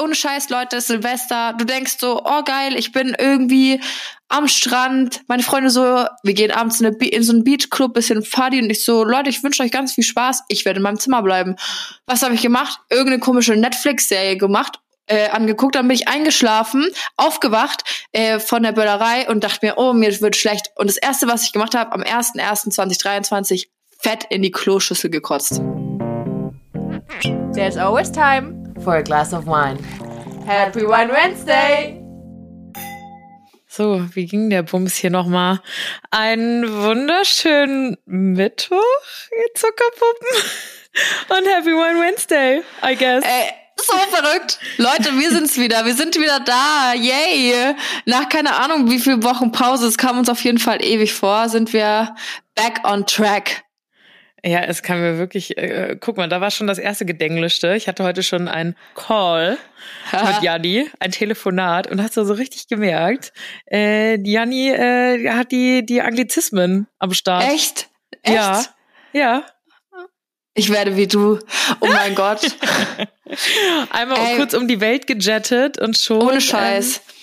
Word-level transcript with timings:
ohne 0.00 0.14
Scheiß, 0.14 0.48
Leute, 0.50 0.80
Silvester, 0.80 1.54
du 1.56 1.64
denkst 1.64 1.96
so, 1.98 2.22
oh 2.24 2.42
geil, 2.42 2.76
ich 2.76 2.92
bin 2.92 3.14
irgendwie 3.18 3.80
am 4.28 4.48
Strand, 4.48 5.22
meine 5.28 5.42
Freunde 5.42 5.70
so, 5.70 6.04
wir 6.22 6.34
gehen 6.34 6.50
abends 6.50 6.80
in, 6.80 6.92
in 6.92 7.22
so 7.22 7.32
einen 7.32 7.44
Beachclub, 7.44 7.94
bisschen 7.94 8.24
Party 8.28 8.60
und 8.60 8.70
ich 8.70 8.84
so, 8.84 9.04
Leute, 9.04 9.30
ich 9.30 9.42
wünsche 9.42 9.62
euch 9.62 9.70
ganz 9.70 9.94
viel 9.94 10.04
Spaß, 10.04 10.42
ich 10.48 10.64
werde 10.64 10.78
in 10.78 10.82
meinem 10.82 10.98
Zimmer 10.98 11.22
bleiben. 11.22 11.56
Was 12.06 12.22
habe 12.22 12.34
ich 12.34 12.42
gemacht? 12.42 12.80
Irgendeine 12.90 13.20
komische 13.20 13.54
Netflix-Serie 13.54 14.36
gemacht 14.36 14.80
äh, 15.06 15.28
angeguckt, 15.28 15.74
dann 15.74 15.86
bin 15.86 15.94
ich 15.94 16.08
eingeschlafen, 16.08 16.88
aufgewacht 17.16 17.84
äh, 18.12 18.38
von 18.38 18.62
der 18.62 18.72
Böllerei 18.72 19.28
und 19.28 19.44
dachte 19.44 19.66
mir, 19.66 19.74
oh, 19.76 19.92
mir 19.92 20.20
wird 20.20 20.34
schlecht. 20.34 20.70
Und 20.76 20.88
das 20.88 20.96
Erste, 20.96 21.28
was 21.28 21.44
ich 21.44 21.52
gemacht 21.52 21.74
habe, 21.74 21.92
am 21.92 22.02
01.01.2023, 22.02 23.68
fett 24.00 24.24
in 24.30 24.42
die 24.42 24.50
Kloschüssel 24.50 25.10
gekotzt. 25.10 25.60
There's 27.54 27.76
always 27.76 28.10
time 28.10 28.63
for 28.84 28.96
a 28.96 29.02
glass 29.02 29.32
of 29.32 29.46
wine. 29.46 29.78
Happy 30.46 30.82
Wine 30.82 31.10
Wednesday! 31.10 32.00
So, 33.66 34.04
wie 34.14 34.26
ging 34.26 34.50
der 34.50 34.62
Bums 34.62 34.94
hier 34.94 35.10
nochmal? 35.10 35.60
Einen 36.10 36.70
wunderschönen 36.82 37.96
Mittwoch, 38.04 38.78
ihr 39.32 39.54
Zuckerpuppen. 39.54 40.28
Und 41.30 41.46
Happy 41.46 41.70
Wine 41.70 42.00
Wednesday, 42.00 42.62
I 42.84 42.94
guess. 42.94 43.24
Äh, 43.24 43.50
so 43.76 43.96
verrückt. 43.96 44.60
Leute, 44.76 45.18
wir 45.18 45.30
sind's 45.30 45.56
wieder. 45.56 45.84
Wir 45.86 45.94
sind 45.94 46.16
wieder 46.16 46.40
da. 46.40 46.92
Yay. 46.94 47.74
Nach 48.04 48.28
keine 48.28 48.54
Ahnung, 48.54 48.90
wie 48.90 49.00
viel 49.00 49.22
Wochen 49.24 49.50
Pause, 49.50 49.88
es 49.88 49.98
kam 49.98 50.18
uns 50.18 50.28
auf 50.28 50.44
jeden 50.44 50.58
Fall 50.58 50.84
ewig 50.84 51.12
vor, 51.14 51.48
sind 51.48 51.72
wir 51.72 52.14
back 52.54 52.80
on 52.84 53.06
track. 53.06 53.64
Ja, 54.46 54.60
es 54.60 54.82
kam 54.82 55.00
mir 55.00 55.16
wirklich, 55.16 55.56
äh, 55.56 55.96
guck 55.98 56.18
mal, 56.18 56.28
da 56.28 56.38
war 56.42 56.50
schon 56.50 56.66
das 56.66 56.78
erste 56.78 57.06
Gedenglischte. 57.06 57.74
Ich 57.76 57.88
hatte 57.88 58.04
heute 58.04 58.22
schon 58.22 58.46
einen 58.46 58.76
Call 58.94 59.56
mit 60.12 60.42
Janni, 60.42 60.90
ein 61.00 61.12
Telefonat 61.12 61.86
und 61.90 62.02
hast 62.02 62.18
du 62.18 62.24
so 62.24 62.34
richtig 62.34 62.68
gemerkt, 62.68 63.32
äh, 63.70 64.18
Janni 64.20 64.68
äh, 64.68 65.30
hat 65.30 65.50
die, 65.50 65.86
die 65.86 66.02
Anglizismen 66.02 66.88
am 66.98 67.14
Start. 67.14 67.44
Echt? 67.44 67.88
Echt? 68.20 68.34
Ja. 68.34 68.64
Ja. 69.14 69.46
Ich 70.52 70.70
werde 70.70 70.96
wie 70.96 71.06
du. 71.06 71.38
Oh 71.80 71.86
mein 71.86 72.14
Gott. 72.14 72.40
Einmal 73.90 74.18
Ey, 74.18 74.36
kurz 74.36 74.52
um 74.52 74.68
die 74.68 74.80
Welt 74.80 75.06
gejettet 75.06 75.78
und 75.78 75.96
schon. 75.96 76.20
Ohne 76.20 76.42
Scheiß. 76.42 76.96
Ähm, 76.96 77.13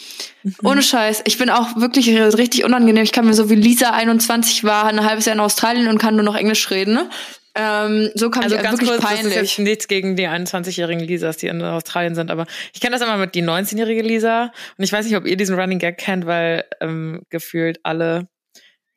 ohne 0.64 0.82
Scheiß. 0.82 1.24
Ich 1.26 1.38
bin 1.38 1.50
auch 1.50 1.76
wirklich 1.78 2.10
richtig 2.10 2.64
unangenehm. 2.64 3.04
Ich 3.04 3.12
kann 3.12 3.26
mir 3.26 3.34
so 3.34 3.50
wie 3.50 3.56
Lisa 3.56 3.92
21 3.92 4.64
war, 4.64 4.86
ein 4.86 5.04
halbes 5.04 5.26
Jahr 5.26 5.36
in 5.36 5.42
Australien 5.42 5.88
und 5.88 5.98
kann 5.98 6.16
nur 6.16 6.26
noch 6.26 6.36
Englisch 6.36 6.70
reden. 6.72 6.94
Ne? 6.94 7.10
Ähm, 7.54 8.12
so 8.16 8.30
kann 8.30 8.44
also 8.44 8.56
ich 8.56 8.62
ganz 8.62 8.80
wirklich 8.80 8.90
kurz, 8.92 9.04
peinlich. 9.04 9.34
Das 9.34 9.44
ist 9.44 9.58
jetzt 9.58 9.60
nichts 9.60 9.88
gegen 9.88 10.16
die 10.16 10.28
21-jährigen 10.28 11.04
Lisas, 11.06 11.38
die 11.38 11.48
in 11.48 11.62
Australien 11.62 12.16
sind, 12.16 12.32
aber 12.32 12.46
ich 12.74 12.80
kenne 12.80 12.94
das 12.94 13.02
immer 13.02 13.18
mit 13.18 13.36
die 13.36 13.44
19-jährige 13.44 14.02
Lisa 14.02 14.52
und 14.78 14.84
ich 14.84 14.94
weiß 14.94 15.06
nicht, 15.06 15.18
ob 15.18 15.26
ihr 15.26 15.36
diesen 15.36 15.60
Running 15.60 15.80
Gag 15.80 15.98
kennt, 15.98 16.26
weil 16.26 16.64
ähm, 16.80 17.24
gefühlt 17.30 17.80
alle 17.84 18.28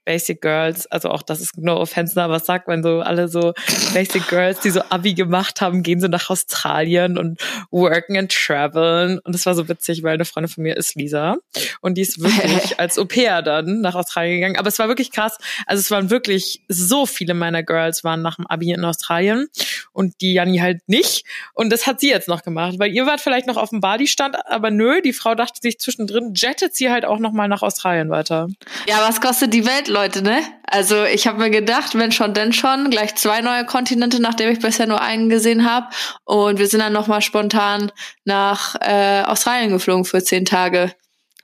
Basic 0.04 0.40
Girls, 0.40 0.86
also 0.86 1.10
auch 1.10 1.22
das 1.22 1.40
ist 1.40 1.56
no 1.56 1.76
offense, 1.76 2.20
aber 2.20 2.34
was 2.34 2.46
sagt 2.46 2.68
man 2.68 2.82
so, 2.82 3.00
alle 3.00 3.28
so 3.28 3.52
Basic 3.92 4.26
Girls, 4.28 4.60
die 4.60 4.70
so 4.70 4.82
Abi 4.90 5.14
gemacht 5.14 5.60
haben, 5.60 5.82
gehen 5.82 6.00
so 6.00 6.08
nach 6.08 6.30
Australien 6.30 7.18
und 7.18 7.40
worken 7.70 8.16
and 8.16 8.30
traveln. 8.32 9.18
Und 9.20 9.34
das 9.34 9.46
war 9.46 9.54
so 9.54 9.68
witzig, 9.68 10.02
weil 10.02 10.14
eine 10.14 10.24
Freundin 10.24 10.50
von 10.50 10.62
mir 10.62 10.76
ist 10.76 10.94
Lisa 10.94 11.36
und 11.80 11.94
die 11.94 12.02
ist 12.02 12.20
wirklich 12.20 12.78
als 12.78 12.98
Au 12.98 13.04
pair 13.04 13.42
dann 13.42 13.80
nach 13.80 13.94
Australien 13.94 14.36
gegangen. 14.36 14.56
Aber 14.56 14.68
es 14.68 14.78
war 14.78 14.88
wirklich 14.88 15.10
krass. 15.10 15.38
Also 15.66 15.80
es 15.80 15.90
waren 15.90 16.10
wirklich 16.10 16.62
so 16.68 17.06
viele 17.06 17.34
meiner 17.34 17.62
Girls 17.62 18.04
waren 18.04 18.22
nach 18.22 18.36
dem 18.36 18.46
Abi 18.46 18.72
in 18.72 18.84
Australien 18.84 19.48
und 19.92 20.20
die 20.20 20.34
Janni 20.34 20.58
halt 20.58 20.80
nicht. 20.86 21.24
Und 21.54 21.70
das 21.70 21.86
hat 21.86 22.00
sie 22.00 22.10
jetzt 22.10 22.28
noch 22.28 22.42
gemacht, 22.42 22.74
weil 22.78 22.92
ihr 22.92 23.06
wart 23.06 23.20
vielleicht 23.20 23.46
noch 23.46 23.56
auf 23.56 23.70
dem 23.70 23.80
Badi-Stand, 23.80 24.36
aber 24.46 24.70
nö, 24.70 25.00
die 25.00 25.12
Frau 25.12 25.34
dachte 25.34 25.60
sich 25.62 25.78
zwischendrin, 25.78 26.32
jettet 26.34 26.74
sie 26.74 26.90
halt 26.90 27.04
auch 27.04 27.18
noch 27.18 27.32
mal 27.32 27.48
nach 27.48 27.62
Australien 27.62 28.10
weiter. 28.10 28.48
Ja, 28.86 28.98
was 29.06 29.20
kostet 29.20 29.54
die 29.54 29.66
Welt, 29.66 29.88
Leute, 29.94 30.22
ne? 30.22 30.42
Also 30.66 31.04
ich 31.04 31.26
habe 31.26 31.38
mir 31.38 31.50
gedacht, 31.50 31.96
wenn 31.96 32.12
schon, 32.12 32.34
denn 32.34 32.52
schon, 32.52 32.90
gleich 32.90 33.14
zwei 33.14 33.40
neue 33.40 33.64
Kontinente, 33.64 34.20
nachdem 34.20 34.50
ich 34.50 34.58
bisher 34.58 34.86
nur 34.86 35.00
einen 35.00 35.28
gesehen 35.28 35.70
habe. 35.70 35.86
Und 36.24 36.58
wir 36.58 36.66
sind 36.66 36.80
dann 36.80 36.92
nochmal 36.92 37.22
spontan 37.22 37.92
nach 38.24 38.74
äh, 38.80 39.22
Australien 39.22 39.70
geflogen 39.70 40.04
für 40.04 40.22
zehn 40.22 40.44
Tage. 40.44 40.92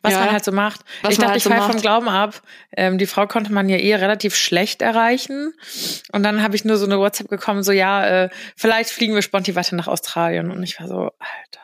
Was 0.02 0.14
ja. 0.14 0.20
man 0.20 0.32
halt 0.32 0.44
so 0.44 0.52
macht. 0.52 0.80
Was 1.02 1.12
ich 1.12 1.18
dachte, 1.18 1.32
halt 1.32 1.36
ich 1.38 1.44
so 1.44 1.50
fall 1.50 1.70
vom 1.70 1.80
Glauben 1.80 2.08
ab. 2.08 2.42
Ähm, 2.74 2.96
die 2.98 3.06
Frau 3.06 3.26
konnte 3.26 3.52
man 3.52 3.68
ja 3.68 3.76
eh 3.76 3.94
relativ 3.94 4.34
schlecht 4.34 4.82
erreichen. 4.82 5.52
Und 6.10 6.22
dann 6.22 6.42
habe 6.42 6.56
ich 6.56 6.64
nur 6.64 6.78
so 6.78 6.86
eine 6.86 6.98
WhatsApp 6.98 7.28
gekommen, 7.28 7.62
so 7.62 7.72
ja, 7.72 8.24
äh, 8.24 8.30
vielleicht 8.56 8.90
fliegen 8.90 9.14
wir 9.14 9.22
spontan 9.22 9.54
weiter 9.56 9.76
nach 9.76 9.88
Australien. 9.88 10.50
Und 10.50 10.62
ich 10.62 10.80
war 10.80 10.88
so, 10.88 11.10
Alter. 11.18 11.60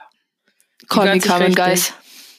Call 0.89 1.15
me 1.15 1.21
Carmen 1.21 1.55
Guys. 1.55 1.95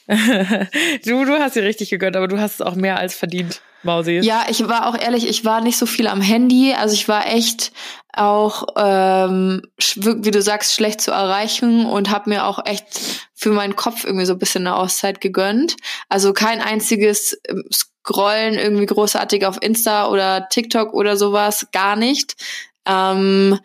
du, 1.04 1.24
du 1.24 1.38
hast 1.38 1.54
sie 1.54 1.60
richtig 1.60 1.90
gegönnt, 1.90 2.16
aber 2.16 2.28
du 2.28 2.40
hast 2.40 2.54
es 2.54 2.60
auch 2.62 2.74
mehr 2.74 2.98
als 2.98 3.14
verdient. 3.14 3.60
Mausi. 3.82 4.18
Ja, 4.22 4.46
ich 4.48 4.66
war 4.68 4.88
auch 4.88 4.98
ehrlich, 4.98 5.28
ich 5.28 5.44
war 5.44 5.60
nicht 5.60 5.78
so 5.78 5.86
viel 5.86 6.08
am 6.08 6.20
Handy. 6.20 6.74
Also 6.74 6.94
ich 6.94 7.06
war 7.08 7.26
echt 7.26 7.72
auch, 8.12 8.66
ähm, 8.76 9.62
wie 9.96 10.30
du 10.30 10.42
sagst, 10.42 10.74
schlecht 10.74 11.00
zu 11.00 11.12
erreichen 11.12 11.86
und 11.86 12.10
habe 12.10 12.30
mir 12.30 12.46
auch 12.46 12.64
echt 12.66 12.86
für 13.34 13.50
meinen 13.50 13.76
Kopf 13.76 14.04
irgendwie 14.04 14.24
so 14.24 14.32
ein 14.32 14.38
bisschen 14.38 14.66
eine 14.66 14.76
Auszeit 14.76 15.20
gegönnt. 15.20 15.76
Also 16.08 16.32
kein 16.32 16.60
einziges 16.60 17.38
ähm, 17.48 17.64
Scrollen 17.72 18.54
irgendwie 18.54 18.86
großartig 18.86 19.46
auf 19.46 19.62
Insta 19.62 20.08
oder 20.08 20.48
TikTok 20.48 20.92
oder 20.92 21.16
sowas, 21.16 21.68
gar 21.70 21.94
nicht. 21.94 22.34
Ähm, 22.84 23.60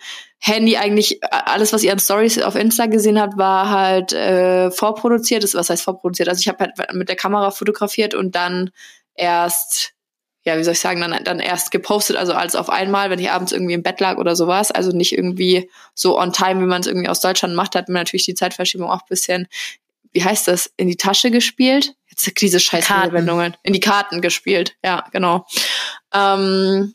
Handy 0.45 0.75
eigentlich, 0.75 1.19
alles, 1.23 1.71
was 1.71 1.83
ihr 1.83 1.93
an 1.93 1.99
Stories 1.99 2.41
auf 2.41 2.55
Insta 2.55 2.87
gesehen 2.87 3.17
habt, 3.19 3.37
war 3.37 3.69
halt 3.69 4.11
äh, 4.11 4.71
vorproduziert. 4.71 5.45
Was 5.53 5.69
heißt 5.69 5.83
vorproduziert? 5.83 6.27
Also 6.27 6.41
ich 6.41 6.49
habe 6.49 6.65
halt 6.65 6.93
mit 6.93 7.07
der 7.07 7.15
Kamera 7.15 7.49
fotografiert 7.51 8.13
und 8.13 8.35
dann 8.35 8.71
erst 9.15 9.93
ja, 10.45 10.57
wie 10.57 10.63
soll 10.63 10.73
ich 10.73 10.79
sagen, 10.79 10.99
dann, 10.99 11.23
dann 11.23 11.39
erst 11.39 11.71
gepostet, 11.71 12.17
also 12.17 12.33
alles 12.33 12.55
auf 12.55 12.69
einmal, 12.69 13.09
wenn 13.09 13.19
ich 13.19 13.31
abends 13.31 13.53
irgendwie 13.53 13.75
im 13.75 13.83
Bett 13.83 14.01
lag 14.01 14.17
oder 14.17 14.35
sowas. 14.35 14.71
Also 14.71 14.91
nicht 14.91 15.13
irgendwie 15.13 15.69
so 15.95 16.19
on 16.19 16.33
time, 16.33 16.59
wie 16.59 16.65
man 16.65 16.81
es 16.81 16.87
irgendwie 16.87 17.07
aus 17.07 17.21
Deutschland 17.21 17.55
macht, 17.55 17.75
hat 17.75 17.87
mir 17.87 17.99
natürlich 17.99 18.25
die 18.25 18.33
Zeitverschiebung 18.33 18.89
auch 18.89 19.05
bisschen, 19.05 19.47
wie 20.11 20.23
heißt 20.23 20.49
das, 20.49 20.69
in 20.75 20.89
die 20.89 20.97
Tasche 20.97 21.31
gespielt. 21.31 21.95
Jetzt 22.09 22.41
diese 22.41 22.59
scheiß 22.59 22.91
Anwendungen. 22.91 23.55
In 23.63 23.71
die 23.71 23.79
Karten 23.79 24.19
gespielt, 24.19 24.75
ja, 24.83 25.05
genau. 25.13 25.45
Ähm, 26.13 26.93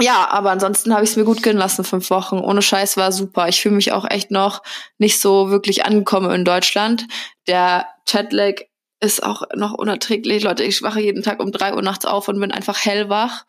ja, 0.00 0.28
aber 0.28 0.50
ansonsten 0.50 0.92
habe 0.92 1.04
ich 1.04 1.10
es 1.10 1.16
mir 1.16 1.24
gut 1.24 1.42
gehen 1.42 1.56
lassen, 1.56 1.84
fünf 1.84 2.10
Wochen. 2.10 2.38
Ohne 2.38 2.62
Scheiß 2.62 2.96
war 2.96 3.12
super. 3.12 3.48
Ich 3.48 3.60
fühle 3.60 3.76
mich 3.76 3.92
auch 3.92 4.08
echt 4.10 4.30
noch 4.30 4.62
nicht 4.98 5.20
so 5.20 5.50
wirklich 5.50 5.84
angekommen 5.84 6.30
in 6.32 6.44
Deutschland. 6.44 7.06
Der 7.46 7.86
Chatlag 8.08 8.66
ist 9.00 9.22
auch 9.22 9.42
noch 9.54 9.72
unerträglich. 9.72 10.42
Leute, 10.42 10.64
ich 10.64 10.82
wache 10.82 11.00
jeden 11.00 11.22
Tag 11.22 11.40
um 11.40 11.52
drei 11.52 11.74
Uhr 11.74 11.82
nachts 11.82 12.06
auf 12.06 12.28
und 12.28 12.40
bin 12.40 12.50
einfach 12.50 12.84
hellwach, 12.84 13.44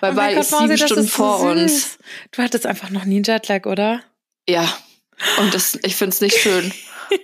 weil, 0.00 0.36
oh 0.36 0.40
ist 0.40 0.50
sieben 0.50 0.68
Mausi, 0.68 0.78
Stunden 0.78 1.08
vor 1.08 1.38
so 1.38 1.46
uns. 1.46 1.98
Du 2.32 2.42
hattest 2.42 2.66
einfach 2.66 2.90
noch 2.90 3.04
nie 3.04 3.16
einen 3.16 3.24
Jetlag, 3.24 3.66
oder? 3.66 4.00
Ja. 4.48 4.68
Und 5.38 5.54
das, 5.54 5.78
ich 5.82 5.96
find's 5.96 6.20
nicht 6.20 6.36
schön. 6.36 6.72
nee, 7.10 7.18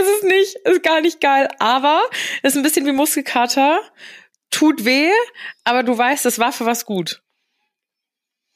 ist 0.00 0.08
es 0.16 0.22
nicht. 0.22 0.56
Ist 0.64 0.82
gar 0.82 1.00
nicht 1.00 1.20
geil. 1.20 1.48
Aber 1.58 2.02
ist 2.42 2.56
ein 2.56 2.62
bisschen 2.62 2.86
wie 2.86 2.92
Muskelkater. 2.92 3.80
Tut 4.54 4.84
weh, 4.84 5.10
aber 5.64 5.82
du 5.82 5.98
weißt, 5.98 6.26
es 6.26 6.38
war 6.38 6.52
für 6.52 6.64
was 6.64 6.86
gut. 6.86 7.22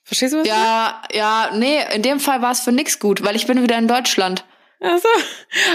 Verstehst 0.04 0.32
du 0.32 0.38
was? 0.38 0.46
Ja, 0.46 1.02
ja, 1.12 1.50
nee, 1.54 1.80
in 1.92 2.02
dem 2.02 2.20
Fall 2.20 2.40
war 2.40 2.52
es 2.52 2.60
für 2.60 2.70
nix 2.70 3.00
gut, 3.00 3.24
weil 3.24 3.34
ich 3.34 3.48
bin 3.48 3.60
wieder 3.62 3.76
in 3.76 3.88
Deutschland. 3.88 4.44
Also, 4.80 5.08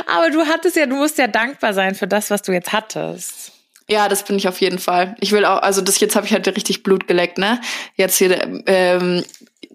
aber 0.07 0.29
du 0.29 0.47
hattest 0.47 0.77
ja, 0.77 0.85
du 0.85 0.95
musst 0.95 1.17
ja 1.17 1.27
dankbar 1.27 1.73
sein 1.73 1.93
für 1.93 2.07
das, 2.07 2.29
was 2.29 2.41
du 2.41 2.53
jetzt 2.53 2.71
hattest. 2.71 3.51
Ja, 3.89 4.07
das 4.07 4.23
bin 4.23 4.37
ich 4.37 4.47
auf 4.47 4.61
jeden 4.61 4.79
Fall. 4.79 5.17
Ich 5.19 5.33
will 5.33 5.43
auch, 5.43 5.61
also 5.61 5.81
das 5.81 5.99
jetzt 5.99 6.15
habe 6.15 6.25
ich 6.25 6.31
halt 6.31 6.47
richtig 6.47 6.83
Blut 6.83 7.05
geleckt, 7.05 7.37
ne? 7.37 7.59
Jetzt 7.95 8.15
hier 8.15 8.63
ähm, 8.65 9.25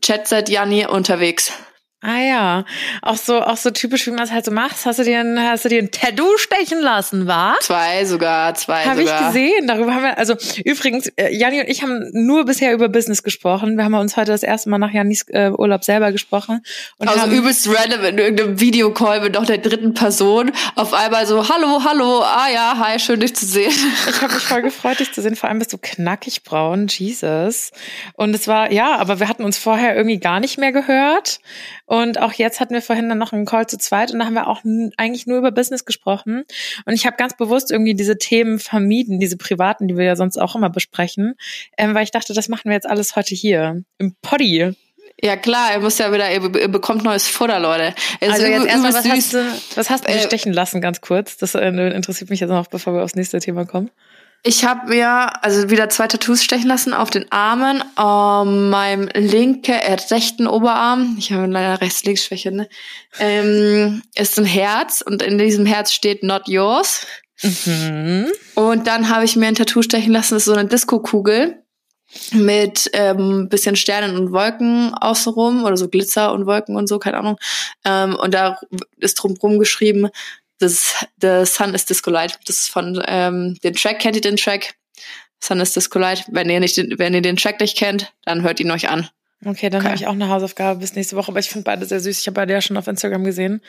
Chat 0.00 0.28
seit 0.28 0.48
Janni 0.48 0.87
unterwegs. 0.87 1.53
Ah 2.00 2.20
ja, 2.20 2.64
auch 3.03 3.16
so, 3.16 3.42
auch 3.42 3.56
so 3.56 3.70
typisch, 3.70 4.06
wie 4.06 4.12
man 4.12 4.22
es 4.22 4.31
halt 4.31 4.44
so 4.44 4.53
macht. 4.53 4.86
Hast 4.86 5.00
du 5.00 5.03
dir 5.03 5.19
ein, 5.19 5.36
hast 5.36 5.64
du 5.64 5.69
dir 5.69 5.82
ein 5.82 5.90
Tattoo 5.90 6.38
stechen 6.38 6.81
lassen, 6.81 7.26
war? 7.26 7.58
Zwei 7.61 8.05
sogar, 8.05 8.55
zwei 8.55 8.84
sogar. 8.84 8.90
Habe 8.93 9.02
ich 9.02 9.26
gesehen. 9.26 9.67
Darüber 9.67 9.93
haben 9.93 10.02
wir, 10.02 10.17
also 10.17 10.37
übrigens, 10.64 11.08
äh, 11.17 11.34
Janni 11.34 11.61
und 11.61 11.69
ich 11.69 11.82
haben 11.82 12.08
nur 12.12 12.44
bisher 12.44 12.73
über 12.73 12.88
Business 12.88 13.25
gesprochen. 13.25 13.76
Wir 13.76 13.84
haben 13.84 13.94
uns 13.94 14.17
heute 14.17 14.31
das 14.31 14.44
erste 14.44 14.70
Mal 14.70 14.78
nach 14.78 14.93
Jannis 14.93 15.26
äh, 15.31 15.50
Urlaub 15.50 15.82
selber 15.82 16.12
gesprochen. 16.12 16.62
Und 16.99 17.08
also 17.08 17.23
haben, 17.23 17.32
übelst 17.32 17.69
random 17.69 18.05
in 18.05 18.19
irgendeinem 18.19 18.61
Videocall 18.61 19.20
mit 19.20 19.34
noch 19.34 19.46
der 19.46 19.58
dritten 19.58 19.94
Person. 19.94 20.52
Auf 20.76 20.94
einmal 20.94 21.26
so, 21.26 21.49
hallo, 21.49 21.82
hallo, 21.84 22.20
ah 22.23 22.49
ja, 22.49 22.76
hi, 22.78 23.00
schön 23.00 23.19
dich 23.19 23.34
zu 23.34 23.44
sehen. 23.44 23.75
Ich 24.08 24.23
habe 24.23 24.34
mich 24.34 24.44
voll 24.44 24.62
gefreut, 24.62 25.00
dich 25.00 25.12
zu 25.12 25.20
sehen. 25.20 25.34
Vor 25.34 25.49
allem 25.49 25.58
bist 25.58 25.73
du 25.73 25.78
knackig 25.78 26.44
braun, 26.44 26.87
Jesus. 26.87 27.73
Und 28.14 28.37
es 28.37 28.46
war, 28.46 28.70
ja, 28.70 28.96
aber 28.99 29.19
wir 29.19 29.28
hatten 29.28 29.43
uns 29.43 29.58
vorher 29.58 29.96
irgendwie 29.96 30.19
gar 30.19 30.38
nicht 30.38 30.58
mehr 30.58 30.70
gehört. 30.70 31.40
Und 31.88 32.20
auch 32.20 32.35
jetzt 32.35 32.61
hatten 32.61 32.75
wir 32.75 32.82
vorhin 32.82 33.08
dann 33.08 33.17
noch 33.17 33.32
einen 33.32 33.46
Call 33.46 33.67
zu 33.67 33.79
zweit 33.79 34.12
und 34.12 34.19
da 34.19 34.26
haben 34.26 34.35
wir 34.35 34.46
auch 34.46 34.61
eigentlich 34.99 35.26
nur 35.26 35.38
über 35.38 35.50
Business 35.50 35.87
gesprochen. 35.87 36.44
Und 36.85 36.93
ich 36.93 37.06
habe 37.06 37.17
ganz 37.17 37.35
bewusst 37.35 37.70
irgendwie 37.70 37.94
diese 37.94 38.19
Themen 38.19 38.58
vermieden, 38.58 39.19
diese 39.19 39.38
privaten, 39.38 39.88
die 39.88 39.96
wir 39.96 40.05
ja 40.05 40.14
sonst 40.14 40.37
auch 40.37 40.55
immer 40.55 40.69
besprechen, 40.69 41.35
ähm, 41.79 41.94
weil 41.94 42.05
ich 42.05 42.11
dachte, 42.11 42.35
das 42.35 42.49
machen 42.49 42.64
wir 42.67 42.75
jetzt 42.75 42.87
alles 42.88 43.17
heute 43.17 43.35
hier 43.35 43.82
im 43.96 44.14
Poddy. 44.20 44.75
Ja 45.23 45.37
klar, 45.37 45.73
er 45.73 45.81
muss 45.81 45.96
ja 45.96 46.12
wieder, 46.12 46.26
er 46.26 46.40
be- 46.40 46.69
bekommt 46.69 47.05
neues 47.05 47.26
Futter, 47.26 47.58
Leute. 47.58 47.94
Er 48.20 48.29
ist 48.29 48.35
Also 48.35 48.46
jetzt 48.46 48.67
erstmal, 48.67 48.93
was 48.93 49.08
hast 49.08 49.32
du, 49.35 49.44
was 49.75 49.90
hast 49.90 50.06
du 50.06 50.12
Äh, 50.12 50.20
stechen 50.20 50.52
lassen, 50.52 50.82
ganz 50.82 51.00
kurz? 51.00 51.38
Das 51.38 51.55
äh, 51.55 51.69
interessiert 51.69 52.29
mich 52.29 52.40
jetzt 52.40 52.50
noch, 52.50 52.67
bevor 52.67 52.93
wir 52.94 53.02
aufs 53.02 53.14
nächste 53.14 53.40
Thema 53.40 53.64
kommen. 53.64 53.90
Ich 54.44 54.64
habe 54.64 54.88
mir 54.88 55.43
also 55.43 55.69
wieder 55.69 55.88
zwei 55.88 56.06
Tattoos 56.06 56.44
stechen 56.44 56.69
lassen 56.69 56.94
auf 56.94 57.11
den 57.11 57.31
Armen, 57.32 57.82
ähm, 57.99 58.70
meinem 58.70 59.08
linken, 59.14 59.73
äh, 59.73 59.94
rechten 60.11 60.46
Oberarm, 60.46 61.17
ich 61.19 61.32
habe 61.32 61.46
leider 61.46 61.81
Rechts-Links-Schwäche, 61.81 62.52
ne? 62.52 62.69
ähm, 63.19 64.02
ist 64.14 64.38
ein 64.38 64.44
Herz 64.44 65.02
und 65.05 65.23
in 65.23 65.38
diesem 65.38 65.67
Herz 65.67 65.93
steht 65.93 66.23
Not 66.23 66.46
Yours. 66.46 67.06
Mhm. 67.43 68.26
Und 68.55 68.87
dann 68.87 69.08
habe 69.08 69.25
ich 69.25 69.37
mir 69.37 69.49
ein 69.49 69.55
Tattoo 69.55 69.82
stechen 69.82 70.12
lassen, 70.12 70.35
das 70.35 70.43
ist 70.43 70.52
so 70.52 70.55
eine 70.55 70.69
Disco-Kugel 70.69 71.62
mit 72.32 72.90
ähm, 72.94 73.49
bisschen 73.49 73.76
Sternen 73.76 74.17
und 74.17 74.32
Wolken 74.32 74.94
außenrum 74.94 75.64
oder 75.64 75.76
so 75.76 75.88
Glitzer 75.88 76.32
und 76.32 76.46
Wolken 76.46 76.76
und 76.76 76.87
so, 76.87 76.99
keine 76.99 77.19
Ahnung. 77.19 77.37
Ähm, 77.85 78.14
und 78.17 78.32
da 78.32 78.58
ist 78.96 79.14
drumherum 79.14 79.58
geschrieben, 79.58 80.08
das, 80.58 81.06
The 81.20 81.44
Sun 81.44 81.75
is 81.75 81.84
Disco 81.84 82.10
Light. 82.10 82.38
Das 82.46 82.56
ist 82.56 82.70
von 82.70 83.02
ähm, 83.06 83.56
den 83.62 83.75
Track, 83.75 84.00
kennt 84.00 84.16
ihr 84.16 84.22
den 84.22 84.37
Track? 84.37 84.75
Sun 85.40 85.60
is 85.60 85.72
Disco 85.72 85.99
Light. 85.99 86.25
Wenn 86.28 86.50
ihr, 86.50 86.60
nicht 86.60 86.76
den, 86.76 86.99
wenn 86.99 87.14
ihr 87.14 87.22
den 87.22 87.37
Track 87.37 87.60
nicht 87.60 87.76
kennt, 87.76 88.12
dann 88.25 88.43
hört 88.43 88.60
ihn 88.60 88.70
euch 88.70 88.88
an. 88.88 89.08
Okay, 89.44 89.70
dann 89.70 89.81
Okay. 89.82 89.88
habe 89.90 89.96
ich 89.96 90.06
auch 90.08 90.12
eine 90.12 90.28
Hausaufgabe 90.28 90.81
bis 90.81 90.96
nächste 90.96 91.14
Woche, 91.14 91.31
aber 91.31 91.38
ich 91.38 91.49
finde 91.49 91.64
beide 91.64 91.87
sehr 91.87 92.00
süß. 92.00 92.20
Ich 92.20 92.26
habe 92.26 92.34
beide 92.34 92.52
ja 92.52 92.60
schon 92.60 92.76
auf 92.76 92.88
Instagram 92.88 93.22
gesehen. 93.22 93.60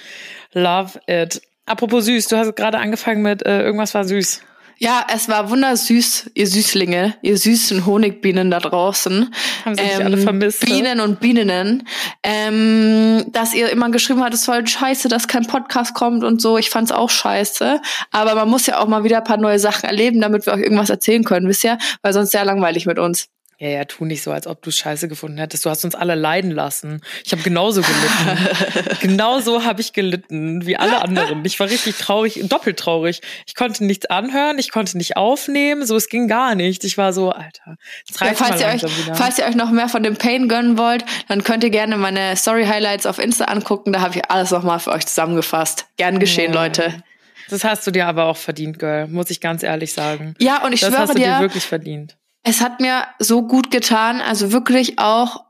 Love 0.54 1.00
it. 1.08 1.42
Apropos 1.68 2.06
süß, 2.06 2.28
du 2.30 2.38
hast 2.38 2.56
gerade 2.56 2.80
angefangen 2.80 3.22
mit 3.22 3.46
äh, 3.46 3.62
irgendwas 3.62 3.94
war 3.94 4.04
süß. 4.04 4.42
Ja, 4.82 5.06
es 5.14 5.28
war 5.28 5.50
wundersüß, 5.50 6.32
ihr 6.36 6.48
Süßlinge, 6.48 7.16
ihr 7.22 7.38
süßen 7.38 7.86
Honigbienen 7.86 8.50
da 8.50 8.60
draußen. 8.60 9.34
Haben 9.66 9.76
sie 9.76 9.84
mich 9.84 10.06
alle 10.06 10.18
vermisst, 10.18 10.66
ne? 10.66 10.74
Bienen 10.74 11.00
und 11.02 11.20
Bieninnen. 11.20 11.86
Ähm, 12.24 13.26
dass 13.28 13.54
ihr 13.54 13.70
immer 13.72 13.92
geschrieben 13.92 14.24
habt, 14.24 14.34
es 14.34 14.42
ist 14.42 14.46
voll 14.46 14.66
scheiße, 14.66 15.10
dass 15.10 15.28
kein 15.28 15.46
Podcast 15.46 15.94
kommt 15.94 16.24
und 16.24 16.42
so. 16.42 16.58
Ich 16.58 16.70
fand's 16.70 16.94
auch 16.94 17.10
scheiße. 17.10 17.82
Aber 18.12 18.36
man 18.36 18.50
muss 18.50 18.68
ja 18.68 18.80
auch 18.80 18.88
mal 18.88 19.04
wieder 19.04 19.18
ein 19.18 19.24
paar 19.26 19.38
neue 19.38 19.60
Sachen 19.60 19.86
erleben, 19.86 20.22
damit 20.22 20.46
wir 20.46 20.54
euch 20.54 20.62
irgendwas 20.62 20.90
erzählen 20.90 21.26
können, 21.26 21.50
wisst 21.50 21.66
ihr? 21.66 21.78
Weil 22.02 22.14
sonst 22.14 22.32
sehr 22.32 22.46
langweilig 22.46 22.86
mit 22.86 23.00
uns. 23.00 23.28
Ja, 23.62 23.68
ja, 23.68 23.84
tu 23.84 24.06
nicht 24.06 24.24
so, 24.24 24.32
als 24.32 24.48
ob 24.48 24.62
du 24.62 24.72
scheiße 24.72 25.10
gefunden 25.10 25.38
hättest. 25.38 25.66
Du 25.66 25.70
hast 25.70 25.84
uns 25.84 25.94
alle 25.94 26.16
leiden 26.16 26.50
lassen. 26.52 27.02
Ich 27.26 27.34
habe 27.34 27.42
genauso 27.42 27.82
gelitten. 27.82 28.98
genauso 29.02 29.66
habe 29.66 29.82
ich 29.82 29.92
gelitten 29.92 30.66
wie 30.66 30.78
alle 30.78 31.02
anderen. 31.02 31.44
Ich 31.44 31.60
war 31.60 31.70
richtig 31.70 31.98
traurig, 31.98 32.40
doppelt 32.44 32.78
traurig. 32.80 33.22
Ich 33.46 33.56
konnte 33.56 33.84
nichts 33.84 34.06
anhören, 34.06 34.60
ich 34.60 34.72
konnte 34.72 34.98
nicht 34.98 35.18
aufnehmen, 35.18 35.86
so 35.86 35.98
es 35.98 36.08
ging 36.08 36.30
gar 36.30 36.56
nicht. 36.56 36.86
Ich 36.86 36.98
war 36.98 37.12
so, 37.12 37.32
Alter, 37.32 37.76
jetzt 38.08 38.22
Ja, 38.22 38.34
falls, 38.34 38.40
mal 38.40 38.60
ihr 38.62 38.68
euch, 38.68 38.98
wieder. 39.06 39.16
falls 39.16 39.38
ihr 39.40 39.46
euch 39.46 39.56
noch 39.56 39.72
mehr 39.72 39.90
von 39.90 40.04
dem 40.04 40.16
Pain 40.16 40.48
gönnen 40.48 40.78
wollt, 40.78 41.04
dann 41.28 41.44
könnt 41.44 41.66
ihr 41.66 41.70
gerne 41.70 41.98
meine 41.98 42.38
Story-Highlights 42.38 43.06
auf 43.06 43.20
Insta 43.20 43.46
angucken. 43.46 43.92
Da 43.92 44.00
habe 44.00 44.16
ich 44.18 44.32
alles 44.32 44.52
nochmal 44.52 44.80
für 44.80 44.92
euch 44.92 45.06
zusammengefasst. 45.06 45.86
Gern 45.98 46.20
geschehen, 46.20 46.54
Ja. 46.54 46.64
Leute. 46.64 47.04
Das 47.50 47.64
hast 47.64 47.86
du 47.86 47.92
dir 47.92 48.06
aber 48.08 48.26
auch 48.26 48.38
verdient, 48.38 48.80
Girl, 48.80 49.08
muss 49.08 49.30
ich 49.32 49.42
ganz 49.42 49.64
ehrlich 49.64 49.92
sagen. 49.92 50.36
Ja, 50.40 50.64
und 50.64 50.72
ich 50.72 50.80
das 50.82 50.90
schwöre 50.92 51.02
hast 51.02 51.10
du 51.16 51.18
dir 51.18 51.26
dir, 51.36 51.40
wirklich 51.42 51.64
verdient. 51.66 52.16
Es 52.44 52.62
hat 52.62 52.80
mir 52.80 53.08
so 53.20 53.46
gut 53.46 53.72
getan, 53.72 54.22
also 54.22 54.52
wirklich 54.52 55.00
auch 55.00 55.46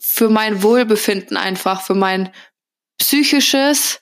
für 0.00 0.28
mein 0.28 0.62
Wohlbefinden 0.62 1.36
einfach, 1.36 1.82
für 1.82 1.94
mein 1.94 2.32
psychisches 2.98 4.00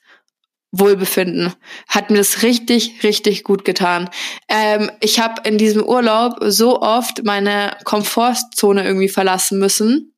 Wohlbefinden 0.70 1.55
hat 1.88 2.11
mir 2.11 2.19
das 2.19 2.43
richtig, 2.43 3.02
richtig 3.02 3.43
gut 3.43 3.64
getan. 3.64 4.11
Ähm, 4.49 4.90
ich 5.00 5.19
habe 5.19 5.49
in 5.49 5.56
diesem 5.56 5.82
Urlaub 5.82 6.37
so 6.43 6.82
oft 6.82 7.25
meine 7.25 7.76
Komfortzone 7.85 8.84
irgendwie 8.84 9.08
verlassen 9.08 9.58
müssen, 9.58 10.14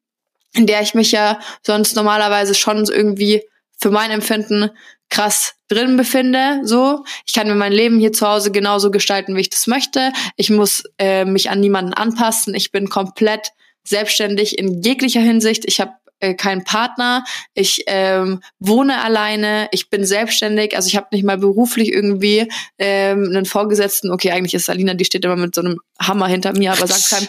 in 0.52 0.66
der 0.66 0.82
ich 0.82 0.94
mich 0.94 1.12
ja 1.12 1.38
sonst 1.62 1.94
normalerweise 1.94 2.54
schon 2.54 2.84
irgendwie 2.86 3.42
für 3.80 3.90
mein 3.90 4.10
Empfinden 4.10 4.70
krass 5.08 5.54
drin 5.68 5.96
befinde. 5.96 6.60
So, 6.62 7.04
ich 7.26 7.32
kann 7.32 7.48
mir 7.48 7.54
mein 7.54 7.72
Leben 7.72 7.98
hier 7.98 8.12
zu 8.12 8.28
Hause 8.28 8.50
genauso 8.50 8.90
gestalten, 8.90 9.36
wie 9.36 9.40
ich 9.40 9.50
das 9.50 9.66
möchte. 9.66 10.12
Ich 10.36 10.50
muss 10.50 10.84
äh, 10.98 11.24
mich 11.24 11.50
an 11.50 11.60
niemanden 11.60 11.94
anpassen. 11.94 12.54
Ich 12.54 12.70
bin 12.70 12.88
komplett 12.88 13.52
selbstständig 13.82 14.58
in 14.58 14.82
jeglicher 14.82 15.20
Hinsicht. 15.20 15.64
Ich 15.66 15.80
habe 15.80 15.92
äh, 16.20 16.34
keinen 16.34 16.64
Partner. 16.64 17.24
Ich 17.54 17.84
ähm, 17.86 18.42
wohne 18.58 19.02
alleine. 19.02 19.68
Ich 19.72 19.90
bin 19.90 20.04
selbstständig. 20.04 20.76
Also 20.76 20.88
ich 20.88 20.96
habe 20.96 21.08
nicht 21.12 21.24
mal 21.24 21.38
beruflich 21.38 21.92
irgendwie 21.92 22.48
ähm, 22.78 23.28
einen 23.28 23.46
Vorgesetzten. 23.46 24.10
Okay, 24.10 24.30
eigentlich 24.30 24.54
ist 24.54 24.70
Alina, 24.70 24.94
die 24.94 25.04
steht 25.04 25.24
immer 25.24 25.36
mit 25.36 25.54
so 25.54 25.62
einem 25.62 25.80
Hammer 26.00 26.28
hinter 26.28 26.52
mir, 26.52 26.72
aber 26.72 26.86
sagt 26.86 27.10
keinem. 27.10 27.28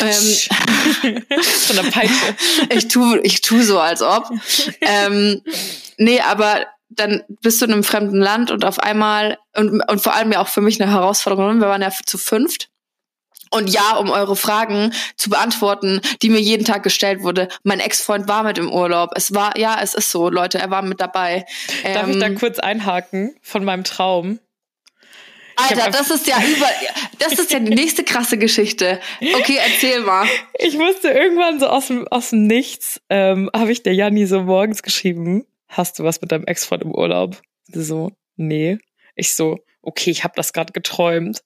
Ähm, 0.00 1.22
Von 1.42 1.76
der 1.76 1.90
Peitsche. 1.90 2.36
ich 2.70 2.88
tu, 2.88 3.16
ich 3.22 3.40
tu 3.42 3.62
so, 3.62 3.78
als 3.78 4.02
ob. 4.02 4.30
ähm, 4.80 5.42
nee, 5.98 6.20
aber 6.20 6.66
dann 6.88 7.22
bist 7.42 7.60
du 7.60 7.66
in 7.66 7.72
einem 7.72 7.84
fremden 7.84 8.20
Land 8.20 8.50
und 8.50 8.64
auf 8.64 8.80
einmal, 8.80 9.38
und, 9.56 9.80
und 9.88 10.02
vor 10.02 10.14
allem 10.14 10.32
ja 10.32 10.40
auch 10.40 10.48
für 10.48 10.60
mich 10.60 10.80
eine 10.80 10.90
Herausforderung, 10.90 11.60
wir 11.60 11.68
waren 11.68 11.82
ja 11.82 11.92
zu 12.04 12.18
fünft. 12.18 12.69
Und 13.50 13.68
ja, 13.68 13.96
um 13.96 14.10
eure 14.10 14.36
Fragen 14.36 14.92
zu 15.16 15.28
beantworten, 15.28 16.00
die 16.22 16.30
mir 16.30 16.40
jeden 16.40 16.64
Tag 16.64 16.82
gestellt 16.82 17.22
wurde. 17.22 17.48
Mein 17.64 17.80
Ex-Freund 17.80 18.28
war 18.28 18.44
mit 18.44 18.58
im 18.58 18.72
Urlaub. 18.72 19.10
Es 19.16 19.34
war, 19.34 19.58
ja, 19.58 19.78
es 19.82 19.94
ist 19.94 20.10
so, 20.10 20.30
Leute, 20.30 20.58
er 20.58 20.70
war 20.70 20.82
mit 20.82 21.00
dabei. 21.00 21.44
Darf 21.82 22.08
ich 22.08 22.18
da 22.18 22.26
Ähm, 22.26 22.38
kurz 22.38 22.58
einhaken 22.60 23.34
von 23.42 23.64
meinem 23.64 23.84
Traum? 23.84 24.38
Alter, 25.56 25.90
das 25.90 26.10
ist 26.10 26.26
ja 26.26 26.36
über, 26.38 26.66
das 27.18 27.32
ist 27.34 27.52
ja 27.52 27.58
die 27.58 27.74
nächste 27.74 28.04
krasse 28.04 28.38
Geschichte. 28.38 29.00
Okay, 29.20 29.58
erzähl 29.62 30.00
mal. 30.00 30.26
Ich 30.58 30.78
musste 30.78 31.10
irgendwann 31.10 31.60
so 31.60 31.66
aus 31.66 31.88
dem, 31.88 32.08
aus 32.08 32.30
dem 32.30 32.46
Nichts, 32.46 33.00
ähm, 33.10 33.50
habe 33.54 33.72
ich 33.72 33.82
der 33.82 33.94
Janni 33.94 34.26
so 34.26 34.42
morgens 34.42 34.82
geschrieben, 34.82 35.44
hast 35.68 35.98
du 35.98 36.04
was 36.04 36.20
mit 36.20 36.32
deinem 36.32 36.44
Ex-Freund 36.44 36.82
im 36.82 36.94
Urlaub? 36.94 37.40
So, 37.68 38.12
nee. 38.36 38.78
Ich 39.16 39.34
so, 39.34 39.58
okay, 39.82 40.10
ich 40.10 40.24
habe 40.24 40.34
das 40.36 40.52
gerade 40.52 40.72
geträumt. 40.72 41.40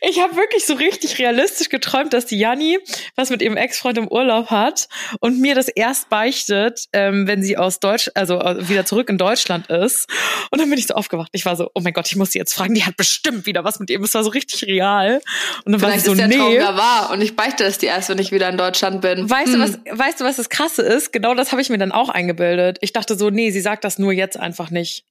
Ich 0.00 0.20
habe 0.20 0.36
wirklich 0.36 0.64
so 0.66 0.74
richtig 0.74 1.18
realistisch 1.18 1.68
geträumt, 1.68 2.12
dass 2.12 2.26
die 2.26 2.38
Janni 2.38 2.78
was 3.16 3.30
mit 3.30 3.42
ihrem 3.42 3.56
Ex-Freund 3.56 3.98
im 3.98 4.08
Urlaub 4.08 4.50
hat 4.50 4.88
und 5.20 5.40
mir 5.40 5.54
das 5.54 5.68
erst 5.68 6.08
beichtet, 6.08 6.86
ähm, 6.92 7.26
wenn 7.26 7.42
sie 7.42 7.56
aus 7.56 7.80
Deutsch, 7.80 8.10
also 8.14 8.40
äh, 8.40 8.68
wieder 8.68 8.84
zurück 8.86 9.08
in 9.10 9.18
Deutschland 9.18 9.68
ist. 9.68 10.08
Und 10.50 10.60
dann 10.60 10.70
bin 10.70 10.78
ich 10.78 10.86
so 10.86 10.94
aufgewacht. 10.94 11.28
Ich 11.32 11.44
war 11.44 11.56
so, 11.56 11.70
oh 11.74 11.80
mein 11.80 11.92
Gott, 11.92 12.06
ich 12.06 12.16
muss 12.16 12.32
sie 12.32 12.38
jetzt 12.38 12.54
fragen. 12.54 12.74
Die 12.74 12.84
hat 12.84 12.96
bestimmt 12.96 13.46
wieder 13.46 13.64
was 13.64 13.80
mit 13.80 13.90
ihm. 13.90 14.02
Es 14.02 14.14
war 14.14 14.24
so 14.24 14.30
richtig 14.30 14.64
real. 14.66 15.20
Und 15.64 15.72
dann 15.72 15.80
Vielleicht 15.80 15.94
war 15.94 15.98
sie 16.00 16.06
so, 16.06 16.12
ist 16.12 16.18
der 16.30 16.38
Traum 16.38 16.52
nee. 16.52 16.58
ja 16.58 16.76
wahr 16.76 17.10
und 17.10 17.20
ich 17.20 17.36
beichte 17.36 17.64
es 17.64 17.78
dir 17.78 17.90
erst, 17.90 18.08
wenn 18.08 18.18
ich 18.18 18.32
wieder 18.32 18.48
in 18.48 18.56
Deutschland 18.56 19.00
bin. 19.02 19.28
Weißt 19.28 19.52
Hm. 19.52 19.54
du, 19.54 19.60
was, 19.60 19.98
weißt 19.98 20.20
du, 20.20 20.24
was 20.24 20.36
das 20.36 20.48
Krasse 20.48 20.82
ist? 20.82 21.12
Genau 21.12 21.34
das 21.34 21.52
habe 21.52 21.60
ich 21.60 21.68
mir 21.70 21.78
dann 21.78 21.92
auch 21.92 22.08
eingebildet. 22.08 22.78
Ich 22.80 22.92
dachte 22.92 23.16
so, 23.16 23.30
nee, 23.30 23.50
sie 23.50 23.60
sagt 23.60 23.84
das 23.84 23.98
nur 23.98 24.12
jetzt 24.12 24.38
einfach 24.38 24.70
nicht. 24.70 25.04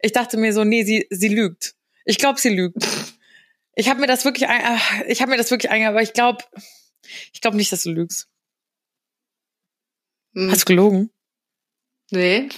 Ich 0.00 0.12
dachte 0.12 0.36
mir 0.36 0.52
so, 0.52 0.64
nee, 0.64 0.84
sie, 0.84 1.06
sie 1.10 1.28
lügt. 1.28 1.74
Ich 2.04 2.18
glaube, 2.18 2.38
sie 2.38 2.50
lügt. 2.50 2.86
Ich 3.74 3.88
habe 3.88 4.00
mir 4.00 4.06
das 4.06 4.24
wirklich, 4.24 4.48
ein, 4.48 4.80
ich 5.08 5.20
habe 5.20 5.30
mir 5.30 5.36
das 5.36 5.50
wirklich 5.50 5.70
eingebildet, 5.70 5.94
aber 5.94 6.02
ich 6.02 6.12
glaube, 6.12 6.44
ich 7.32 7.40
glaube 7.40 7.56
nicht, 7.56 7.72
dass 7.72 7.82
du 7.82 7.90
lügst. 7.90 8.28
Hm. 10.34 10.50
Hast 10.50 10.62
du 10.62 10.66
gelogen? 10.66 11.10
Nee. 12.10 12.48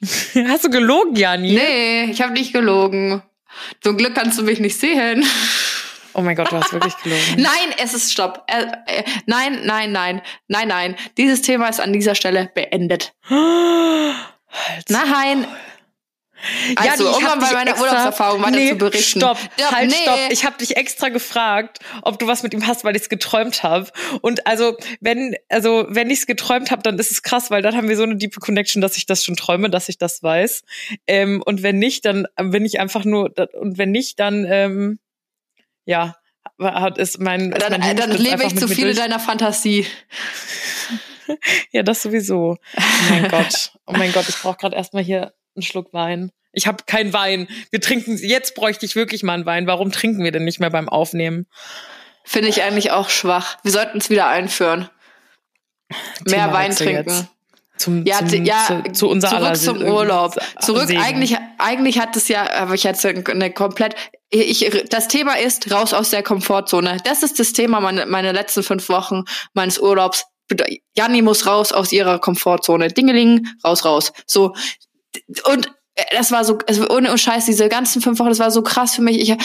Hast 0.48 0.64
du 0.64 0.70
gelogen, 0.70 1.16
Jani? 1.16 1.52
Nee, 1.52 2.04
ich 2.04 2.20
habe 2.22 2.32
nicht 2.32 2.52
gelogen. 2.52 3.22
Zum 3.80 3.96
Glück 3.96 4.14
kannst 4.14 4.38
du 4.38 4.42
mich 4.42 4.60
nicht 4.60 4.78
sehen. 4.78 5.24
Oh 6.12 6.20
mein 6.20 6.36
Gott, 6.36 6.52
du 6.52 6.56
hast 6.56 6.72
wirklich 6.72 6.96
gelogen. 6.98 7.22
Nein, 7.36 7.74
es 7.78 7.92
ist 7.92 8.12
Stopp. 8.12 8.44
Äh, 8.46 8.66
äh, 8.86 9.04
nein, 9.26 9.62
nein, 9.64 9.90
nein, 9.90 10.22
nein, 10.46 10.68
nein. 10.68 10.96
Dieses 11.16 11.42
Thema 11.42 11.68
ist 11.68 11.80
an 11.80 11.92
dieser 11.92 12.14
Stelle 12.14 12.50
beendet. 12.54 13.14
Halt. 13.28 14.88
Nein. 14.88 15.46
Ja, 16.84 16.92
Also, 16.92 17.08
die- 17.10 17.16
um 17.16 17.22
mal 17.22 17.36
bei 17.38 17.52
meiner 17.52 17.70
extra- 17.72 17.86
Urlaubserfahrung 17.86 18.42
weiter 18.42 18.50
nee, 18.56 18.68
zu 18.70 18.76
berichten. 18.76 19.20
Stopp, 19.20 19.38
Ja, 19.58 19.70
halt, 19.72 19.90
nee. 19.90 19.96
stopp. 20.02 20.18
Ich 20.30 20.44
habe 20.44 20.56
dich 20.58 20.76
extra 20.76 21.08
gefragt, 21.08 21.78
ob 22.02 22.18
du 22.18 22.26
was 22.26 22.42
mit 22.42 22.52
ihm 22.54 22.66
hast, 22.66 22.84
weil 22.84 22.96
ich 22.96 23.02
es 23.02 23.08
geträumt 23.08 23.62
habe. 23.62 23.90
Und 24.20 24.46
also, 24.46 24.76
wenn 25.00 25.36
also 25.48 25.86
wenn 25.88 26.10
ich 26.10 26.20
es 26.20 26.26
geträumt 26.26 26.70
habe, 26.70 26.82
dann 26.82 26.98
ist 26.98 27.10
es 27.10 27.22
krass, 27.22 27.50
weil 27.50 27.62
dann 27.62 27.76
haben 27.76 27.88
wir 27.88 27.96
so 27.96 28.02
eine 28.02 28.16
deep 28.16 28.38
Connection, 28.40 28.80
dass 28.82 28.96
ich 28.96 29.06
das 29.06 29.24
schon 29.24 29.36
träume, 29.36 29.70
dass 29.70 29.88
ich 29.88 29.98
das 29.98 30.22
weiß. 30.22 30.62
Ähm, 31.06 31.42
und 31.44 31.62
wenn 31.62 31.78
nicht, 31.78 32.04
dann 32.04 32.26
bin 32.38 32.64
ich 32.64 32.80
einfach 32.80 33.04
nur 33.04 33.32
und 33.54 33.78
wenn 33.78 33.90
nicht, 33.90 34.20
dann 34.20 34.44
ähm, 34.48 34.98
ja, 35.86 36.16
hat 36.60 36.98
ist 36.98 37.20
mein 37.20 37.52
ist 37.52 37.62
Dann, 37.62 37.80
mein 37.80 37.96
dann 37.96 38.10
lebe 38.12 38.44
ich 38.44 38.56
zu 38.56 38.68
viel 38.68 38.90
in 38.90 38.96
deiner 38.96 39.18
Fantasie. 39.20 39.86
Ja, 41.72 41.82
das 41.82 42.02
sowieso. 42.02 42.58
Oh 42.76 42.80
mein 43.08 43.28
Gott. 43.30 43.72
Oh 43.86 43.92
mein 43.92 44.12
Gott, 44.12 44.28
ich 44.28 44.36
brauche 44.36 44.58
gerade 44.58 44.76
erstmal 44.76 45.02
hier 45.02 45.32
einen 45.56 45.62
Schluck 45.62 45.92
Wein. 45.92 46.30
Ich 46.52 46.66
habe 46.66 46.84
keinen 46.86 47.12
Wein. 47.12 47.48
Wir 47.70 47.80
trinken, 47.80 48.16
jetzt 48.16 48.54
bräuchte 48.54 48.86
ich 48.86 48.94
wirklich 48.94 49.22
mal 49.22 49.34
einen 49.34 49.46
Wein. 49.46 49.66
Warum 49.66 49.90
trinken 49.92 50.22
wir 50.22 50.32
denn 50.32 50.44
nicht 50.44 50.60
mehr 50.60 50.70
beim 50.70 50.88
Aufnehmen? 50.88 51.46
Finde 52.24 52.48
ich 52.48 52.62
eigentlich 52.62 52.90
auch 52.92 53.10
schwach. 53.10 53.58
Wir 53.62 53.72
sollten 53.72 53.98
es 53.98 54.08
wieder 54.08 54.28
einführen. 54.28 54.88
Mehr 56.24 56.44
Thema 56.44 56.52
Wein 56.52 56.70
Wechsel 56.70 56.86
trinken. 56.86 57.10
jetzt. 57.10 57.26
Zum, 57.76 58.04
Ja, 58.06 58.24
zum, 58.24 58.44
ja 58.44 58.82
zu, 58.84 58.92
zu 58.92 59.08
unser 59.08 59.28
zurück 59.28 59.42
aller 59.42 59.54
zum 59.54 59.82
Urlaub. 59.82 60.36
Zurück, 60.60 60.86
Segen. 60.86 61.00
eigentlich, 61.00 61.36
eigentlich 61.58 61.98
hat 61.98 62.14
es 62.16 62.28
ja, 62.28 62.48
aber 62.52 62.74
ich 62.74 62.86
hatte 62.86 63.24
eine 63.28 63.52
komplett, 63.52 63.96
ich, 64.30 64.84
das 64.90 65.08
Thema 65.08 65.34
ist 65.38 65.70
raus 65.72 65.92
aus 65.92 66.10
der 66.10 66.22
Komfortzone. 66.22 66.98
Das 67.04 67.24
ist 67.24 67.40
das 67.40 67.52
Thema 67.52 67.80
meine, 67.80 68.06
meine 68.06 68.30
letzten 68.30 68.62
fünf 68.62 68.88
Wochen 68.88 69.24
meines 69.54 69.78
Urlaubs. 69.78 70.24
Janni 70.96 71.22
muss 71.22 71.46
raus 71.46 71.72
aus 71.72 71.90
ihrer 71.90 72.20
Komfortzone. 72.20 72.88
Dingeling, 72.88 73.46
raus, 73.64 73.84
raus. 73.84 74.12
So. 74.26 74.54
Und 75.44 75.72
das 76.10 76.32
war 76.32 76.44
so, 76.44 76.58
also 76.66 76.88
ohne 76.88 77.16
Scheiß, 77.16 77.46
diese 77.46 77.68
ganzen 77.68 78.02
fünf 78.02 78.18
Wochen, 78.18 78.30
das 78.30 78.40
war 78.40 78.50
so 78.50 78.62
krass 78.62 78.94
für 78.94 79.02
mich. 79.02 79.20
Ich, 79.20 79.36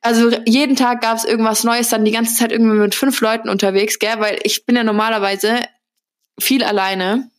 also 0.00 0.30
jeden 0.46 0.76
Tag 0.76 1.00
gab 1.00 1.16
es 1.16 1.24
irgendwas 1.24 1.64
Neues, 1.64 1.90
dann 1.90 2.04
die 2.04 2.10
ganze 2.10 2.34
Zeit 2.34 2.52
irgendwie 2.52 2.76
mit 2.76 2.94
fünf 2.94 3.20
Leuten 3.20 3.48
unterwegs, 3.48 3.98
gell? 3.98 4.18
Weil 4.18 4.38
ich 4.42 4.66
bin 4.66 4.76
ja 4.76 4.84
normalerweise 4.84 5.60
viel 6.40 6.64
alleine, 6.64 7.30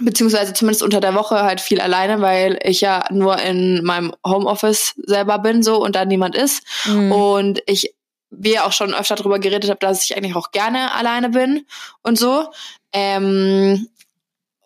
beziehungsweise 0.00 0.54
zumindest 0.54 0.82
unter 0.82 1.00
der 1.00 1.14
Woche 1.14 1.42
halt 1.42 1.60
viel 1.60 1.80
alleine, 1.80 2.20
weil 2.20 2.58
ich 2.62 2.80
ja 2.80 3.04
nur 3.10 3.38
in 3.38 3.84
meinem 3.84 4.14
Homeoffice 4.26 4.94
selber 4.96 5.38
bin 5.38 5.62
so 5.62 5.82
und 5.82 5.94
da 5.94 6.04
niemand 6.04 6.34
ist. 6.34 6.62
Mhm. 6.86 7.12
Und 7.12 7.62
ich 7.66 7.94
wir 8.30 8.66
auch 8.66 8.72
schon 8.72 8.94
öfter 8.94 9.16
darüber 9.16 9.38
geredet 9.38 9.70
habe, 9.70 9.80
dass 9.80 10.04
ich 10.04 10.16
eigentlich 10.16 10.36
auch 10.36 10.50
gerne 10.50 10.92
alleine 10.94 11.30
bin 11.30 11.66
und 12.02 12.18
so. 12.18 12.50
Ähm, 12.92 13.88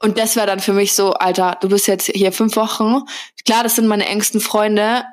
und 0.02 0.18
das 0.18 0.36
wäre 0.36 0.46
dann 0.46 0.60
für 0.60 0.72
mich 0.72 0.94
so, 0.94 1.14
Alter, 1.14 1.56
du 1.60 1.68
bist 1.68 1.86
jetzt 1.86 2.10
hier 2.12 2.32
fünf 2.32 2.56
Wochen. 2.56 3.02
Klar, 3.44 3.62
das 3.62 3.76
sind 3.76 3.86
meine 3.86 4.06
engsten 4.06 4.40
Freunde, 4.40 5.04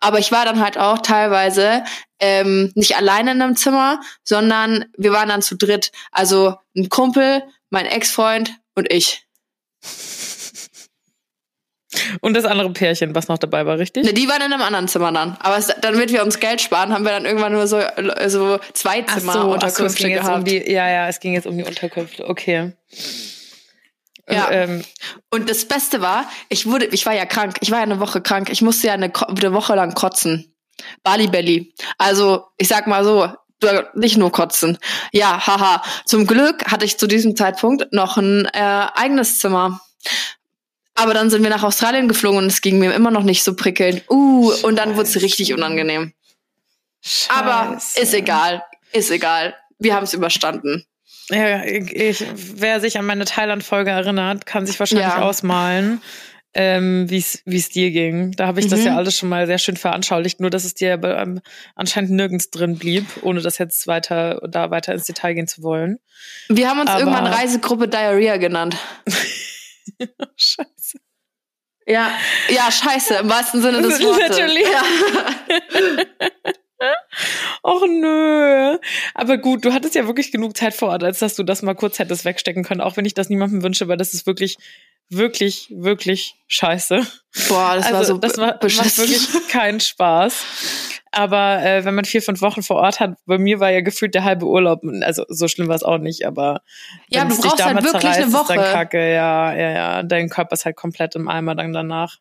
aber 0.00 0.18
ich 0.18 0.32
war 0.32 0.44
dann 0.44 0.60
halt 0.60 0.76
auch 0.76 0.98
teilweise 0.98 1.84
ähm, 2.20 2.72
nicht 2.74 2.96
alleine 2.96 3.32
in 3.32 3.42
einem 3.42 3.56
Zimmer, 3.56 4.00
sondern 4.22 4.86
wir 4.98 5.12
waren 5.12 5.28
dann 5.28 5.40
zu 5.40 5.56
dritt. 5.56 5.92
Also 6.10 6.56
ein 6.76 6.88
Kumpel, 6.88 7.42
mein 7.70 7.86
Ex-Freund 7.86 8.52
und 8.74 8.92
ich. 8.92 9.24
Und 12.20 12.34
das 12.34 12.44
andere 12.44 12.70
Pärchen, 12.72 13.14
was 13.14 13.28
noch 13.28 13.38
dabei 13.38 13.66
war, 13.66 13.78
richtig? 13.78 14.04
Ne, 14.04 14.12
die 14.12 14.28
waren 14.28 14.42
in 14.42 14.52
einem 14.52 14.62
anderen 14.62 14.88
Zimmer 14.88 15.12
dann. 15.12 15.36
Aber 15.40 15.56
es, 15.56 15.72
damit 15.80 16.12
wir 16.12 16.24
uns 16.24 16.40
Geld 16.40 16.60
sparen, 16.60 16.92
haben 16.92 17.04
wir 17.04 17.12
dann 17.12 17.24
irgendwann 17.24 17.52
nur 17.52 17.66
so, 17.68 17.80
so 18.26 18.58
zwei 18.72 19.02
Zimmer 19.02 19.32
so, 19.32 19.52
Unterkünfte 19.52 20.02
so, 20.02 20.08
gehabt. 20.08 20.38
Um 20.38 20.44
die, 20.44 20.70
ja, 20.70 20.88
ja, 20.88 21.08
es 21.08 21.20
ging 21.20 21.34
jetzt 21.34 21.46
um 21.46 21.56
die 21.56 21.64
Unterkünfte. 21.64 22.28
Okay. 22.28 22.72
Ja. 24.28 24.46
Und, 24.46 24.52
ähm, 24.52 24.84
und 25.30 25.50
das 25.50 25.66
Beste 25.66 26.00
war, 26.00 26.28
ich 26.48 26.66
wurde, 26.66 26.86
ich 26.86 27.04
war 27.06 27.12
ja 27.12 27.26
krank. 27.26 27.56
Ich 27.60 27.70
war 27.70 27.78
ja 27.78 27.84
eine 27.84 28.00
Woche 28.00 28.20
krank. 28.20 28.48
Ich 28.50 28.62
musste 28.62 28.86
ja 28.86 28.94
eine, 28.94 29.12
eine 29.14 29.52
Woche 29.52 29.74
lang 29.74 29.94
kotzen. 29.94 30.54
Bali 31.02 31.28
Belly. 31.28 31.74
Also, 31.98 32.46
ich 32.56 32.68
sag 32.68 32.86
mal 32.86 33.04
so, 33.04 33.28
nicht 33.94 34.16
nur 34.16 34.32
kotzen. 34.32 34.78
Ja, 35.12 35.46
haha. 35.46 35.82
Zum 36.04 36.26
Glück 36.26 36.70
hatte 36.70 36.84
ich 36.84 36.98
zu 36.98 37.06
diesem 37.06 37.36
Zeitpunkt 37.36 37.92
noch 37.92 38.16
ein 38.16 38.46
äh, 38.46 38.86
eigenes 38.94 39.38
Zimmer. 39.38 39.80
Aber 40.94 41.14
dann 41.14 41.30
sind 41.30 41.42
wir 41.42 41.50
nach 41.50 41.62
Australien 41.62 42.08
geflogen 42.08 42.38
und 42.38 42.46
es 42.46 42.60
ging 42.60 42.78
mir 42.78 42.92
immer 42.94 43.10
noch 43.10 43.24
nicht 43.24 43.42
so 43.42 43.54
prickelnd. 43.54 44.04
Uh, 44.08 44.50
Scheiße. 44.50 44.66
und 44.66 44.76
dann 44.76 44.96
wurde 44.96 45.08
es 45.08 45.20
richtig 45.20 45.52
unangenehm. 45.52 46.12
Scheiße. 47.02 47.32
Aber 47.32 47.76
ist 47.76 48.14
egal. 48.14 48.62
Ist 48.92 49.10
egal. 49.10 49.54
Wir 49.78 49.94
haben 49.94 50.04
es 50.04 50.14
überstanden. 50.14 50.86
Ja, 51.30 51.64
ich, 51.64 52.24
wer 52.34 52.80
sich 52.80 52.98
an 52.98 53.06
meine 53.06 53.24
Thailand-Folge 53.24 53.90
erinnert, 53.90 54.46
kann 54.46 54.66
sich 54.66 54.78
wahrscheinlich 54.78 55.06
ja. 55.06 55.22
ausmalen, 55.22 56.02
ähm, 56.52 57.08
wie 57.08 57.16
es 57.16 57.68
dir 57.70 57.90
ging. 57.90 58.32
Da 58.32 58.46
habe 58.46 58.60
ich 58.60 58.66
mhm. 58.66 58.70
das 58.70 58.84
ja 58.84 58.92
mhm. 58.92 58.98
alles 58.98 59.16
schon 59.16 59.28
mal 59.28 59.46
sehr 59.46 59.58
schön 59.58 59.76
veranschaulicht, 59.76 60.40
nur 60.40 60.50
dass 60.50 60.64
es 60.64 60.74
dir 60.74 61.00
ähm, 61.02 61.40
anscheinend 61.74 62.10
nirgends 62.10 62.50
drin 62.50 62.78
blieb, 62.78 63.06
ohne 63.22 63.40
das 63.40 63.58
jetzt 63.58 63.86
weiter 63.86 64.40
da 64.48 64.70
weiter 64.70 64.92
ins 64.92 65.04
Detail 65.04 65.34
gehen 65.34 65.48
zu 65.48 65.62
wollen. 65.62 65.98
Wir 66.48 66.68
haben 66.68 66.80
uns 66.80 66.90
Aber 66.90 67.00
irgendwann 67.00 67.26
Reisegruppe 67.26 67.88
Diarrhea 67.88 68.36
genannt. 68.36 68.76
scheiße. 70.36 70.98
Ja, 71.86 72.10
ja, 72.48 72.70
scheiße, 72.70 73.14
im 73.16 73.28
wahrsten 73.28 73.60
Sinne 73.60 73.82
des 73.82 74.00
Wortes. 74.04 74.38
Literally. 74.38 74.62
Ja. 74.62 76.52
Och 77.62 77.86
nö. 77.88 78.78
Aber 79.14 79.38
gut, 79.38 79.64
du 79.64 79.72
hattest 79.72 79.94
ja 79.94 80.06
wirklich 80.06 80.32
genug 80.32 80.56
Zeit 80.56 80.74
vor 80.74 80.88
Ort, 80.88 81.04
als 81.04 81.18
dass 81.18 81.34
du 81.34 81.42
das 81.42 81.62
mal 81.62 81.74
kurz 81.74 81.98
hättest 81.98 82.24
wegstecken 82.24 82.64
können, 82.64 82.80
auch 82.80 82.96
wenn 82.96 83.04
ich 83.04 83.14
das 83.14 83.28
niemandem 83.28 83.62
wünsche, 83.62 83.88
weil 83.88 83.96
das 83.96 84.14
ist 84.14 84.26
wirklich, 84.26 84.58
wirklich, 85.08 85.68
wirklich 85.74 86.36
scheiße. 86.46 87.06
Boah, 87.48 87.76
das 87.76 87.86
also, 87.86 87.96
war 87.96 88.04
so 88.04 88.18
das 88.18 88.38
war, 88.38 88.58
macht 88.62 88.98
wirklich 88.98 89.48
keinen 89.48 89.80
Spaß. 89.80 90.44
Aber 91.12 91.62
äh, 91.62 91.84
wenn 91.84 91.94
man 91.94 92.04
vier, 92.04 92.22
fünf 92.22 92.40
Wochen 92.42 92.62
vor 92.62 92.76
Ort 92.76 93.00
hat, 93.00 93.14
bei 93.24 93.38
mir 93.38 93.60
war 93.60 93.70
ja 93.70 93.80
gefühlt 93.80 94.14
der 94.14 94.24
halbe 94.24 94.46
Urlaub, 94.46 94.82
also 95.02 95.24
so 95.28 95.46
schlimm 95.48 95.68
war 95.68 95.76
es 95.76 95.84
auch 95.84 95.98
nicht, 95.98 96.26
aber 96.26 96.62
ja, 97.08 97.24
du 97.24 97.36
brauchst 97.36 97.64
halt 97.64 97.84
wirklich 97.84 98.12
eine 98.12 98.32
Woche. 98.32 98.54
Dann 98.54 98.72
kacke, 98.72 99.12
ja, 99.12 99.54
ja, 99.54 99.70
ja, 99.70 100.02
dein 100.02 100.28
Körper 100.28 100.54
ist 100.54 100.64
halt 100.64 100.76
komplett 100.76 101.14
im 101.14 101.28
Eimer 101.28 101.54
dann 101.54 101.72
danach. 101.72 102.18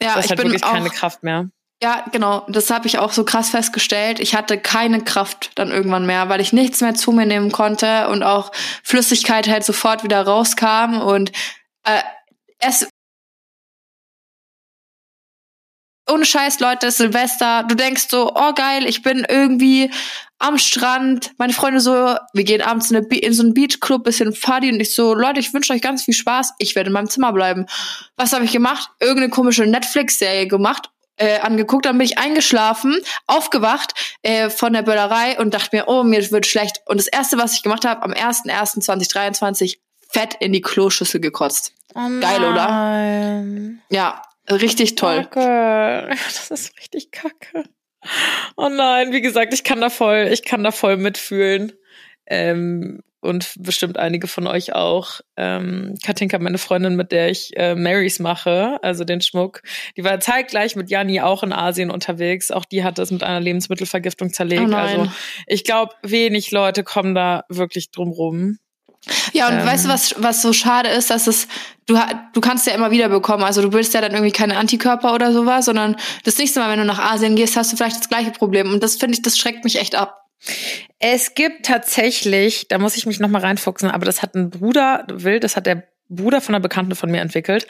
Ja, 0.00 0.10
du 0.10 0.14
hast 0.16 0.24
ich 0.26 0.30
halt 0.30 0.40
bin 0.40 0.48
wirklich 0.48 0.64
auch, 0.64 0.72
keine 0.72 0.90
Kraft 0.90 1.22
mehr. 1.22 1.50
Ja, 1.82 2.06
genau. 2.10 2.46
Das 2.48 2.70
habe 2.70 2.86
ich 2.86 2.98
auch 2.98 3.12
so 3.12 3.24
krass 3.24 3.50
festgestellt. 3.50 4.18
Ich 4.18 4.34
hatte 4.34 4.58
keine 4.58 5.04
Kraft 5.04 5.50
dann 5.56 5.70
irgendwann 5.70 6.06
mehr, 6.06 6.28
weil 6.30 6.40
ich 6.40 6.54
nichts 6.54 6.80
mehr 6.80 6.94
zu 6.94 7.12
mir 7.12 7.26
nehmen 7.26 7.52
konnte 7.52 8.08
und 8.08 8.22
auch 8.22 8.50
Flüssigkeit 8.82 9.46
halt 9.46 9.64
sofort 9.64 10.02
wieder 10.02 10.22
rauskam 10.22 11.00
und 11.02 11.32
äh, 11.84 12.00
es 12.58 12.88
ohne 16.08 16.24
Scheiß, 16.24 16.60
Leute, 16.60 16.90
Silvester. 16.92 17.64
Du 17.64 17.74
denkst 17.74 18.06
so, 18.08 18.32
oh 18.34 18.52
geil, 18.54 18.86
ich 18.86 19.02
bin 19.02 19.26
irgendwie 19.28 19.90
am 20.38 20.56
Strand. 20.56 21.32
Meine 21.36 21.52
Freunde 21.52 21.80
so, 21.80 22.16
wir 22.32 22.44
gehen 22.44 22.62
abends 22.62 22.90
in, 22.90 23.04
in 23.04 23.32
so 23.32 23.42
einen 23.42 23.54
Beachclub, 23.54 24.04
bisschen 24.04 24.32
Party 24.32 24.70
und 24.72 24.80
ich 24.80 24.94
so, 24.94 25.14
Leute, 25.14 25.40
ich 25.40 25.52
wünsche 25.52 25.72
euch 25.72 25.82
ganz 25.82 26.04
viel 26.04 26.14
Spaß. 26.14 26.54
Ich 26.58 26.76
werde 26.76 26.88
in 26.88 26.94
meinem 26.94 27.10
Zimmer 27.10 27.32
bleiben. 27.32 27.66
Was 28.16 28.32
habe 28.32 28.44
ich 28.44 28.52
gemacht? 28.52 28.88
Irgendeine 29.00 29.30
komische 29.30 29.66
Netflix-Serie 29.66 30.46
gemacht 30.46 30.90
äh, 31.16 31.38
angeguckt, 31.40 31.86
dann 31.86 31.98
bin 31.98 32.06
ich 32.06 32.18
eingeschlafen, 32.18 33.00
aufgewacht 33.26 33.94
äh, 34.22 34.50
von 34.50 34.72
der 34.72 34.82
Böllerei 34.82 35.38
und 35.38 35.54
dachte 35.54 35.76
mir, 35.76 35.88
oh, 35.88 36.02
mir 36.02 36.30
wird 36.30 36.46
schlecht. 36.46 36.82
Und 36.86 36.98
das 36.98 37.06
Erste, 37.06 37.38
was 37.38 37.54
ich 37.54 37.62
gemacht 37.62 37.84
habe, 37.84 38.02
am 38.02 38.12
01.01.2023 38.12 39.78
fett 40.08 40.34
in 40.40 40.52
die 40.52 40.60
Kloschüssel 40.60 41.20
gekotzt. 41.20 41.72
Oh 41.94 42.08
Geil, 42.20 42.44
oder? 42.44 43.32
Ja, 43.88 44.22
richtig 44.50 44.96
toll. 44.96 45.24
Kacke. 45.24 46.10
Das 46.26 46.50
ist 46.50 46.78
richtig 46.78 47.10
kacke. 47.10 47.64
Oh 48.56 48.68
nein, 48.68 49.12
wie 49.12 49.20
gesagt, 49.20 49.52
ich 49.52 49.64
kann 49.64 49.80
da 49.80 49.90
voll, 49.90 50.28
ich 50.30 50.44
kann 50.44 50.62
da 50.62 50.70
voll 50.70 50.96
mitfühlen. 50.96 51.72
Ähm, 52.26 53.00
und 53.26 53.54
bestimmt 53.58 53.98
einige 53.98 54.26
von 54.26 54.46
euch 54.46 54.74
auch. 54.74 55.20
Ähm, 55.36 55.94
Katinka, 56.04 56.38
meine 56.38 56.58
Freundin, 56.58 56.96
mit 56.96 57.12
der 57.12 57.30
ich 57.30 57.50
äh, 57.56 57.74
Marys 57.74 58.18
mache, 58.18 58.78
also 58.82 59.04
den 59.04 59.20
Schmuck, 59.20 59.62
die 59.96 60.04
war 60.04 60.20
zeitgleich 60.20 60.76
mit 60.76 60.90
Jani 60.90 61.20
auch 61.20 61.42
in 61.42 61.52
Asien 61.52 61.90
unterwegs. 61.90 62.50
Auch 62.50 62.64
die 62.64 62.84
hat 62.84 62.98
das 62.98 63.10
mit 63.10 63.22
einer 63.22 63.40
Lebensmittelvergiftung 63.40 64.32
zerlegt. 64.32 64.70
Oh 64.70 64.74
also 64.74 65.08
ich 65.46 65.64
glaube, 65.64 65.94
wenig 66.02 66.50
Leute 66.50 66.84
kommen 66.84 67.14
da 67.14 67.44
wirklich 67.48 67.90
drum 67.90 68.10
rum. 68.10 68.58
Ja, 69.32 69.48
und 69.48 69.58
ähm, 69.58 69.66
weißt 69.66 69.84
du, 69.84 69.88
was, 69.88 70.14
was 70.18 70.42
so 70.42 70.52
schade 70.52 70.88
ist, 70.88 71.10
dass 71.10 71.26
es, 71.26 71.46
du, 71.86 71.96
du 72.32 72.40
kannst 72.40 72.66
ja 72.66 72.74
immer 72.74 72.90
wieder 72.90 73.08
bekommen. 73.08 73.44
Also 73.44 73.62
du 73.62 73.70
bildest 73.70 73.94
ja 73.94 74.00
dann 74.00 74.12
irgendwie 74.12 74.32
keine 74.32 74.56
Antikörper 74.56 75.14
oder 75.14 75.32
sowas, 75.32 75.66
sondern 75.66 75.96
das 76.24 76.38
nächste 76.38 76.60
Mal, 76.60 76.70
wenn 76.70 76.78
du 76.78 76.84
nach 76.84 76.98
Asien 76.98 77.36
gehst, 77.36 77.56
hast 77.56 77.72
du 77.72 77.76
vielleicht 77.76 77.98
das 77.98 78.08
gleiche 78.08 78.32
Problem. 78.32 78.72
Und 78.72 78.82
das 78.82 78.96
finde 78.96 79.14
ich, 79.14 79.22
das 79.22 79.38
schreckt 79.38 79.64
mich 79.64 79.76
echt 79.76 79.94
ab. 79.94 80.25
Es 80.98 81.34
gibt 81.34 81.66
tatsächlich, 81.66 82.68
da 82.68 82.78
muss 82.78 82.96
ich 82.96 83.06
mich 83.06 83.20
noch 83.20 83.28
mal 83.28 83.40
reinfuchsen, 83.40 83.90
aber 83.90 84.06
das 84.06 84.22
hat 84.22 84.34
ein 84.34 84.50
Bruder, 84.50 85.06
will, 85.10 85.40
das 85.40 85.56
hat 85.56 85.66
der 85.66 85.84
Bruder 86.08 86.40
von 86.40 86.54
einer 86.54 86.62
Bekannten 86.62 86.94
von 86.94 87.10
mir 87.10 87.20
entwickelt. 87.20 87.66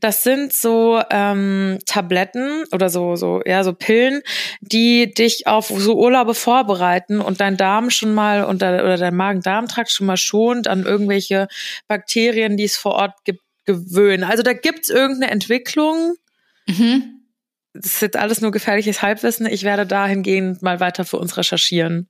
Das 0.00 0.22
sind 0.22 0.52
so 0.52 1.00
ähm, 1.10 1.78
Tabletten 1.86 2.64
oder 2.72 2.90
so 2.90 3.16
so 3.16 3.40
ja 3.46 3.64
so 3.64 3.72
Pillen, 3.72 4.22
die 4.60 5.12
dich 5.12 5.46
auf 5.46 5.68
so 5.68 5.96
Urlaube 5.96 6.34
vorbereiten 6.34 7.20
und 7.20 7.40
dein 7.40 7.56
Darm 7.56 7.90
schon 7.90 8.12
mal 8.12 8.44
und 8.44 8.56
oder 8.56 8.98
dein 8.98 9.16
Magen-Darm-Trakt 9.16 9.90
schon 9.90 10.06
mal 10.06 10.18
schont 10.18 10.68
an 10.68 10.84
irgendwelche 10.84 11.48
Bakterien, 11.86 12.56
die 12.56 12.64
es 12.64 12.76
vor 12.76 12.92
Ort 12.92 13.14
gibt, 13.24 13.40
gewöhnen. 13.64 14.24
Also 14.24 14.42
da 14.42 14.52
gibt's 14.52 14.90
irgendeine 14.90 15.32
Entwicklung. 15.32 16.14
Mhm 16.66 17.17
das 17.74 17.86
ist 17.86 18.02
jetzt 18.02 18.16
alles 18.16 18.40
nur 18.40 18.50
gefährliches 18.50 19.02
Halbwissen. 19.02 19.46
Ich 19.46 19.62
werde 19.62 19.86
dahingehend 19.86 20.62
mal 20.62 20.80
weiter 20.80 21.04
für 21.04 21.18
uns 21.18 21.36
recherchieren 21.36 22.08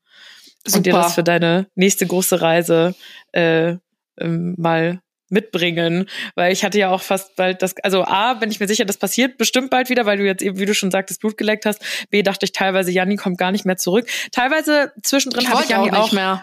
Super. 0.65 0.77
und 0.77 0.87
dir 0.87 0.93
das 0.93 1.15
für 1.15 1.25
deine 1.25 1.67
nächste 1.75 2.07
große 2.07 2.41
Reise 2.41 2.95
äh, 3.33 3.77
ähm, 4.19 4.55
mal 4.57 5.01
mitbringen, 5.31 6.09
weil 6.35 6.53
ich 6.53 6.65
hatte 6.65 6.79
ja 6.79 6.91
auch 6.91 7.03
fast 7.03 7.37
bald 7.37 7.63
das, 7.63 7.75
also 7.83 8.05
A, 8.05 8.35
bin 8.35 8.51
ich 8.51 8.61
mir 8.61 8.69
sicher, 8.69 8.85
das 8.85 8.97
passiert 8.97 9.39
bestimmt 9.39 9.71
bald 9.71 9.89
wieder, 9.91 10.07
weil 10.07 10.19
du 10.19 10.25
jetzt 10.25 10.43
eben, 10.43 10.59
wie 10.59 10.67
du 10.67 10.75
schon 10.75 10.91
sagtest, 10.91 11.21
Blut 11.21 11.37
geleckt 11.37 11.67
hast. 11.67 11.83
B, 12.11 12.23
dachte 12.23 12.45
ich 12.45 12.53
teilweise, 12.53 12.91
Janni 12.91 13.17
kommt 13.17 13.39
gar 13.39 13.53
nicht 13.53 13.65
mehr 13.65 13.77
zurück. 13.77 14.09
Teilweise 14.33 14.93
zwischendrin 15.03 15.49
habe 15.49 15.63
ich 15.63 15.69
Janni 15.69 15.91
auch, 15.93 16.13
auch, 16.13 16.41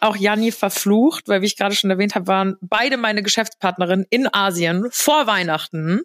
auch 0.00 0.16
Janni 0.16 0.52
verflucht, 0.52 1.28
weil 1.28 1.42
wie 1.42 1.46
ich 1.46 1.56
gerade 1.56 1.74
schon 1.74 1.90
erwähnt 1.90 2.14
habe, 2.14 2.26
waren 2.26 2.56
beide 2.60 2.96
meine 2.96 3.22
Geschäftspartnerinnen 3.22 4.06
in 4.10 4.32
Asien 4.32 4.86
vor 4.90 5.26
Weihnachten, 5.26 6.02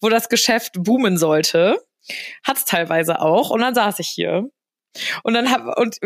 wo 0.00 0.08
das 0.08 0.28
Geschäft 0.28 0.72
boomen 0.78 1.16
sollte. 1.16 1.78
Hat's 2.42 2.64
teilweise 2.64 3.20
auch. 3.20 3.50
Und 3.50 3.60
dann 3.60 3.74
saß 3.74 3.98
ich 3.98 4.08
hier. 4.08 4.48
Und 5.22 5.34
dann 5.34 5.50
hab, 5.50 5.78
und 5.78 5.98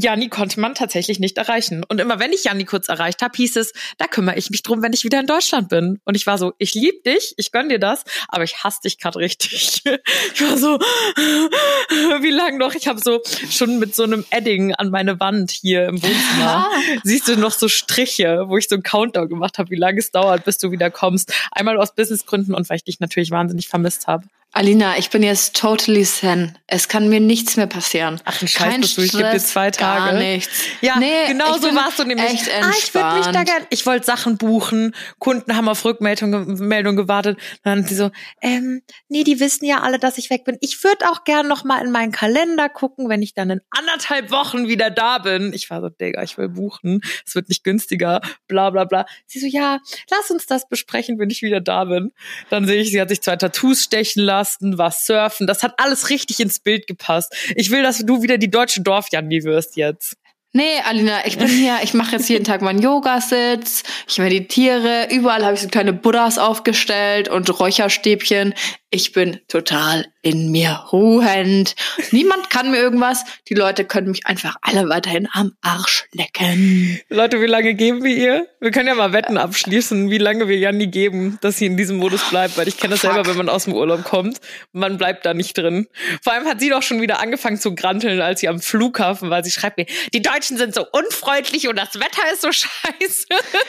Janni 0.00 0.28
konnte 0.28 0.60
man 0.60 0.74
tatsächlich 0.74 1.20
nicht 1.20 1.36
erreichen. 1.38 1.84
Und 1.88 2.00
immer 2.00 2.18
wenn 2.18 2.32
ich 2.32 2.44
Janni 2.44 2.64
kurz 2.64 2.88
erreicht 2.88 3.22
habe, 3.22 3.36
hieß 3.36 3.56
es, 3.56 3.72
da 3.98 4.06
kümmere 4.06 4.36
ich 4.36 4.50
mich 4.50 4.62
drum, 4.62 4.82
wenn 4.82 4.92
ich 4.92 5.04
wieder 5.04 5.20
in 5.20 5.26
Deutschland 5.26 5.68
bin. 5.68 6.00
Und 6.04 6.16
ich 6.16 6.26
war 6.26 6.38
so, 6.38 6.52
ich 6.58 6.74
lieb 6.74 7.04
dich, 7.04 7.34
ich 7.36 7.52
gönn 7.52 7.68
dir 7.68 7.78
das, 7.78 8.04
aber 8.28 8.44
ich 8.44 8.62
hasse 8.62 8.80
dich 8.84 8.98
gerade 8.98 9.18
richtig. 9.18 9.82
Ich 10.34 10.42
war 10.42 10.56
so, 10.56 10.78
wie 12.22 12.30
lang 12.30 12.58
noch? 12.58 12.74
Ich 12.74 12.88
habe 12.88 13.00
so 13.00 13.20
schon 13.50 13.78
mit 13.78 13.94
so 13.94 14.02
einem 14.02 14.24
Edding 14.30 14.74
an 14.74 14.90
meine 14.90 15.20
Wand 15.20 15.50
hier 15.50 15.86
im 15.86 16.02
Wohnzimmer. 16.02 16.68
Siehst 17.02 17.28
du 17.28 17.36
noch 17.36 17.52
so 17.52 17.68
Striche, 17.68 18.44
wo 18.48 18.56
ich 18.56 18.68
so 18.68 18.74
einen 18.74 18.82
Countdown 18.82 19.28
gemacht 19.28 19.58
habe, 19.58 19.70
wie 19.70 19.76
lange 19.76 19.98
es 19.98 20.10
dauert, 20.10 20.44
bis 20.44 20.58
du 20.58 20.70
wieder 20.70 20.90
kommst. 20.90 21.32
Einmal 21.52 21.78
aus 21.78 21.94
Businessgründen 21.94 22.54
und 22.54 22.68
weil 22.68 22.76
ich 22.76 22.84
dich 22.84 23.00
natürlich 23.00 23.30
wahnsinnig 23.30 23.68
vermisst 23.68 24.06
habe. 24.06 24.24
Alina, 24.56 24.96
ich 24.98 25.10
bin 25.10 25.24
jetzt 25.24 25.56
totally 25.56 26.04
zen. 26.04 26.56
Es 26.68 26.86
kann 26.86 27.08
mir 27.08 27.18
nichts 27.18 27.56
mehr 27.56 27.66
passieren. 27.66 28.20
Ach 28.24 28.38
du 28.38 28.46
Scheiß, 28.46 28.76
bist 28.80 28.96
du, 28.96 29.02
ich 29.02 29.10
gebe 29.10 29.28
dir 29.32 29.40
zwei 29.40 29.72
Tage. 29.72 30.12
Gar 30.12 30.20
nichts. 30.20 30.62
Ja, 30.80 30.96
Nee, 30.96 31.26
genau 31.26 31.58
so 31.58 31.74
warst 31.74 31.98
du 31.98 32.04
nämlich. 32.04 32.24
echt 32.24 32.48
ah, 32.62 32.70
ich 32.78 32.94
würde 32.94 33.16
mich 33.16 33.26
da 33.26 33.40
entspannt. 33.40 33.46
gern, 33.48 33.66
ich 33.70 33.84
wollte 33.84 34.06
Sachen 34.06 34.36
buchen, 34.36 34.94
Kunden 35.18 35.56
haben 35.56 35.68
auf 35.68 35.84
Rückmeldung 35.84 36.54
Meldung 36.68 36.94
gewartet. 36.94 37.36
Dann 37.64 37.78
haben 37.80 37.88
sie 37.88 37.96
so, 37.96 38.12
ähm, 38.42 38.82
nee, 39.08 39.24
die 39.24 39.40
wissen 39.40 39.64
ja 39.64 39.80
alle, 39.80 39.98
dass 39.98 40.18
ich 40.18 40.30
weg 40.30 40.44
bin. 40.44 40.56
Ich 40.60 40.84
würde 40.84 41.10
auch 41.10 41.24
gern 41.24 41.48
noch 41.48 41.64
mal 41.64 41.84
in 41.84 41.90
meinen 41.90 42.12
Kalender 42.12 42.68
gucken, 42.68 43.08
wenn 43.08 43.22
ich 43.22 43.34
dann 43.34 43.50
in 43.50 43.60
anderthalb 43.70 44.30
Wochen 44.30 44.68
wieder 44.68 44.88
da 44.90 45.18
bin. 45.18 45.52
Ich 45.52 45.68
war 45.68 45.80
so, 45.80 45.88
Digga, 45.88 46.22
ich 46.22 46.38
will 46.38 46.48
buchen. 46.48 47.00
Es 47.26 47.34
wird 47.34 47.48
nicht 47.48 47.64
günstiger, 47.64 48.20
bla 48.46 48.70
bla 48.70 48.84
bla. 48.84 49.04
Sie 49.26 49.40
so, 49.40 49.48
ja, 49.48 49.80
lass 50.12 50.30
uns 50.30 50.46
das 50.46 50.68
besprechen, 50.68 51.18
wenn 51.18 51.30
ich 51.30 51.42
wieder 51.42 51.60
da 51.60 51.86
bin. 51.86 52.12
Dann 52.50 52.66
sehe 52.66 52.80
ich, 52.80 52.92
sie 52.92 53.00
hat 53.00 53.08
sich 53.08 53.20
zwei 53.20 53.34
Tattoos 53.34 53.82
stechen 53.82 54.22
lassen, 54.22 54.43
war 54.60 54.90
surfen. 54.90 55.46
Das 55.46 55.62
hat 55.62 55.74
alles 55.78 56.10
richtig 56.10 56.40
ins 56.40 56.58
Bild 56.58 56.86
gepasst. 56.86 57.34
Ich 57.56 57.70
will, 57.70 57.82
dass 57.82 57.98
du 57.98 58.22
wieder 58.22 58.38
die 58.38 58.50
deutsche 58.50 58.82
Dorfjanni 58.82 59.44
wirst 59.44 59.76
jetzt. 59.76 60.16
Nee, 60.56 60.78
Alina, 60.84 61.26
ich 61.26 61.36
bin 61.36 61.48
hier, 61.48 61.78
ich 61.82 61.94
mache 61.94 62.12
jetzt 62.12 62.28
jeden 62.28 62.44
Tag 62.44 62.62
meinen 62.62 62.80
Yogasitz, 62.80 63.82
ich 64.06 64.18
meditiere, 64.18 65.08
überall 65.10 65.44
habe 65.44 65.54
ich 65.54 65.60
so 65.60 65.66
kleine 65.66 65.92
Buddhas 65.92 66.38
aufgestellt 66.38 67.28
und 67.28 67.58
Räucherstäbchen. 67.58 68.54
Ich 68.88 69.10
bin 69.10 69.40
total 69.48 70.06
in 70.24 70.50
mir 70.50 70.70
ruhend. 70.90 71.76
Niemand 72.10 72.48
kann 72.48 72.70
mir 72.70 72.78
irgendwas. 72.78 73.24
Die 73.48 73.54
Leute 73.54 73.84
können 73.84 74.08
mich 74.10 74.26
einfach 74.26 74.56
alle 74.62 74.88
weiterhin 74.88 75.28
am 75.32 75.52
Arsch 75.60 76.06
lecken. 76.12 76.98
Leute, 77.10 77.40
wie 77.42 77.46
lange 77.46 77.74
geben 77.74 78.02
wir 78.02 78.16
ihr? 78.16 78.48
Wir 78.58 78.70
können 78.70 78.88
ja 78.88 78.94
mal 78.94 79.12
Wetten 79.12 79.36
abschließen, 79.36 80.10
wie 80.10 80.18
lange 80.18 80.48
wir 80.48 80.56
Janni 80.56 80.86
geben, 80.86 81.38
dass 81.42 81.58
sie 81.58 81.66
in 81.66 81.76
diesem 81.76 81.98
Modus 81.98 82.22
bleibt, 82.30 82.56
weil 82.56 82.66
ich 82.68 82.78
kenne 82.78 82.92
das 82.92 83.00
Fuck. 83.00 83.12
selber, 83.12 83.28
wenn 83.28 83.36
man 83.36 83.50
aus 83.50 83.64
dem 83.64 83.74
Urlaub 83.74 84.02
kommt. 84.04 84.40
Man 84.72 84.96
bleibt 84.96 85.26
da 85.26 85.34
nicht 85.34 85.58
drin. 85.58 85.86
Vor 86.22 86.32
allem 86.32 86.46
hat 86.46 86.58
sie 86.60 86.70
doch 86.70 86.82
schon 86.82 87.02
wieder 87.02 87.20
angefangen 87.20 87.58
zu 87.58 87.74
granteln, 87.74 88.20
als 88.22 88.40
sie 88.40 88.48
am 88.48 88.60
Flughafen 88.60 89.28
war. 89.28 89.44
Sie 89.44 89.50
schreibt 89.50 89.76
mir, 89.76 89.86
die 90.14 90.22
Deutschen 90.22 90.56
sind 90.56 90.74
so 90.74 90.86
unfreundlich 90.90 91.68
und 91.68 91.76
das 91.76 91.94
Wetter 91.96 92.32
ist 92.32 92.40
so 92.40 92.50
scheiße. 92.50 93.26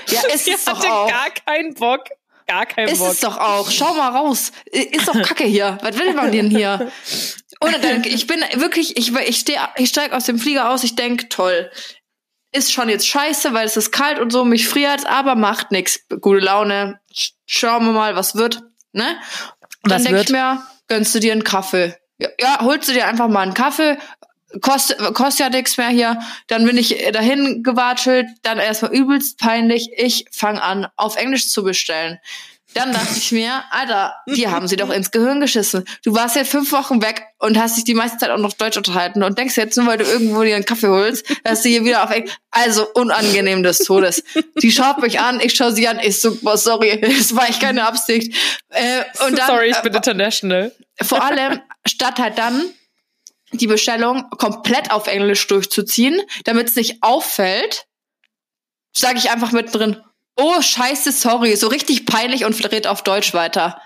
Ja, 0.07 0.21
ist 0.33 0.45
sie 0.45 0.53
hatte 0.53 0.91
auch. 0.91 1.09
gar 1.09 1.27
keinen 1.45 1.74
Bock. 1.74 2.05
Gar 2.47 2.65
keinen 2.67 2.89
Ist 2.89 2.99
Bock. 2.99 3.11
es 3.11 3.19
doch 3.21 3.37
auch. 3.37 3.71
Schau 3.71 3.93
mal 3.95 4.09
raus. 4.09 4.51
Ist 4.71 5.07
doch 5.07 5.19
Kacke 5.21 5.45
hier. 5.45 5.77
Was 5.81 5.97
will 5.97 6.13
man 6.13 6.31
denn 6.31 6.49
hier? 6.49 6.91
Und 7.59 7.83
dann, 7.83 8.03
ich 8.03 8.27
bin 8.27 8.41
wirklich, 8.53 8.97
ich, 8.97 9.15
ich 9.15 9.37
stehe, 9.39 9.59
ich 9.77 9.89
steig 9.89 10.11
aus 10.13 10.25
dem 10.25 10.37
Flieger 10.37 10.69
aus, 10.69 10.83
ich 10.83 10.95
denk, 10.95 11.29
toll. 11.29 11.71
Ist 12.51 12.71
schon 12.71 12.87
jetzt 12.89 13.07
scheiße, 13.07 13.53
weil 13.53 13.65
es 13.65 13.75
ist 13.77 13.91
kalt 13.91 14.19
und 14.19 14.31
so, 14.31 14.45
mich 14.45 14.67
friert, 14.67 15.05
aber 15.07 15.35
macht 15.35 15.71
nix. 15.71 15.99
Gute 16.21 16.39
Laune. 16.39 16.99
Sch- 17.13 17.31
Schauen 17.45 17.85
wir 17.85 17.91
mal, 17.93 18.15
was 18.15 18.35
wird, 18.35 18.61
ne? 18.93 19.17
Und 19.83 19.91
dann 19.91 19.99
Was 19.99 20.03
denk 20.03 20.15
wird? 20.15 20.25
ich 20.27 20.31
mir, 20.31 20.63
gönnst 20.87 21.13
du 21.15 21.19
dir 21.19 21.31
einen 21.33 21.43
Kaffee? 21.43 21.95
Ja, 22.17 22.29
ja, 22.39 22.59
holst 22.61 22.87
du 22.87 22.93
dir 22.93 23.07
einfach 23.07 23.27
mal 23.27 23.41
einen 23.41 23.53
Kaffee, 23.53 23.97
kostet, 24.62 24.97
kostet 25.13 25.39
ja 25.39 25.50
nichts 25.50 25.77
mehr 25.77 25.89
hier. 25.89 26.19
Dann 26.47 26.65
bin 26.65 26.77
ich 26.77 26.95
dahin 27.12 27.63
gewatschelt, 27.63 28.27
dann 28.43 28.59
erstmal 28.59 28.93
übelst 28.93 29.39
peinlich. 29.39 29.89
Ich 29.97 30.25
fange 30.31 30.62
an, 30.62 30.88
auf 30.95 31.15
Englisch 31.15 31.50
zu 31.50 31.63
bestellen. 31.63 32.19
Dann 32.75 32.91
dachte 32.91 33.17
ich 33.17 33.31
mir, 33.31 33.63
Alter, 33.71 34.15
die 34.27 34.50
haben 34.50 34.67
sie 34.67 34.75
doch 34.75 34.89
ins 34.89 35.09
Gehirn 35.09 35.39
geschissen. 35.39 35.85
Du 36.03 36.13
warst 36.13 36.35
jetzt 36.35 36.51
fünf 36.51 36.74
Wochen 36.74 37.01
weg 37.01 37.24
und 37.39 37.57
hast 37.57 37.77
dich 37.77 37.85
die 37.85 37.93
meiste 37.93 38.17
Zeit 38.17 38.31
auch 38.31 38.38
noch 38.38 38.51
Deutsch 38.51 38.75
unterhalten 38.75 39.24
und 39.24 39.38
denkst 39.39 39.55
jetzt 39.55 39.77
nur, 39.77 39.88
weil 39.88 39.97
du 39.97 40.03
irgendwo 40.03 40.43
dir 40.43 40.57
einen 40.57 40.65
Kaffee 40.65 40.89
holst, 40.89 41.25
dass 41.45 41.62
du 41.62 41.69
hier 41.69 41.85
wieder 41.85 42.03
auf 42.03 42.12
Englisch. 42.12 42.35
Also 42.51 42.85
unangenehm 42.93 43.63
des 43.63 43.77
Todes. 43.79 44.24
Die 44.62 44.74
schaut 44.74 45.01
mich 45.01 45.21
an, 45.21 45.39
ich 45.39 45.53
schaue 45.55 45.71
sie 45.71 45.88
an, 45.88 46.00
ich 46.00 46.19
so, 46.19 46.35
boah, 46.35 46.57
sorry, 46.57 47.00
das 47.17 47.33
war 47.33 47.47
echt 47.47 47.62
keine 47.62 47.88
Absicht. 47.88 48.35
Äh, 48.69 49.03
und 49.25 49.38
dann, 49.38 49.47
Sorry, 49.47 49.69
ich 49.69 49.79
bin 49.79 49.93
äh, 49.93 49.97
international. 49.97 50.71
vor 51.01 51.24
allem, 51.24 51.62
statt 51.88 52.19
halt 52.19 52.38
dann 52.38 52.62
die 53.57 53.67
Bestellung 53.67 54.29
komplett 54.31 54.91
auf 54.91 55.08
Englisch 55.08 55.45
durchzuziehen, 55.47 56.21
damit 56.43 56.69
es 56.69 56.75
nicht 56.75 57.01
auffällt, 57.01 57.86
sage 58.95 59.17
ich 59.17 59.30
einfach 59.32 59.51
mittendrin, 59.51 59.97
oh 60.38 60.62
scheiße, 60.62 61.12
sorry, 61.12 61.56
so 61.56 61.67
richtig 61.67 62.06
peinlich 62.06 62.45
und 62.45 62.71
red 62.71 62.88
auf 62.88 63.03
Deutsch 63.03 63.34
weiter. 63.34 63.80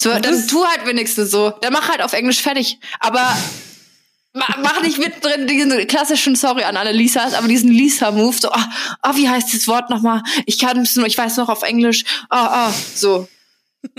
So, 0.00 0.10
Das 0.10 0.20
dann 0.22 0.48
tu 0.48 0.64
halt 0.64 0.84
wenigstens 0.86 1.30
so. 1.30 1.50
Dann 1.60 1.72
mach 1.72 1.88
halt 1.88 2.02
auf 2.02 2.12
Englisch 2.12 2.40
fertig. 2.40 2.78
Aber 2.98 3.36
ma- 4.32 4.56
mach 4.60 4.82
nicht 4.82 4.98
mittendrin 4.98 5.46
diesen 5.46 5.86
klassischen 5.86 6.34
Sorry 6.34 6.64
an 6.64 6.76
alle 6.76 6.92
Lisas, 6.92 7.34
aber 7.34 7.46
diesen 7.46 7.70
Lisa-Move, 7.70 8.36
so, 8.40 8.50
ah, 8.50 8.68
ah, 9.02 9.14
wie 9.16 9.28
heißt 9.28 9.54
das 9.54 9.68
Wort 9.68 9.90
nochmal? 9.90 10.22
Ich 10.46 10.58
kann 10.58 10.78
es 10.80 10.96
nur, 10.96 11.06
ich 11.06 11.16
weiß 11.18 11.36
noch 11.36 11.48
auf 11.48 11.62
Englisch. 11.62 12.04
Ah, 12.30 12.66
ah, 12.68 12.74
so. 12.94 13.28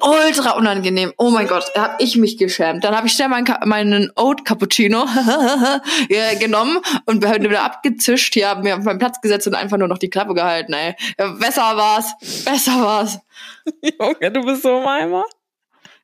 Ultra 0.00 0.52
unangenehm. 0.52 1.12
Oh 1.16 1.30
mein 1.30 1.48
Gott, 1.48 1.70
da 1.74 1.82
hab 1.82 2.00
ich 2.00 2.16
mich 2.16 2.38
geschämt. 2.38 2.84
Dann 2.84 2.96
habe 2.96 3.08
ich 3.08 3.12
schnell 3.12 3.28
meinen, 3.28 3.46
meinen 3.64 4.12
Oat 4.16 4.44
Cappuccino 4.44 5.06
genommen 6.40 6.78
und 7.06 7.22
wir 7.22 7.30
haben 7.30 7.42
wieder 7.42 7.64
abgezischt. 7.64 8.34
Hier 8.34 8.48
haben 8.48 8.64
wir 8.64 8.76
auf 8.76 8.84
meinen 8.84 8.98
Platz 8.98 9.20
gesetzt 9.20 9.46
und 9.48 9.54
einfach 9.54 9.76
nur 9.76 9.88
noch 9.88 9.98
die 9.98 10.10
Klappe 10.10 10.34
gehalten. 10.34 10.72
Ey. 10.72 10.94
Besser 11.40 11.76
war's. 11.76 12.14
Besser 12.44 12.80
war's. 12.80 13.18
Junge, 14.00 14.30
du 14.30 14.44
bist 14.44 14.62
so 14.62 14.76
ein 14.76 14.86
Eimer. 14.86 15.24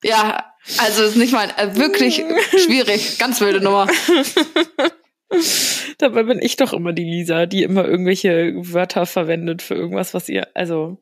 Ja, 0.03 0.53
also 0.79 1.05
ist 1.05 1.17
nicht 1.17 1.33
mal 1.33 1.49
äh, 1.57 1.77
wirklich 1.77 2.17
schwierig. 2.65 3.19
Ganz 3.19 3.41
wilde 3.41 3.61
Nummer. 3.61 3.87
Dabei 5.99 6.23
bin 6.25 6.41
ich 6.41 6.57
doch 6.57 6.73
immer 6.73 6.93
die 6.93 7.05
Lisa, 7.05 7.47
die 7.47 7.63
immer 7.63 7.85
irgendwelche 7.85 8.53
Wörter 8.57 9.07
verwendet 9.07 9.63
für 9.63 9.75
irgendwas, 9.75 10.15
was 10.15 10.29
ihr, 10.29 10.49
also, 10.55 10.99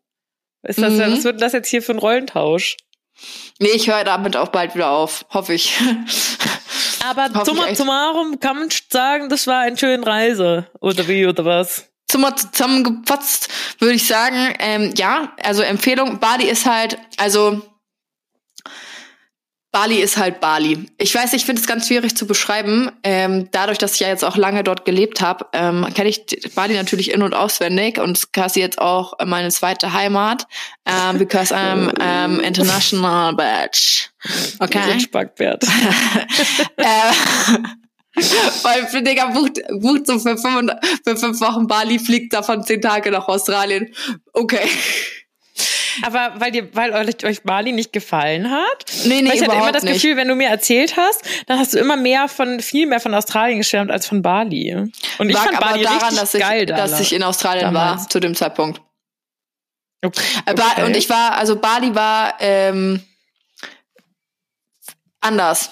ist 0.62 0.80
das, 0.80 0.92
Mhm. 0.94 1.00
was 1.16 1.24
wird 1.24 1.34
denn 1.34 1.40
das 1.40 1.52
jetzt 1.52 1.68
hier 1.68 1.82
für 1.82 1.92
ein 1.92 1.98
Rollentausch? 1.98 2.76
Nee, 3.58 3.68
ich 3.74 3.88
höre 3.88 4.04
damit 4.04 4.36
auch 4.36 4.48
bald 4.48 4.74
wieder 4.74 4.90
auf. 4.90 5.24
Hoffe 5.32 5.54
ich. 5.54 5.78
Aber 7.08 7.28
Hoffe 7.34 7.44
summa 7.46 7.68
ich 7.68 7.78
summarum 7.78 8.38
kann 8.40 8.56
man 8.56 8.68
sagen, 8.90 9.28
das 9.28 9.46
war 9.46 9.60
eine 9.60 9.76
schöne 9.76 10.06
Reise. 10.06 10.66
Oder 10.80 11.06
wie, 11.08 11.26
oder 11.26 11.44
was? 11.44 11.88
Zimmer 12.08 12.36
zusammengepotzt, 12.36 13.48
würde 13.78 13.94
ich 13.94 14.06
sagen. 14.06 14.54
Ähm, 14.58 14.92
ja, 14.96 15.32
also 15.42 15.62
Empfehlung, 15.62 16.18
Bali 16.20 16.44
ist 16.48 16.66
halt, 16.66 16.98
also 17.16 17.62
Bali 19.72 19.96
ist 19.96 20.18
halt 20.18 20.40
Bali. 20.40 20.86
Ich 20.98 21.14
weiß, 21.14 21.32
ich 21.32 21.46
finde 21.46 21.62
es 21.62 21.66
ganz 21.66 21.88
schwierig 21.88 22.14
zu 22.14 22.26
beschreiben. 22.26 22.92
Ähm, 23.02 23.48
dadurch, 23.52 23.78
dass 23.78 23.94
ich 23.94 24.00
ja 24.00 24.08
jetzt 24.08 24.22
auch 24.22 24.36
lange 24.36 24.62
dort 24.62 24.84
gelebt 24.84 25.22
habe, 25.22 25.46
ähm, 25.54 25.86
kenne 25.94 26.10
ich 26.10 26.26
Bali 26.54 26.74
natürlich 26.74 27.10
in- 27.10 27.22
und 27.22 27.32
auswendig 27.34 27.98
und 27.98 28.18
ist 28.18 28.34
quasi 28.34 28.60
jetzt 28.60 28.78
auch 28.78 29.14
meine 29.24 29.48
zweite 29.48 29.94
Heimat, 29.94 30.46
ähm, 30.84 31.18
because 31.18 31.54
I'm 31.54 31.88
um, 32.26 32.40
international 32.40 33.34
bitch. 33.34 34.10
So 34.58 34.64
Okay. 34.64 34.78
ein 34.78 35.00
Spackbert. 35.00 35.64
Äh, 36.76 37.12
Weil 38.62 39.02
Digga 39.02 39.26
bucht, 39.28 39.60
bucht 39.80 40.06
so 40.06 40.18
für 40.18 40.36
fünf, 40.36 40.70
für 41.02 41.16
fünf 41.16 41.40
Wochen 41.40 41.66
Bali, 41.66 41.98
fliegt 41.98 42.34
davon 42.34 42.62
zehn 42.62 42.82
Tage 42.82 43.10
nach 43.10 43.26
Australien. 43.26 43.94
Okay. 44.34 44.68
Aber 46.02 46.32
weil 46.40 46.50
dir, 46.52 46.74
weil 46.74 46.92
euch, 47.24 47.42
Bali 47.42 47.72
nicht 47.72 47.92
gefallen 47.92 48.50
hat? 48.50 48.86
Nee, 49.04 49.20
nee, 49.22 49.28
weil 49.28 49.34
ich 49.36 49.42
hatte 49.42 49.44
immer 49.44 49.54
überhaupt 49.56 49.74
das 49.74 49.82
nicht. 49.82 49.94
Gefühl, 49.94 50.16
wenn 50.16 50.28
du 50.28 50.34
mir 50.34 50.48
erzählt 50.48 50.96
hast, 50.96 51.22
dann 51.46 51.58
hast 51.58 51.74
du 51.74 51.78
immer 51.78 51.96
mehr 51.96 52.28
von, 52.28 52.60
viel 52.60 52.86
mehr 52.86 53.00
von 53.00 53.12
Australien 53.14 53.58
geschwärmt 53.58 53.90
als 53.90 54.06
von 54.06 54.22
Bali. 54.22 54.74
Und 55.18 55.28
ich 55.28 55.34
Lag 55.34 55.44
fand 55.44 55.60
Bali 55.60 55.82
daran, 55.82 55.98
richtig 56.00 56.18
dass 56.20 56.34
ich, 56.34 56.40
geil 56.40 56.66
da. 56.66 56.76
dass 56.76 56.98
ich 57.00 57.12
in 57.12 57.22
Australien 57.22 57.64
damals. 57.74 58.02
war 58.02 58.08
zu 58.08 58.20
dem 58.20 58.34
Zeitpunkt. 58.34 58.80
okay. 60.04 60.20
Äh, 60.46 60.54
Ba- 60.54 60.84
Und 60.84 60.96
ich 60.96 61.08
war, 61.10 61.34
also 61.36 61.56
Bali 61.56 61.94
war 61.94 62.34
ähm, 62.40 63.02
anders. 65.20 65.70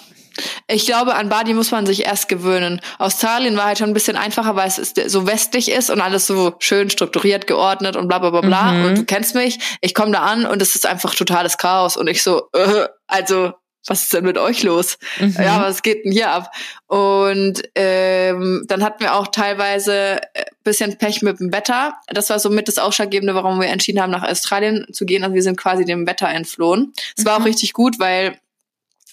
Ich 0.67 0.85
glaube, 0.85 1.15
an 1.15 1.29
Bali 1.29 1.53
muss 1.53 1.71
man 1.71 1.85
sich 1.85 2.05
erst 2.05 2.29
gewöhnen. 2.29 2.81
Australien 2.99 3.57
war 3.57 3.65
halt 3.65 3.77
schon 3.77 3.89
ein 3.89 3.93
bisschen 3.93 4.15
einfacher, 4.15 4.55
weil 4.55 4.67
es 4.67 4.77
ist, 4.77 5.09
so 5.09 5.27
westlich 5.27 5.71
ist 5.71 5.89
und 5.89 6.01
alles 6.01 6.27
so 6.27 6.55
schön 6.59 6.89
strukturiert, 6.89 7.47
geordnet 7.47 7.95
und 7.95 8.07
bla 8.07 8.19
bla 8.19 8.29
bla 8.29 8.41
bla. 8.41 8.71
Mhm. 8.71 8.85
Und 8.85 8.97
du 8.99 9.05
kennst 9.05 9.35
mich, 9.35 9.59
ich 9.81 9.93
komme 9.93 10.11
da 10.11 10.19
an 10.19 10.45
und 10.45 10.61
es 10.61 10.75
ist 10.75 10.85
einfach 10.85 11.15
totales 11.15 11.57
Chaos. 11.57 11.97
Und 11.97 12.07
ich 12.07 12.23
so, 12.23 12.49
äh, 12.53 12.87
also, 13.07 13.53
was 13.87 14.03
ist 14.03 14.13
denn 14.13 14.25
mit 14.25 14.37
euch 14.37 14.63
los? 14.63 14.97
Mhm. 15.19 15.35
Ja, 15.39 15.61
was 15.63 15.81
geht 15.81 16.05
denn 16.05 16.11
hier 16.11 16.29
ab? 16.29 16.51
Und 16.87 17.63
ähm, 17.75 18.63
dann 18.67 18.83
hatten 18.83 19.01
wir 19.01 19.15
auch 19.15 19.27
teilweise 19.27 20.21
äh, 20.33 20.45
bisschen 20.63 20.97
Pech 20.97 21.21
mit 21.21 21.39
dem 21.39 21.51
Wetter. 21.51 21.95
Das 22.07 22.29
war 22.29 22.39
somit 22.39 22.67
das 22.67 22.77
Ausschlaggebende, 22.77 23.33
warum 23.33 23.59
wir 23.59 23.67
entschieden 23.67 24.01
haben, 24.01 24.11
nach 24.11 24.23
Australien 24.23 24.85
zu 24.93 25.05
gehen. 25.05 25.23
Also 25.23 25.33
wir 25.33 25.43
sind 25.43 25.57
quasi 25.57 25.85
dem 25.85 26.05
Wetter 26.05 26.29
entflohen. 26.29 26.93
Es 27.17 27.25
war 27.25 27.41
auch 27.41 27.45
richtig 27.45 27.73
gut, 27.73 27.99
weil 27.99 28.37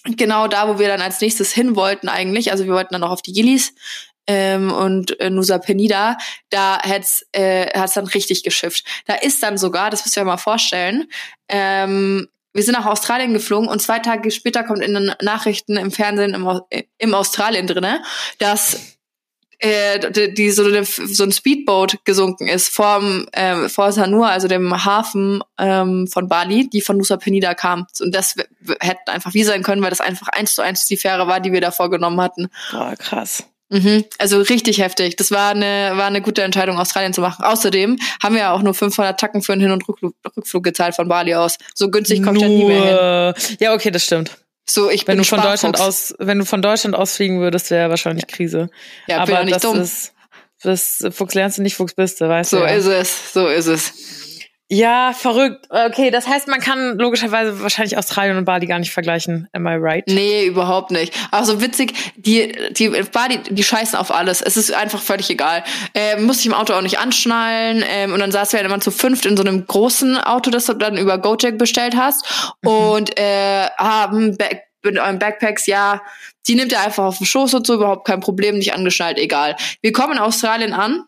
genau 0.03 0.47
da, 0.47 0.67
wo 0.67 0.79
wir 0.79 0.87
dann 0.87 1.01
als 1.01 1.21
nächstes 1.21 1.51
hin 1.51 1.75
wollten 1.75 2.09
eigentlich, 2.09 2.51
also 2.51 2.65
wir 2.65 2.73
wollten 2.73 2.93
dann 2.93 3.01
noch 3.01 3.11
auf 3.11 3.21
die 3.21 3.33
Gillies, 3.33 3.73
ähm, 4.29 4.71
und 4.71 5.19
äh, 5.19 5.31
Nusa 5.31 5.57
Penida, 5.57 6.15
da 6.51 6.79
hat's 6.79 7.25
äh, 7.31 7.67
hat's 7.77 7.95
dann 7.95 8.05
richtig 8.05 8.43
geschifft. 8.43 8.85
Da 9.07 9.15
ist 9.15 9.41
dann 9.41 9.57
sogar, 9.57 9.89
das 9.89 10.05
müsst 10.05 10.15
ihr 10.15 10.21
euch 10.21 10.27
mal 10.27 10.37
vorstellen, 10.37 11.07
ähm, 11.49 12.27
wir 12.53 12.63
sind 12.63 12.73
nach 12.73 12.85
Australien 12.85 13.33
geflogen 13.33 13.67
und 13.67 13.81
zwei 13.81 13.99
Tage 13.99 14.29
später 14.31 14.63
kommt 14.63 14.81
in 14.83 14.93
den 14.93 15.13
Nachrichten 15.21 15.77
im 15.77 15.91
Fernsehen 15.91 16.33
im, 16.33 16.47
äh, 16.69 16.83
im 16.99 17.13
Australien 17.15 17.65
drinne, 17.65 18.03
dass 18.37 18.98
äh, 19.59 20.11
die, 20.11 20.33
die 20.33 20.51
so, 20.51 20.63
eine, 20.65 20.83
so 20.83 21.23
ein 21.23 21.31
Speedboat 21.31 21.97
gesunken 22.05 22.47
ist 22.47 22.69
vor, 22.69 23.01
ähm, 23.33 23.69
vor 23.69 23.91
Sanur, 23.91 24.27
also 24.27 24.47
dem 24.47 24.85
Hafen 24.85 25.43
ähm, 25.57 26.07
von 26.07 26.27
Bali, 26.27 26.69
die 26.69 26.81
von 26.81 26.97
Nusa 26.97 27.17
Penida 27.17 27.53
kam. 27.53 27.85
Und 27.99 28.15
das 28.15 28.37
w- 28.37 28.43
w- 28.61 28.75
hätte 28.79 29.11
einfach 29.11 29.33
wie 29.33 29.43
sein 29.43 29.63
können, 29.63 29.81
weil 29.81 29.89
das 29.89 30.01
einfach 30.01 30.27
eins 30.29 30.55
zu 30.55 30.61
eins 30.61 30.85
die 30.85 30.97
Fähre 30.97 31.27
war, 31.27 31.39
die 31.39 31.51
wir 31.51 31.61
davor 31.61 31.89
genommen 31.89 32.19
hatten. 32.21 32.47
Boah, 32.71 32.95
krass. 32.97 33.43
Mhm. 33.71 34.03
Also 34.17 34.39
richtig 34.41 34.81
heftig. 34.81 35.15
Das 35.17 35.29
war 35.29 35.51
eine, 35.51 35.91
war 35.95 36.07
eine 36.07 36.21
gute 36.23 36.41
Entscheidung, 36.41 36.79
Australien 36.79 37.13
zu 37.13 37.21
machen. 37.21 37.43
Außerdem 37.45 37.99
haben 38.23 38.33
wir 38.33 38.41
ja 38.41 38.51
auch 38.53 38.63
nur 38.63 38.73
500 38.73 39.19
Tacken 39.19 39.43
für 39.43 39.51
einen 39.53 39.61
Hin- 39.61 39.71
und 39.71 39.87
Rückflug, 39.87 40.15
Rückflug 40.35 40.63
gezahlt 40.63 40.95
von 40.95 41.07
Bali 41.07 41.35
aus. 41.35 41.57
So 41.75 41.91
günstig 41.91 42.23
kommt 42.23 42.41
ja 42.41 42.47
nie 42.47 42.63
mehr 42.65 43.33
hin. 43.35 43.57
Ja, 43.59 43.73
okay, 43.75 43.91
das 43.91 44.03
stimmt. 44.05 44.31
So, 44.69 44.89
ich 44.89 45.07
Wenn 45.07 45.15
bin 45.17 45.23
du 45.23 45.27
von 45.27 45.39
Sparfuchs. 45.39 45.61
Deutschland 45.61 45.79
aus, 45.81 46.13
wenn 46.19 46.37
du 46.39 46.45
von 46.45 46.61
Deutschland 46.61 46.95
aus 46.95 47.15
fliegen 47.15 47.39
würdest, 47.39 47.71
wäre 47.71 47.89
wahrscheinlich 47.89 48.27
Krise. 48.27 48.69
Ja, 49.07 49.25
bin 49.25 49.33
Aber 49.35 49.37
doch 49.37 49.43
nicht 49.45 49.55
das 49.55 49.61
dumm. 49.63 49.81
ist, 49.81 50.13
das 50.61 51.03
Fuchs 51.11 51.33
lernst 51.33 51.57
du 51.57 51.61
nicht, 51.63 51.75
Fuchs 51.75 51.93
bist 51.95 52.21
du, 52.21 52.29
weißt 52.29 52.51
So 52.51 52.57
du. 52.59 52.63
ja. 52.63 52.69
ist 52.69 52.85
es, 52.85 53.33
so 53.33 53.47
ist 53.47 53.65
es. 53.67 53.93
Ja, 54.71 55.13
verrückt. 55.13 55.65
Okay, 55.69 56.11
das 56.11 56.27
heißt, 56.27 56.47
man 56.47 56.59
kann 56.59 56.99
logischerweise 56.99 57.59
wahrscheinlich 57.63 57.97
Australien 57.97 58.37
und 58.37 58.45
Bali 58.45 58.67
gar 58.67 58.77
nicht 58.77 58.91
vergleichen. 58.91 59.47
Am 59.51 59.65
I 59.65 59.75
right? 59.75 60.03
Nee, 60.07 60.45
überhaupt 60.45 60.91
nicht. 60.91 61.11
Aber 61.31 61.43
so 61.43 61.59
witzig, 61.59 61.93
die, 62.15 62.53
die 62.71 62.89
Bali, 62.89 63.39
die 63.49 63.63
scheißen 63.63 63.97
auf 63.97 64.11
alles. 64.11 64.43
Es 64.43 64.57
ist 64.57 64.71
einfach 64.71 65.01
völlig 65.01 65.27
egal. 65.31 65.63
Ähm, 65.95 66.25
muss 66.25 66.41
ich 66.41 66.45
im 66.45 66.53
Auto 66.53 66.73
auch 66.73 66.83
nicht 66.83 66.99
anschnallen. 66.99 67.83
Ähm, 67.89 68.13
und 68.13 68.19
dann 68.19 68.31
saßen 68.31 68.53
wir 68.53 68.59
halt 68.59 68.71
immer 68.71 68.79
zu 68.79 68.91
fünft 68.91 69.25
in 69.25 69.35
so 69.35 69.41
einem 69.41 69.65
großen 69.65 70.17
Auto, 70.17 70.51
das 70.51 70.67
du 70.67 70.73
dann 70.73 70.97
über 70.97 71.17
Gojek 71.17 71.57
bestellt 71.57 71.95
hast. 71.95 72.53
Und 72.63 73.19
äh, 73.19 73.65
haben 73.79 74.37
Back, 74.37 74.65
mit 74.83 74.97
euren 74.97 75.17
Backpacks, 75.19 75.65
ja, 75.65 76.01
die 76.47 76.55
nimmt 76.55 76.71
ihr 76.71 76.79
einfach 76.79 77.05
auf 77.05 77.17
den 77.17 77.25
Schoß 77.25 77.53
und 77.55 77.67
so, 77.67 77.73
überhaupt 77.73 78.07
kein 78.07 78.21
Problem, 78.21 78.57
nicht 78.57 78.73
angeschnallt, 78.73 79.17
egal. 79.17 79.55
Wir 79.81 79.91
kommen 79.91 80.13
in 80.13 80.19
Australien 80.19 80.73
an. 80.73 81.05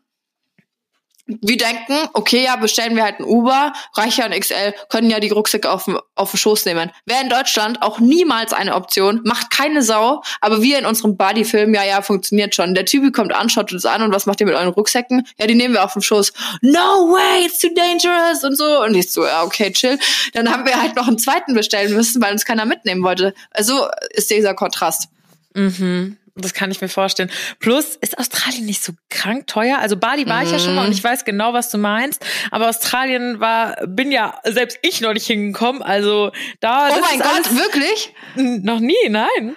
Wir 1.42 1.58
denken, 1.58 1.96
okay, 2.14 2.44
ja, 2.46 2.56
bestellen 2.56 2.96
wir 2.96 3.04
halt 3.04 3.20
ein 3.20 3.26
Uber, 3.26 3.74
ja 3.96 4.26
ein 4.26 4.40
XL, 4.40 4.74
können 4.90 5.10
ja 5.10 5.20
die 5.20 5.30
Rucksäcke 5.30 5.70
auf, 5.72 5.86
den- 5.86 5.98
auf 6.16 6.32
den 6.32 6.38
Schoß 6.38 6.66
nehmen. 6.66 6.92
Wäre 7.06 7.22
in 7.22 7.30
Deutschland 7.30 7.82
auch 7.82 8.00
niemals 8.00 8.54
eine 8.54 8.76
Option, 8.76 9.22
macht 9.24 9.50
keine 9.52 9.82
Sau, 9.82 10.22
aber 10.42 10.62
wir 10.62 10.80
in 10.80 10.86
unserem 10.86 11.18
Buddy-Film, 11.18 11.74
ja, 11.74 11.84
ja, 11.84 12.02
funktioniert 12.02 12.56
schon. 12.56 12.74
Der 12.76 12.86
Typ 12.86 13.14
kommt 13.14 13.34
an, 13.34 13.50
schaut 13.50 13.72
uns 13.72 13.86
an 13.86 14.02
und 14.02 14.14
was 14.14 14.26
macht 14.26 14.40
ihr 14.42 14.46
mit 14.48 14.56
euren 14.56 14.70
Rucksäcken? 14.70 15.28
Ja, 15.38 15.48
die 15.48 15.56
nehmen 15.56 15.74
wir 15.74 15.84
auf 15.84 15.94
den 15.94 16.02
Schoß. 16.02 16.34
No 16.62 16.80
way, 17.12 17.46
it's 17.46 17.60
too 17.60 17.70
dangerous 17.76 18.44
und 18.44 18.58
so. 18.58 18.82
Und 18.84 18.96
ich 18.96 19.12
so, 19.12 19.26
ja, 19.26 19.44
okay, 19.44 19.72
chill. 19.72 19.98
Dann 20.34 20.52
haben 20.52 20.66
wir 20.66 20.82
halt 20.82 20.96
noch 20.96 21.08
einen 21.08 21.18
zweiten 21.20 21.54
bestellen 21.54 21.94
müssen, 21.96 22.22
weil 22.22 22.34
uns 22.34 22.46
keiner 22.46 22.66
mitnehmen 22.66 23.04
wollte. 23.04 23.34
Also 23.52 23.88
ist 24.12 24.30
dieser 24.32 24.54
Kontrast. 24.54 25.08
Mhm. 25.54 26.18
Das 26.42 26.54
kann 26.54 26.72
ich 26.72 26.82
mir 26.82 26.90
vorstellen. 26.90 27.32
Plus 27.60 27.96
ist 27.96 28.18
Australien 28.18 28.66
nicht 28.66 28.84
so 28.84 28.94
krank 29.10 29.48
teuer. 29.48 29.80
Also 29.80 29.98
Bali 29.98 30.28
war 30.28 30.44
ich 30.44 30.52
ja 30.52 30.60
schon 30.60 30.76
mal 30.76 30.86
und 30.86 30.92
ich 30.92 31.04
weiß 31.04 31.26
genau, 31.26 31.54
was 31.54 31.70
du 31.70 31.78
meinst. 31.78 32.26
Aber 32.52 32.70
Australien 32.70 33.40
war, 33.40 33.76
bin 33.88 34.12
ja 34.12 34.40
selbst 34.44 34.80
ich 34.82 35.02
noch 35.02 35.14
nicht 35.14 35.28
hingekommen. 35.28 35.82
Also 35.82 36.32
da. 36.60 36.90
Oh 36.92 37.00
mein 37.00 37.20
Gott, 37.20 37.56
wirklich? 37.56 38.14
Noch 38.36 38.80
nie, 38.80 39.10
nein. 39.10 39.56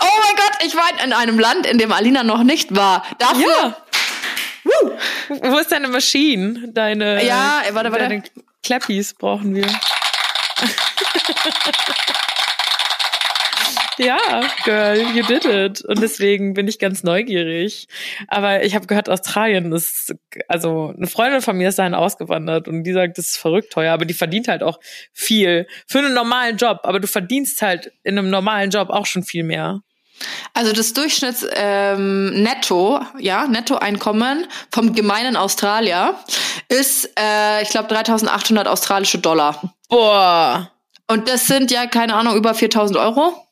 Oh 0.00 0.04
mein 0.04 0.36
Gott, 0.36 0.64
ich 0.64 0.76
war 0.76 1.04
in 1.04 1.12
einem 1.12 1.38
Land, 1.38 1.66
in 1.66 1.78
dem 1.78 1.90
Alina 1.90 2.22
noch 2.22 2.42
nicht 2.42 2.76
war. 2.76 3.04
Dafür 3.18 3.48
Ja. 3.48 3.76
Wo 5.28 5.58
ist 5.58 5.72
deine 5.72 5.88
Maschine? 5.88 6.72
Deine. 6.72 7.24
Ja, 7.24 7.62
warte, 7.72 7.92
warte. 7.92 8.08
Deine 8.08 8.22
Clappies 8.62 9.14
brauchen 9.14 9.54
wir. 9.54 9.66
Ja, 13.98 14.18
Girl, 14.64 14.98
you 15.14 15.22
did 15.22 15.44
it. 15.44 15.84
Und 15.84 16.02
deswegen 16.02 16.54
bin 16.54 16.68
ich 16.68 16.78
ganz 16.78 17.02
neugierig. 17.02 17.88
Aber 18.28 18.62
ich 18.62 18.74
habe 18.74 18.86
gehört, 18.86 19.08
Australien 19.08 19.72
ist, 19.72 20.14
also 20.48 20.92
eine 20.96 21.06
Freundin 21.06 21.40
von 21.40 21.56
mir 21.56 21.70
ist 21.70 21.78
dahin 21.78 21.94
ausgewandert 21.94 22.68
und 22.68 22.84
die 22.84 22.92
sagt, 22.92 23.16
das 23.18 23.28
ist 23.28 23.38
verrückt 23.38 23.72
teuer, 23.72 23.92
aber 23.92 24.04
die 24.04 24.14
verdient 24.14 24.48
halt 24.48 24.62
auch 24.62 24.78
viel 25.12 25.66
für 25.86 25.98
einen 25.98 26.14
normalen 26.14 26.56
Job. 26.56 26.80
Aber 26.82 27.00
du 27.00 27.06
verdienst 27.06 27.62
halt 27.62 27.92
in 28.02 28.18
einem 28.18 28.30
normalen 28.30 28.70
Job 28.70 28.90
auch 28.90 29.06
schon 29.06 29.22
viel 29.22 29.44
mehr. 29.44 29.80
Also 30.54 30.72
das 30.72 30.92
Durchschnitts 30.92 31.46
ähm, 31.54 32.42
Netto, 32.42 33.00
ja, 33.18 33.46
Nettoeinkommen 33.46 34.46
vom 34.70 34.94
gemeinen 34.94 35.36
Australier 35.36 36.14
ist, 36.68 37.10
äh, 37.18 37.62
ich 37.62 37.68
glaube, 37.68 37.94
3.800 37.94 38.66
australische 38.66 39.18
Dollar. 39.18 39.74
Boah. 39.88 40.70
Und 41.08 41.28
das 41.28 41.46
sind 41.46 41.70
ja, 41.70 41.86
keine 41.86 42.14
Ahnung, 42.14 42.36
über 42.36 42.52
4.000 42.52 42.98
Euro. 42.98 43.45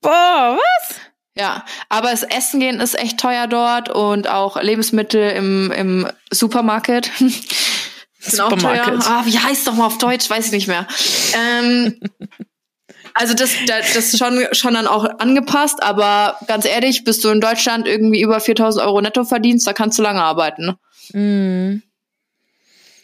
Boah, 0.00 0.58
was? 0.58 0.96
Ja, 1.36 1.64
aber 1.88 2.10
das 2.10 2.22
Essen 2.22 2.60
gehen 2.60 2.80
ist 2.80 2.98
echt 2.98 3.18
teuer 3.18 3.46
dort 3.46 3.88
und 3.88 4.28
auch 4.28 4.60
Lebensmittel 4.60 5.30
im, 5.30 5.70
im 5.72 6.08
Supermarket. 6.30 7.10
sind 8.18 8.40
auch 8.40 8.48
teuer. 8.50 8.84
Supermarket. 8.84 9.06
Ah, 9.06 9.22
wie 9.24 9.38
heißt 9.38 9.66
doch 9.66 9.74
mal 9.74 9.86
auf 9.86 9.98
Deutsch? 9.98 10.28
Weiß 10.28 10.46
ich 10.46 10.52
nicht 10.52 10.68
mehr. 10.68 10.86
Ähm, 11.34 12.00
also 13.14 13.34
das, 13.34 13.52
das, 13.66 13.96
ist 13.96 14.18
schon, 14.18 14.46
schon 14.52 14.74
dann 14.74 14.86
auch 14.86 15.04
angepasst, 15.18 15.82
aber 15.82 16.36
ganz 16.46 16.64
ehrlich, 16.64 17.04
bis 17.04 17.20
du 17.20 17.28
in 17.30 17.40
Deutschland 17.40 17.86
irgendwie 17.86 18.20
über 18.20 18.40
4000 18.40 18.84
Euro 18.84 19.00
netto 19.00 19.24
verdienst, 19.24 19.66
da 19.66 19.72
kannst 19.72 19.98
du 19.98 20.02
lange 20.02 20.22
arbeiten. 20.22 20.76
Mhm. 21.12 21.82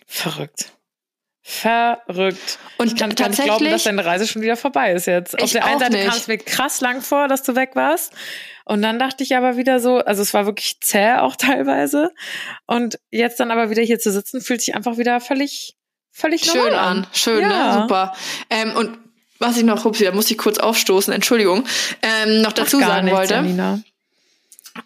Verrückt. 0.07 0.76
Verrückt. 1.67 2.59
Und 2.79 2.87
Ich 2.93 2.97
kann 2.97 3.15
gar 3.15 3.29
nicht 3.29 3.43
glauben, 3.43 3.65
dass 3.71 3.85
deine 3.85 4.05
Reise 4.05 4.27
schon 4.27 4.43
wieder 4.43 4.57
vorbei 4.57 4.93
ist 4.93 5.07
jetzt. 5.07 5.41
Auf 5.43 5.51
der 5.53 5.65
einen 5.65 5.81
Seite 5.81 5.99
kam 6.05 6.17
es 6.17 6.27
mir 6.29 6.39
krass 6.39 6.81
lang 6.81 7.03
vor, 7.03 7.29
dass 7.29 7.43
du 7.43 7.55
weg 7.57 7.71
warst. 7.75 8.13
Und 8.65 8.83
dann 8.83 8.99
dachte 8.99 9.23
ich 9.23 9.37
aber 9.37 9.57
wieder 9.57 9.79
so, 9.81 9.99
also 9.99 10.23
es 10.23 10.35
war 10.35 10.45
wirklich 10.47 10.81
zäh 10.81 11.15
auch 11.15 11.37
teilweise. 11.37 12.13
Und 12.67 12.99
jetzt 13.11 13.39
dann 13.41 13.51
aber 13.51 13.71
wieder 13.71 13.83
hier 13.83 13.99
zu 13.99 14.11
sitzen, 14.11 14.41
fühlt 14.41 14.61
sich 14.61 14.75
einfach 14.75 14.99
wieder 14.99 15.21
völlig, 15.21 15.77
völlig 16.11 16.45
schön 16.45 16.57
normal 16.65 16.75
an. 16.75 17.07
Schön, 17.13 17.41
Ja. 17.43 17.77
ne? 17.77 17.83
Super. 17.83 18.15
Ähm, 18.51 18.75
und 18.77 18.99
was 19.39 19.57
ich 19.57 19.65
noch, 19.65 19.85
upsie, 19.85 20.05
da 20.05 20.13
muss 20.13 20.31
ich 20.31 20.39
kurz 20.39 20.59
aufstoßen, 20.59 21.13
Entschuldigung, 21.13 21.65
ähm, 22.03 22.41
noch 22.43 22.53
dazu 22.53 22.79
Gar 22.79 22.89
sagen 22.89 23.05
nichts, 23.05 23.19
wollte. 23.19 23.35
Janina. 23.35 23.81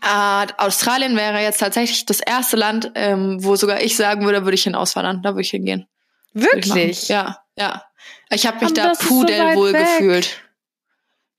Äh, 0.03 0.47
Australien 0.59 1.17
wäre 1.17 1.41
jetzt 1.41 1.59
tatsächlich 1.59 2.05
das 2.07 2.21
erste 2.21 2.57
Land, 2.57 2.93
ähm, 2.95 3.43
wo 3.43 3.57
sogar 3.57 3.81
ich 3.81 3.97
sagen 3.97 4.25
würde, 4.25 4.45
würde 4.45 4.55
ich 4.55 4.63
hin 4.65 4.75
auswandern. 4.75 5.23
Da 5.23 5.31
würde 5.31 5.43
ich 5.43 5.51
hingehen. 5.51 5.87
Wirklich? 6.33 7.09
Ja, 7.09 7.45
ja. 7.57 7.85
Ich 8.31 8.47
habe 8.47 8.57
mich 8.65 8.79
Aber 8.79 8.89
da 8.91 8.95
so 8.95 9.09
pudelwohl 9.09 9.73
weg. 9.73 9.81
gefühlt. 9.85 10.41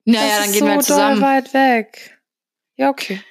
Naja, 0.04 0.36
Das 0.36 0.44
dann 0.44 0.52
gehen 0.52 0.60
so 0.60 0.66
wir 0.66 0.72
halt 0.74 0.84
zusammen. 0.84 1.20
weit 1.22 1.54
weg. 1.54 2.18
Ja, 2.76 2.90
okay. 2.90 3.22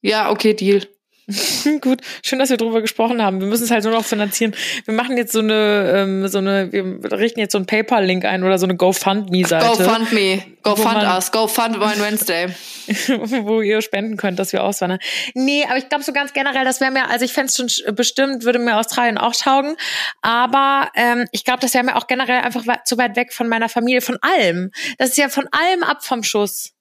Ja, 0.00 0.30
okay, 0.30 0.54
Deal. 0.54 0.86
Gut, 1.82 2.00
schön, 2.24 2.38
dass 2.38 2.48
wir 2.48 2.56
drüber 2.56 2.80
gesprochen 2.80 3.22
haben. 3.22 3.40
Wir 3.40 3.46
müssen 3.48 3.64
es 3.64 3.70
halt 3.70 3.84
nur 3.84 3.92
noch 3.92 4.04
finanzieren. 4.04 4.54
Wir 4.86 4.94
machen 4.94 5.18
jetzt 5.18 5.32
so 5.32 5.40
eine, 5.40 5.92
ähm, 5.94 6.26
so 6.28 6.38
eine, 6.38 6.72
wir 6.72 7.12
richten 7.12 7.38
jetzt 7.40 7.52
so 7.52 7.58
einen 7.58 7.66
PayPal-Link 7.66 8.24
ein 8.24 8.44
oder 8.44 8.58
so 8.58 8.64
eine 8.64 8.76
GoFundMe-Seite, 8.76 9.66
Go 9.66 9.74
fund 9.74 10.12
me. 10.12 10.42
Go 10.62 10.70
Wo 10.70 10.76
fund 10.76 10.94
man- 10.94 11.06
us. 11.16 11.30
Go 11.30 11.46
fund 11.46 11.78
Wine 11.78 12.00
Wednesday. 12.00 12.48
wo 13.44 13.60
ihr 13.60 13.82
spenden 13.82 14.16
könnt, 14.16 14.38
dass 14.38 14.54
wir 14.54 14.64
auswandern. 14.64 14.98
Nee, 15.34 15.64
aber 15.68 15.76
ich 15.76 15.90
glaube 15.90 16.02
so 16.02 16.12
ganz 16.14 16.32
generell, 16.32 16.64
das 16.64 16.80
wäre 16.80 16.90
mir, 16.90 17.10
also 17.10 17.26
ich 17.26 17.32
fände 17.34 17.48
es 17.50 17.56
schon 17.56 17.66
sch- 17.68 17.92
bestimmt, 17.92 18.44
würde 18.44 18.58
mir 18.58 18.78
Australien 18.78 19.18
auch 19.18 19.36
taugen. 19.36 19.76
Aber 20.22 20.88
ähm, 20.94 21.26
ich 21.32 21.44
glaube, 21.44 21.60
das 21.60 21.74
wäre 21.74 21.84
mir 21.84 21.96
auch 21.96 22.06
generell 22.06 22.40
einfach 22.40 22.64
zu 22.86 22.96
weit 22.96 23.16
weg 23.16 23.34
von 23.34 23.48
meiner 23.48 23.68
Familie, 23.68 24.00
von 24.00 24.16
allem. 24.22 24.70
Das 24.96 25.10
ist 25.10 25.18
ja 25.18 25.28
von 25.28 25.46
allem 25.52 25.82
ab 25.82 26.02
vom 26.04 26.22
Schuss. 26.22 26.72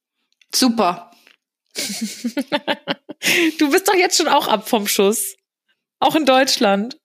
Super. 0.56 1.12
Du 3.60 3.71
bist 3.71 3.88
doch 3.88 3.95
jetzt 3.95 4.17
schon 4.17 4.27
auch 4.27 4.47
ab 4.47 4.69
vom 4.69 4.88
Schuss. 4.88 5.36
Auch 5.99 6.15
in 6.15 6.25
Deutschland. 6.25 6.97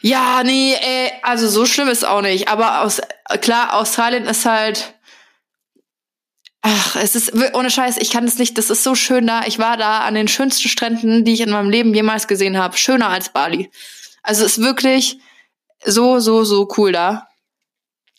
Ja, 0.00 0.42
nee, 0.44 0.74
ey, 0.74 1.12
also 1.22 1.48
so 1.48 1.64
schlimm 1.64 1.88
ist 1.88 2.04
auch 2.04 2.20
nicht. 2.20 2.48
Aber 2.48 2.82
aus, 2.82 3.00
klar, 3.40 3.74
Australien 3.74 4.26
ist 4.26 4.44
halt. 4.44 4.94
Ach, 6.60 6.96
es 6.96 7.14
ist 7.14 7.32
ohne 7.54 7.70
Scheiß, 7.70 7.96
ich 7.98 8.10
kann 8.10 8.24
es 8.24 8.38
nicht. 8.38 8.56
Das 8.58 8.70
ist 8.70 8.82
so 8.84 8.94
schön 8.94 9.26
da. 9.26 9.42
Ich 9.46 9.58
war 9.58 9.76
da 9.76 10.00
an 10.00 10.14
den 10.14 10.28
schönsten 10.28 10.68
Stränden, 10.68 11.24
die 11.24 11.32
ich 11.32 11.40
in 11.40 11.50
meinem 11.50 11.70
Leben 11.70 11.94
jemals 11.94 12.28
gesehen 12.28 12.58
habe. 12.58 12.76
Schöner 12.76 13.08
als 13.08 13.30
Bali. 13.30 13.70
Also 14.22 14.44
es 14.44 14.58
ist 14.58 14.64
wirklich 14.64 15.18
so, 15.84 16.20
so, 16.20 16.44
so 16.44 16.68
cool 16.76 16.92
da. 16.92 17.28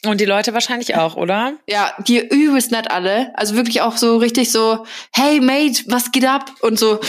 Und 0.05 0.21
die 0.21 0.25
Leute 0.25 0.53
wahrscheinlich 0.53 0.95
auch, 0.95 1.15
oder? 1.15 1.53
Ja, 1.67 1.93
die 1.99 2.19
übelst 2.19 2.71
nett 2.71 2.91
alle. 2.91 3.31
Also 3.38 3.55
wirklich 3.55 3.81
auch 3.81 3.97
so 3.97 4.17
richtig 4.17 4.51
so, 4.51 4.86
hey 5.13 5.39
Mate, 5.39 5.84
was 5.88 6.12
geht 6.12 6.25
ab? 6.25 6.51
Und 6.62 6.79
so. 6.79 6.99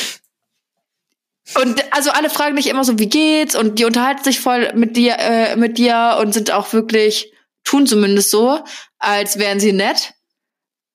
Und 1.55 1.83
also 1.93 2.11
alle 2.11 2.29
fragen 2.29 2.57
dich 2.57 2.67
immer 2.69 2.85
so, 2.85 2.99
wie 2.99 3.09
geht's? 3.09 3.55
Und 3.55 3.79
die 3.79 3.85
unterhalten 3.85 4.25
sich 4.25 4.41
voll 4.41 4.73
mit 4.75 4.97
dir, 4.97 5.17
äh, 5.19 5.57
mit 5.57 5.79
dir 5.79 6.19
und 6.21 6.33
sind 6.35 6.51
auch 6.51 6.73
wirklich, 6.73 7.33
tun 7.65 7.87
zumindest 7.87 8.31
so, 8.31 8.61
als 8.99 9.39
wären 9.39 9.61
sie 9.61 9.73
nett. 9.73 10.15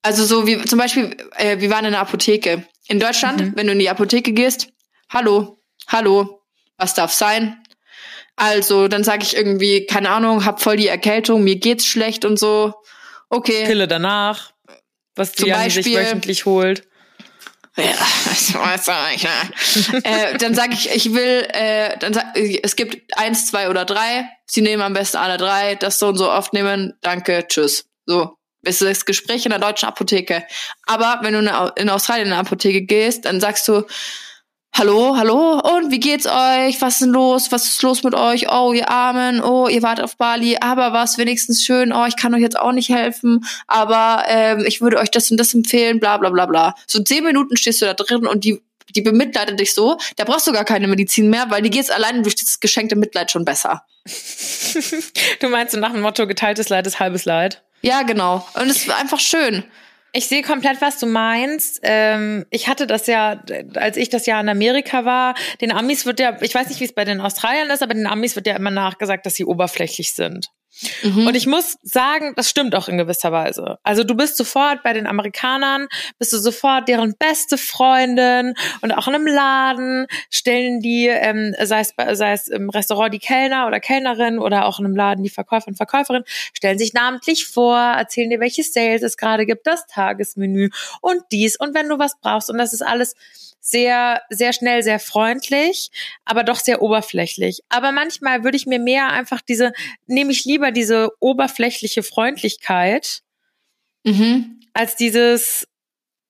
Also 0.01 0.25
so 0.25 0.47
wie 0.47 0.61
zum 0.65 0.77
Beispiel, 0.79 1.15
äh, 1.37 1.59
wir 1.59 1.69
waren 1.69 1.85
in 1.85 1.91
der 1.91 2.01
Apotheke. 2.01 2.65
In 2.87 2.99
Deutschland, 2.99 3.39
Mhm. 3.41 3.51
wenn 3.55 3.67
du 3.67 3.73
in 3.73 3.79
die 3.79 3.89
Apotheke 3.89 4.33
gehst, 4.33 4.67
hallo, 5.09 5.61
hallo, 5.87 6.41
was 6.77 6.93
darf 6.95 7.13
sein? 7.13 7.57
Also, 8.35 8.87
dann 8.87 9.03
sage 9.03 9.23
ich 9.23 9.35
irgendwie, 9.35 9.85
keine 9.85 10.09
Ahnung, 10.09 10.43
hab 10.45 10.61
voll 10.61 10.75
die 10.77 10.87
Erkältung, 10.87 11.43
mir 11.43 11.57
geht's 11.57 11.85
schlecht 11.85 12.25
und 12.25 12.39
so. 12.39 12.73
Okay. 13.29 13.65
Pille 13.65 13.87
danach, 13.87 14.51
was 15.15 15.33
die 15.33 15.45
Janni 15.45 15.69
sich 15.69 15.85
Beispiel- 15.85 15.97
wöchentlich 15.99 16.45
holt. 16.45 16.87
Ja, 17.77 17.85
das 18.25 18.53
weiß 18.53 18.87
ich, 19.15 19.23
ja. 19.23 20.01
äh, 20.03 20.37
dann 20.37 20.53
sage 20.53 20.73
ich, 20.73 20.89
ich 20.93 21.13
will, 21.13 21.47
äh, 21.53 21.97
dann 21.99 22.13
sag, 22.13 22.35
es 22.35 22.75
gibt 22.75 23.17
eins, 23.17 23.47
zwei 23.47 23.69
oder 23.69 23.85
drei. 23.85 24.29
Sie 24.45 24.61
nehmen 24.61 24.81
am 24.81 24.93
besten 24.93 25.17
alle 25.17 25.37
drei. 25.37 25.75
Das 25.75 25.97
so 25.97 26.07
und 26.07 26.17
so 26.17 26.29
oft 26.29 26.51
nehmen. 26.51 26.93
Danke, 27.01 27.45
tschüss. 27.47 27.85
So. 28.05 28.35
Ist 28.63 28.81
das 28.81 29.05
Gespräch 29.05 29.45
in 29.45 29.51
der 29.51 29.59
deutschen 29.59 29.87
Apotheke. 29.87 30.45
Aber 30.85 31.19
wenn 31.23 31.33
du 31.33 31.71
in 31.77 31.89
Australien 31.89 32.27
in 32.27 32.33
eine 32.33 32.41
Apotheke 32.41 32.83
gehst, 32.83 33.25
dann 33.25 33.39
sagst 33.39 33.67
du, 33.67 33.83
Hallo, 34.73 35.17
hallo, 35.17 35.59
und 35.59 35.91
wie 35.91 35.99
geht's 35.99 36.25
euch? 36.25 36.81
Was 36.81 36.93
ist 36.93 37.01
denn 37.01 37.09
los? 37.09 37.51
Was 37.51 37.65
ist 37.65 37.83
los 37.83 38.03
mit 38.03 38.15
euch? 38.15 38.49
Oh, 38.49 38.71
ihr 38.71 38.89
Armen, 38.89 39.43
oh, 39.43 39.67
ihr 39.67 39.83
wart 39.83 39.99
auf 39.99 40.15
Bali, 40.15 40.57
aber 40.61 40.93
was 40.93 41.17
wenigstens 41.17 41.61
schön, 41.61 41.91
oh, 41.91 42.05
ich 42.05 42.15
kann 42.15 42.33
euch 42.33 42.41
jetzt 42.41 42.57
auch 42.57 42.71
nicht 42.71 42.87
helfen, 42.87 43.45
aber 43.67 44.23
ähm, 44.27 44.63
ich 44.65 44.79
würde 44.79 44.97
euch 44.97 45.11
das 45.11 45.29
und 45.29 45.37
das 45.37 45.53
empfehlen, 45.53 45.99
bla 45.99 46.17
bla 46.17 46.29
bla 46.29 46.45
bla. 46.45 46.75
So 46.87 47.03
zehn 47.03 47.25
Minuten 47.25 47.57
stehst 47.57 47.81
du 47.81 47.85
da 47.85 47.93
drin 47.93 48.25
und 48.25 48.45
die, 48.45 48.61
die 48.95 49.01
bemitleidet 49.01 49.59
dich 49.59 49.73
so, 49.73 49.97
da 50.15 50.23
brauchst 50.23 50.47
du 50.47 50.53
gar 50.53 50.65
keine 50.65 50.87
Medizin 50.87 51.29
mehr, 51.29 51.47
weil 51.49 51.61
die 51.61 51.69
geht's 51.69 51.89
alleine 51.89 52.21
durch 52.21 52.35
dieses 52.35 52.61
geschenkte 52.61 52.95
Mitleid 52.95 53.29
schon 53.29 53.45
besser. 53.45 53.83
Du 55.41 55.49
meinst 55.49 55.73
so 55.73 55.79
nach 55.79 55.91
dem 55.91 56.01
Motto, 56.01 56.25
geteiltes 56.27 56.69
Leid 56.69 56.87
ist 56.87 56.99
halbes 56.99 57.25
Leid? 57.25 57.61
Ja, 57.81 58.03
genau. 58.03 58.47
Und 58.53 58.69
es 58.69 58.77
ist 58.77 58.89
einfach 58.89 59.19
schön. 59.19 59.65
Ich 60.13 60.27
sehe 60.27 60.41
komplett, 60.41 60.81
was 60.81 60.99
du 60.99 61.05
meinst. 61.05 61.79
Ähm, 61.83 62.45
ich 62.49 62.67
hatte 62.67 62.85
das 62.85 63.07
ja, 63.07 63.41
als 63.75 63.95
ich 63.95 64.09
das 64.09 64.25
Jahr 64.25 64.41
in 64.41 64.49
Amerika 64.49 65.05
war, 65.05 65.35
den 65.61 65.71
Amis 65.71 66.05
wird 66.05 66.19
ja, 66.19 66.37
ich 66.41 66.53
weiß 66.53 66.67
nicht, 66.67 66.81
wie 66.81 66.85
es 66.85 66.93
bei 66.93 67.05
den 67.05 67.21
Australiern 67.21 67.69
ist, 67.69 67.81
aber 67.81 67.93
den 67.93 68.07
Amis 68.07 68.35
wird 68.35 68.47
ja 68.47 68.55
immer 68.55 68.71
nachgesagt, 68.71 69.25
dass 69.25 69.35
sie 69.35 69.45
oberflächlich 69.45 70.13
sind. 70.13 70.47
Mhm. 71.03 71.27
Und 71.27 71.35
ich 71.35 71.47
muss 71.47 71.77
sagen, 71.83 72.33
das 72.35 72.49
stimmt 72.49 72.75
auch 72.75 72.87
in 72.87 72.97
gewisser 72.97 73.31
Weise. 73.31 73.77
Also 73.83 74.03
du 74.03 74.15
bist 74.15 74.37
sofort 74.37 74.83
bei 74.83 74.93
den 74.93 75.07
Amerikanern, 75.07 75.87
bist 76.17 76.33
du 76.33 76.37
sofort 76.37 76.87
deren 76.87 77.15
beste 77.17 77.57
Freundin 77.57 78.53
und 78.81 78.91
auch 78.91 79.07
in 79.07 79.15
einem 79.15 79.27
Laden 79.27 80.07
stellen 80.29 80.79
die, 80.79 81.07
ähm, 81.07 81.53
sei, 81.61 81.81
es, 81.81 81.93
sei 82.17 82.33
es 82.33 82.47
im 82.47 82.69
Restaurant 82.69 83.13
die 83.13 83.19
Kellner 83.19 83.67
oder 83.67 83.79
Kellnerin 83.79 84.39
oder 84.39 84.65
auch 84.65 84.79
in 84.79 84.85
einem 84.85 84.95
Laden 84.95 85.23
die 85.23 85.29
Verkäufer 85.29 85.67
und 85.67 85.75
Verkäuferin, 85.75 86.23
stellen 86.53 86.77
sich 86.77 86.93
namentlich 86.93 87.47
vor, 87.47 87.77
erzählen 87.77 88.29
dir, 88.29 88.39
welche 88.39 88.63
Sales 88.63 89.03
es 89.03 89.17
gerade 89.17 89.45
gibt, 89.45 89.67
das 89.67 89.85
Tagesmenü 89.87 90.69
und 91.01 91.21
dies 91.31 91.57
und 91.57 91.75
wenn 91.75 91.89
du 91.89 91.99
was 91.99 92.19
brauchst 92.19 92.49
und 92.49 92.57
das 92.57 92.73
ist 92.73 92.81
alles 92.81 93.15
sehr, 93.61 94.21
sehr 94.29 94.51
schnell, 94.53 94.81
sehr 94.83 94.99
freundlich, 94.99 95.91
aber 96.25 96.43
doch 96.43 96.57
sehr 96.59 96.81
oberflächlich. 96.81 97.61
Aber 97.69 97.91
manchmal 97.91 98.43
würde 98.43 98.57
ich 98.57 98.65
mir 98.65 98.79
mehr 98.79 99.09
einfach 99.11 99.39
diese, 99.41 99.71
nehme 100.07 100.31
ich 100.31 100.43
lieber 100.45 100.71
diese 100.71 101.11
oberflächliche 101.19 102.03
Freundlichkeit 102.03 103.21
Mhm. 104.03 104.59
als 104.73 104.95
dieses, 104.95 105.67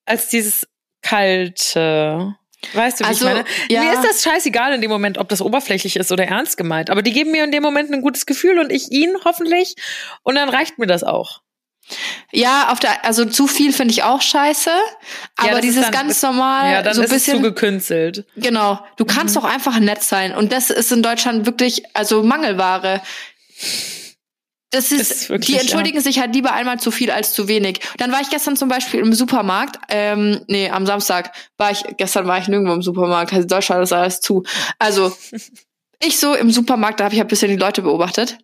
als 0.05 0.27
dieses 0.27 0.67
kalte. 1.01 2.35
Weißt 2.73 2.99
du, 2.99 3.03
wie 3.05 3.07
Also, 3.07 3.27
ich 3.27 3.33
meine? 3.33 3.45
ja. 3.69 3.81
Mir 3.81 3.93
ist 3.93 4.03
das 4.03 4.23
scheißegal 4.23 4.73
in 4.73 4.81
dem 4.81 4.91
Moment, 4.91 5.17
ob 5.17 5.29
das 5.29 5.41
oberflächlich 5.41 5.95
ist 5.95 6.11
oder 6.11 6.25
ernst 6.25 6.57
gemeint. 6.57 6.89
Aber 6.89 7.01
die 7.01 7.11
geben 7.11 7.31
mir 7.31 7.43
in 7.43 7.51
dem 7.51 7.63
Moment 7.63 7.91
ein 7.91 8.01
gutes 8.01 8.25
Gefühl 8.25 8.59
und 8.59 8.71
ich 8.71 8.91
ihnen 8.91 9.15
hoffentlich. 9.25 9.75
Und 10.23 10.35
dann 10.35 10.49
reicht 10.49 10.77
mir 10.77 10.85
das 10.85 11.03
auch. 11.03 11.41
Ja, 12.31 12.69
auf 12.71 12.79
der, 12.79 13.03
also 13.03 13.25
zu 13.25 13.47
viel 13.47 13.73
finde 13.73 13.91
ich 13.93 14.03
auch 14.03 14.21
scheiße. 14.21 14.69
Aber 15.37 15.53
ist 15.55 15.63
dieses 15.63 15.83
dann- 15.83 15.91
ganz 15.91 16.21
normal, 16.21 16.71
ja, 16.71 16.81
dann 16.81 16.93
so 16.93 17.01
ein 17.01 17.05
ist 17.05 17.11
es 17.13 17.23
zu 17.25 17.31
bisschen. 17.31 17.43
gekünstelt. 17.43 18.25
Genau. 18.37 18.79
Du 18.97 19.05
kannst 19.05 19.35
doch 19.35 19.43
einfach 19.43 19.79
nett 19.79 20.01
sein. 20.03 20.33
Und 20.33 20.51
das 20.53 20.69
ist 20.69 20.91
in 20.91 21.03
Deutschland 21.03 21.45
wirklich, 21.45 21.83
also 21.95 22.23
Mangelware. 22.23 23.01
Das 24.73 24.93
ist, 24.93 25.11
Ist 25.11 25.29
wirklich, 25.29 25.47
die 25.57 25.61
entschuldigen 25.61 25.99
sich 25.99 26.19
halt 26.19 26.33
lieber 26.33 26.53
einmal 26.53 26.79
zu 26.79 26.91
viel 26.91 27.11
als 27.11 27.33
zu 27.33 27.49
wenig. 27.49 27.81
Dann 27.97 28.13
war 28.13 28.21
ich 28.21 28.29
gestern 28.29 28.55
zum 28.55 28.69
Beispiel 28.69 29.01
im 29.01 29.11
Supermarkt, 29.13 29.77
ähm, 29.89 30.45
nee, 30.47 30.69
am 30.69 30.85
Samstag 30.85 31.33
war 31.57 31.71
ich, 31.71 31.83
gestern 31.97 32.25
war 32.25 32.37
ich 32.37 32.47
nirgendwo 32.47 32.73
im 32.73 32.81
Supermarkt, 32.81 33.33
also 33.33 33.41
in 33.43 33.47
Deutschland 33.49 33.83
ist 33.83 33.91
alles 33.91 34.21
zu. 34.21 34.43
Also, 34.79 35.13
ich 36.01 36.19
so 36.19 36.33
im 36.35 36.51
Supermarkt, 36.51 37.01
da 37.01 37.03
habe 37.03 37.15
ich 37.15 37.19
ein 37.19 37.27
bisschen 37.27 37.49
die 37.49 37.57
Leute 37.57 37.81
beobachtet. 37.81 38.37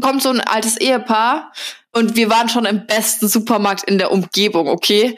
Kommt 0.00 0.22
so 0.22 0.30
ein 0.30 0.40
altes 0.40 0.76
Ehepaar 0.76 1.52
und 1.92 2.16
wir 2.16 2.30
waren 2.30 2.48
schon 2.48 2.64
im 2.64 2.86
besten 2.86 3.28
Supermarkt 3.28 3.84
in 3.84 3.98
der 3.98 4.10
Umgebung, 4.10 4.68
okay? 4.68 5.16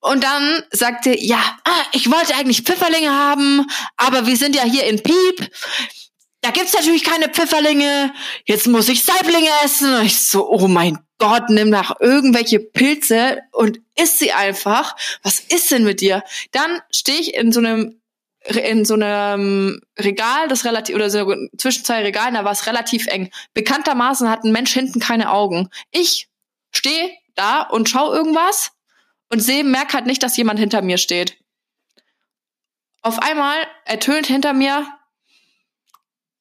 Und 0.00 0.24
dann 0.24 0.62
sagte, 0.70 1.16
ja, 1.18 1.40
ah, 1.64 1.82
ich 1.92 2.10
wollte 2.10 2.34
eigentlich 2.34 2.62
Pfifferlinge 2.62 3.10
haben, 3.10 3.66
aber 3.96 4.26
wir 4.26 4.36
sind 4.36 4.54
ja 4.54 4.62
hier 4.62 4.84
in 4.84 5.02
Piep. 5.02 5.50
Da 6.40 6.50
gibt's 6.50 6.74
natürlich 6.74 7.02
keine 7.02 7.28
Pfifferlinge. 7.28 8.12
Jetzt 8.44 8.68
muss 8.68 8.88
ich 8.88 9.04
Saiblinge 9.04 9.50
essen. 9.64 9.92
Und 9.94 10.06
ich 10.06 10.20
so, 10.20 10.48
oh 10.48 10.68
mein 10.68 10.98
Gott, 11.18 11.50
nimm 11.50 11.68
nach 11.68 11.96
irgendwelche 12.00 12.60
Pilze 12.60 13.38
und 13.52 13.80
isst 13.96 14.20
sie 14.20 14.32
einfach. 14.32 14.94
Was 15.24 15.40
ist 15.40 15.70
denn 15.72 15.82
mit 15.82 16.00
dir? 16.00 16.22
Dann 16.52 16.80
stehe 16.92 17.18
ich 17.18 17.34
in 17.34 17.50
so 17.50 17.58
einem 17.58 18.00
in 18.44 18.84
so 18.84 18.94
einem 18.94 19.80
Regal, 19.98 20.48
das 20.48 20.64
relativ 20.64 20.94
oder 20.94 21.10
so 21.10 21.34
zwischen 21.56 21.84
zwei 21.84 22.02
Regalen, 22.02 22.34
da 22.34 22.44
war 22.44 22.52
es 22.52 22.66
relativ 22.66 23.06
eng. 23.08 23.30
Bekanntermaßen 23.54 24.28
hat 24.30 24.44
ein 24.44 24.52
Mensch 24.52 24.72
hinten 24.72 25.00
keine 25.00 25.30
Augen. 25.30 25.68
Ich 25.90 26.28
stehe 26.70 27.10
da 27.34 27.62
und 27.62 27.88
schau 27.88 28.12
irgendwas 28.12 28.72
und 29.28 29.40
sehe, 29.40 29.64
merk 29.64 29.92
halt 29.92 30.06
nicht, 30.06 30.22
dass 30.22 30.36
jemand 30.36 30.58
hinter 30.58 30.82
mir 30.82 30.98
steht. 30.98 31.36
Auf 33.02 33.18
einmal 33.20 33.56
ertönt 33.84 34.26
hinter 34.26 34.52
mir, 34.52 34.86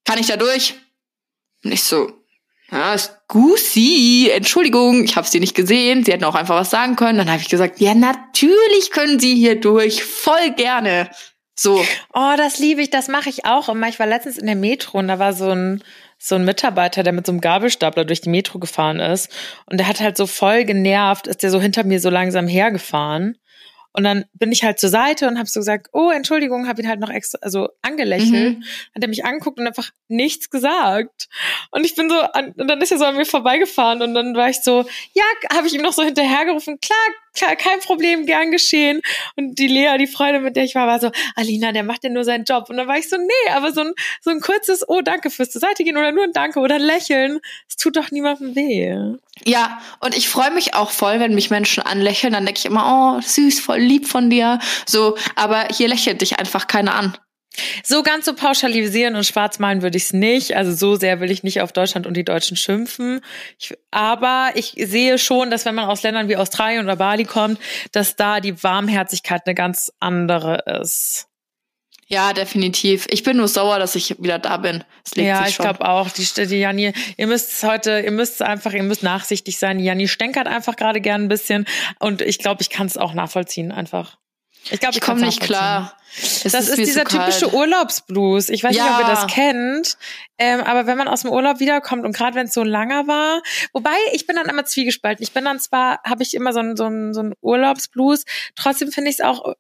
kann 0.06 0.20
ich 0.20 0.28
da 0.28 0.38
durch? 0.38 0.76
Und 1.64 1.72
ich 1.72 1.84
so, 1.84 2.12
ja, 2.72 2.94
ist 2.94 3.14
Gusi, 3.28 4.30
Entschuldigung, 4.34 5.04
ich 5.04 5.16
habe 5.16 5.28
sie 5.28 5.40
nicht 5.40 5.56
gesehen, 5.56 6.04
sie 6.04 6.12
hätten 6.12 6.24
auch 6.24 6.36
einfach 6.36 6.56
was 6.56 6.70
sagen 6.70 6.96
können. 6.96 7.18
Dann 7.18 7.30
habe 7.30 7.42
ich 7.42 7.50
gesagt, 7.50 7.80
ja, 7.80 7.94
natürlich 7.94 8.92
können 8.92 9.20
sie 9.20 9.36
hier 9.36 9.60
durch, 9.60 10.04
voll 10.04 10.52
gerne. 10.52 11.10
So, 11.60 11.84
Oh, 12.14 12.34
das 12.38 12.60
liebe 12.60 12.82
ich, 12.82 12.90
das 12.92 13.08
mache 13.08 13.30
ich 13.30 13.46
auch 13.46 13.68
immer. 13.68 13.90
Ich 13.90 14.00
war 14.00 14.06
letztens 14.06 14.38
in 14.38 14.46
der 14.46 14.56
Metro 14.56 15.00
und 15.00 15.08
da 15.08 15.20
war 15.20 15.34
so 15.34 15.50
ein 15.50 15.84
so 16.20 16.36
ein 16.36 16.46
Mitarbeiter, 16.46 17.04
der 17.04 17.14
mit 17.14 17.26
so 17.28 17.32
einem 17.32 17.42
Gabelstapler 17.42 18.06
durch 18.06 18.22
die 18.22 18.30
Metro 18.30 18.58
gefahren 18.58 19.00
ist 19.00 19.32
und 19.68 19.78
der 19.78 19.88
hat 19.88 20.00
halt 20.00 20.18
so 20.18 20.26
voll 20.26 20.66
genervt, 20.66 21.28
ist 21.28 21.44
der 21.44 21.52
so 21.52 21.62
hinter 21.62 21.84
mir 21.84 22.00
so 22.00 22.10
langsam 22.10 22.48
hergefahren. 22.48 23.38
Und 23.98 24.04
dann 24.04 24.26
bin 24.34 24.52
ich 24.52 24.64
halt 24.64 24.80
zur 24.80 24.92
Seite 24.92 25.28
und 25.28 25.40
habe 25.40 25.50
so 25.50 25.60
gesagt, 25.60 25.88
oh, 25.92 26.12
Entschuldigung, 26.12 26.68
habe 26.68 26.80
ihn 26.80 26.88
halt 26.88 27.00
noch 27.00 27.10
extra, 27.10 27.40
also 27.42 27.70
angelächelt. 27.82 28.60
Mhm. 28.60 28.64
Hat 28.94 29.02
er 29.02 29.08
mich 29.08 29.26
angeguckt 29.26 29.60
und 29.60 29.66
einfach 29.66 29.90
nichts 30.08 30.52
gesagt. 30.52 31.28
Und 31.72 31.84
ich 31.84 31.96
bin 31.96 32.08
so, 32.08 32.20
an, 32.20 32.52
und 32.52 32.68
dann 32.68 32.80
ist 32.80 32.92
er 32.92 33.00
so 33.00 33.06
an 33.06 33.18
mir 33.18 33.26
vorbeigefahren 33.26 34.04
und 34.04 34.14
dann 34.14 34.36
war 34.36 34.50
ich 34.50 34.62
so, 34.62 34.86
ja, 35.14 35.24
habe 35.52 35.66
ich 35.66 35.74
ihm 35.74 35.82
noch 35.82 35.94
so 35.94 36.04
hinterhergerufen, 36.04 36.80
klar, 36.80 37.00
klar, 37.38 37.56
kein 37.56 37.80
Problem, 37.80 38.26
gern 38.26 38.52
geschehen. 38.52 39.02
Und 39.36 39.60
die 39.60 39.68
Lea, 39.68 39.98
die 39.98 40.08
Freundin, 40.08 40.44
mit 40.44 40.56
der 40.56 40.64
ich 40.64 40.76
war, 40.76 40.88
war 40.88 41.00
so, 41.00 41.12
Alina, 41.36 41.72
der 41.72 41.84
macht 41.84 42.04
ja 42.04 42.10
nur 42.10 42.24
seinen 42.24 42.44
Job. 42.44 42.70
Und 42.70 42.78
dann 42.78 42.88
war 42.88 42.98
ich 42.98 43.10
so, 43.10 43.18
nee, 43.18 43.52
aber 43.52 43.72
so 43.72 43.82
ein, 43.82 43.94
so 44.22 44.32
ein 44.32 44.42
kurzes, 44.42 44.88
oh, 44.88 45.02
danke 45.02 45.30
fürs 45.30 45.52
zur 45.52 45.62
Seite 45.62 45.84
gehen 45.84 45.98
oder 45.98 46.12
nur 46.12 46.24
ein 46.24 46.34
Danke 46.34 46.60
oder 46.60 46.76
ein 46.76 46.82
Lächeln, 46.82 47.40
es 47.68 47.78
tut 47.78 47.96
doch 47.96 48.12
niemandem 48.12 48.56
weh. 48.56 49.18
ja, 49.46 49.82
und 50.00 50.16
ich 50.16 50.30
freue 50.30 50.52
mich 50.52 50.74
auch 50.74 50.92
voll, 50.92 51.20
wenn 51.20 51.36
mich 51.36 51.50
Menschen 51.50 51.84
anlächeln. 51.84 52.34
Dann 52.34 52.46
denke 52.46 52.60
ich 52.60 52.66
immer, 52.66 53.18
oh, 53.18 53.22
süß, 53.22 53.60
voll 53.60 53.80
lieb 53.80 54.08
von 54.08 54.30
dir. 54.30 54.60
So, 54.86 55.18
aber 55.36 55.68
hier 55.72 55.88
lächelt 55.88 56.22
dich 56.22 56.40
einfach 56.40 56.68
keiner 56.68 56.96
an. 56.96 57.18
So 57.84 58.04
ganz 58.04 58.26
so 58.26 58.34
pauschalisieren 58.34 59.16
und 59.16 59.26
schwarz 59.26 59.60
malen 59.60 59.82
würde 59.82 59.98
ich 59.98 60.06
es 60.06 60.14
nicht. 60.14 60.56
Also 60.56 60.74
so 60.74 60.96
sehr 60.96 61.20
will 61.20 61.32
ich 61.32 61.44
nicht 61.44 61.62
auf 61.62 61.72
Deutschland 61.72 62.08
und 62.08 62.16
die 62.16 62.26
Deutschen 62.26 62.58
schimpfen. 62.58 63.22
Ich, 63.60 63.74
aber 63.92 64.52
ich 64.56 64.76
sehe 64.78 65.18
schon, 65.18 65.50
dass 65.50 65.66
wenn 65.66 65.76
man 65.76 65.86
aus 65.86 66.04
Ländern 66.04 66.30
wie 66.30 66.38
Australien 66.38 66.84
oder 66.84 66.96
Bali 66.96 67.26
kommt, 67.26 67.60
dass 67.92 68.16
da 68.16 68.40
die 68.40 68.64
Warmherzigkeit 68.64 69.42
eine 69.46 69.56
ganz 69.56 69.92
andere 70.00 70.64
ist. 70.82 71.28
Ja, 72.10 72.32
definitiv. 72.32 73.06
Ich 73.10 73.24
bin 73.24 73.36
nur 73.36 73.50
sauer, 73.50 73.80
dass 73.80 73.96
ich 73.96 74.16
wieder 74.22 74.40
da 74.40 74.58
bin. 74.58 74.86
Ja, 75.16 75.46
ich 75.46 75.58
glaube 75.58 75.86
auch. 75.86 76.10
Die, 76.10 76.26
die 76.48 76.56
Janni, 76.56 76.94
ihr 77.18 77.28
müsst 77.28 77.52
es 77.52 77.64
heute, 77.64 78.00
ihr 78.00 78.12
müsst 78.12 78.36
es 78.36 78.42
einfach, 78.42 78.72
ihr 78.72 78.84
müsst 78.84 79.04
nachsichtig 79.04 79.60
sein. 79.60 79.78
Die 79.78 79.84
Janni 79.84 80.08
stänkert 80.08 80.48
einfach 80.48 80.78
gerade 80.78 81.02
gern 81.02 81.24
ein 81.24 81.28
bisschen 81.28 81.66
und 82.00 82.22
ich 82.22 82.40
glaube, 82.40 82.62
ich 82.62 82.70
kann 82.70 82.88
es 82.88 82.98
auch 82.98 83.14
nachvollziehen 83.14 83.74
einfach. 83.74 84.18
Ich 84.70 84.80
glaube, 84.80 84.96
ich 84.96 85.02
komme 85.02 85.22
kann's 85.22 85.36
nicht 85.36 85.42
klar. 85.42 85.98
Es 86.16 86.44
Das 86.52 86.70
ist, 86.70 86.78
mir 86.78 86.86
dieser 86.86 87.04
typische 87.06 87.54
Urlaubsblues. 87.54 88.50
Ich 88.50 88.64
weiß 88.64 88.72
nicht, 88.72 88.82
ob 88.82 89.00
ihr 89.00 89.08
Ja. 89.08 89.10
das 89.10 89.28
kennt. 89.28 89.98
Ähm, 90.40 90.62
aber 90.62 90.86
wenn 90.86 90.98
man 91.00 91.08
aus 91.08 91.22
dem 91.24 91.32
Urlaub 91.32 91.60
wiederkommt 91.60 92.06
und 92.06 92.16
gerade 92.16 92.36
wenn 92.36 92.46
es 92.46 92.54
so 92.54 92.64
langer 92.64 93.08
war, 93.08 93.42
wobei 93.74 93.96
ich 94.14 94.28
bin 94.28 94.36
dann 94.36 94.46
immer 94.48 94.66
zwiegespalten. 94.66 95.24
Ich 95.24 95.32
bin 95.34 95.44
dann 95.46 95.60
zwar, 95.60 96.00
habe 96.04 96.22
ich 96.22 96.36
immer 96.36 96.54
so 96.54 96.60
einen 96.60 96.78
so 96.78 96.86
einen- 96.86 97.14
so 97.16 97.22
einen 97.22 97.34
Urlaubsblues, 97.42 98.24
trotzdem 98.56 98.92
finde 98.92 99.10
ich 99.10 99.16
es 99.18 99.22
auch, 99.26 99.56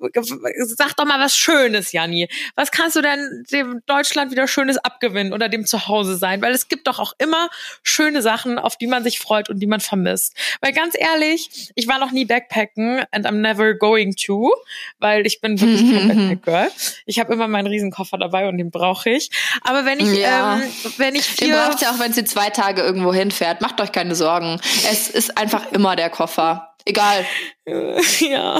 sag 0.67 0.95
doch 0.95 1.05
mal 1.05 1.19
was 1.19 1.35
Schönes, 1.35 1.93
Janni. 1.93 2.29
Was 2.55 2.69
kannst 2.69 2.95
du 2.95 3.01
denn 3.01 3.43
dem 3.51 3.81
Deutschland 3.87 4.29
wieder 4.31 4.47
Schönes 4.47 4.77
abgewinnen 4.77 5.33
oder 5.33 5.49
dem 5.49 5.65
Zuhause 5.65 6.15
sein? 6.15 6.43
Weil 6.43 6.53
es 6.53 6.67
gibt 6.67 6.85
doch 6.85 6.99
auch 6.99 7.13
immer 7.17 7.49
schöne 7.81 8.21
Sachen, 8.21 8.59
auf 8.59 8.77
die 8.77 8.85
man 8.87 9.03
sich 9.03 9.19
freut 9.19 9.49
und 9.49 9.57
die 9.59 9.67
man 9.67 9.79
vermisst. 9.79 10.35
Weil 10.61 10.73
ganz 10.73 10.93
ehrlich, 10.95 11.71
ich 11.73 11.87
war 11.87 11.97
noch 11.97 12.11
nie 12.11 12.25
Backpacken 12.25 13.03
and 13.11 13.25
I'm 13.25 13.41
never 13.41 13.73
going 13.73 14.15
to, 14.27 14.53
weil 14.99 15.25
ich 15.25 15.41
bin 15.41 15.59
wirklich 15.59 15.81
kein 15.91 16.07
Girl. 16.41 16.69
Ich 17.05 17.19
habe 17.19 17.33
immer 17.33 17.47
meinen 17.47 17.67
Riesenkoffer 17.67 18.17
dabei 18.17 18.47
und 18.47 18.57
den 18.57 18.71
brauche 18.71 19.09
ich. 19.09 19.29
Aber 19.61 19.85
wenn 19.85 19.99
ich, 19.99 20.17
Ja. 20.19 20.55
ähm, 20.57 20.63
wenn 20.97 21.15
ich 21.15 21.35
Den 21.35 21.49
vier, 21.49 21.57
braucht 21.57 21.81
ihr 21.81 21.89
auch, 21.91 21.99
wenn 21.99 22.13
sie 22.13 22.23
zwei 22.23 22.49
Tage 22.49 22.81
irgendwo 22.81 23.13
hinfährt. 23.13 23.61
Macht 23.61 23.79
euch 23.81 23.91
keine 23.91 24.15
Sorgen. 24.15 24.59
Es 24.89 25.09
ist 25.09 25.37
einfach 25.37 25.71
immer 25.71 25.95
der 25.95 26.09
Koffer. 26.09 26.73
Egal. 26.85 27.25
ja, 27.65 28.59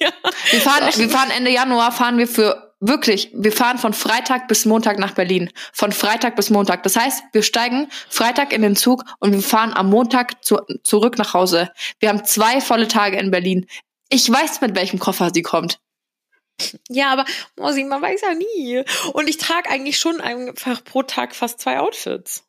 ja. 0.00 0.12
Wir 0.50 0.60
fahren, 0.60 0.84
wir 0.94 1.10
fahren 1.10 1.30
Ende 1.30 1.50
Januar, 1.50 1.92
fahren 1.92 2.16
wir 2.18 2.26
für 2.28 2.72
wirklich, 2.80 3.30
wir 3.34 3.52
fahren 3.52 3.78
von 3.78 3.92
Freitag 3.92 4.48
bis 4.48 4.64
Montag 4.64 4.98
nach 4.98 5.12
Berlin. 5.12 5.50
Von 5.72 5.92
Freitag 5.92 6.36
bis 6.36 6.50
Montag. 6.50 6.82
Das 6.82 6.96
heißt, 6.96 7.22
wir 7.32 7.42
steigen 7.42 7.88
Freitag 8.08 8.52
in 8.52 8.62
den 8.62 8.76
Zug 8.76 9.04
und 9.18 9.32
wir 9.32 9.40
fahren 9.42 9.72
am 9.74 9.90
Montag 9.90 10.44
zu, 10.44 10.58
zurück 10.84 11.18
nach 11.18 11.34
Hause. 11.34 11.70
Wir 12.00 12.08
haben 12.10 12.24
zwei 12.24 12.60
volle 12.60 12.88
Tage 12.88 13.18
in 13.18 13.30
Berlin. 13.30 13.66
Ich 14.08 14.30
weiß, 14.30 14.60
mit 14.60 14.76
welchem 14.76 14.98
Koffer 14.98 15.30
sie 15.34 15.42
kommt. 15.42 15.78
Ja, 16.88 17.12
aber 17.12 17.24
Mosi, 17.56 17.84
man 17.84 18.02
weiß 18.02 18.22
ja 18.22 18.34
nie. 18.34 18.84
Und 19.12 19.28
ich 19.28 19.36
trage 19.36 19.70
eigentlich 19.70 19.98
schon 19.98 20.20
einfach 20.20 20.82
pro 20.84 21.02
Tag 21.02 21.34
fast 21.34 21.60
zwei 21.60 21.80
Outfits. 21.80 22.46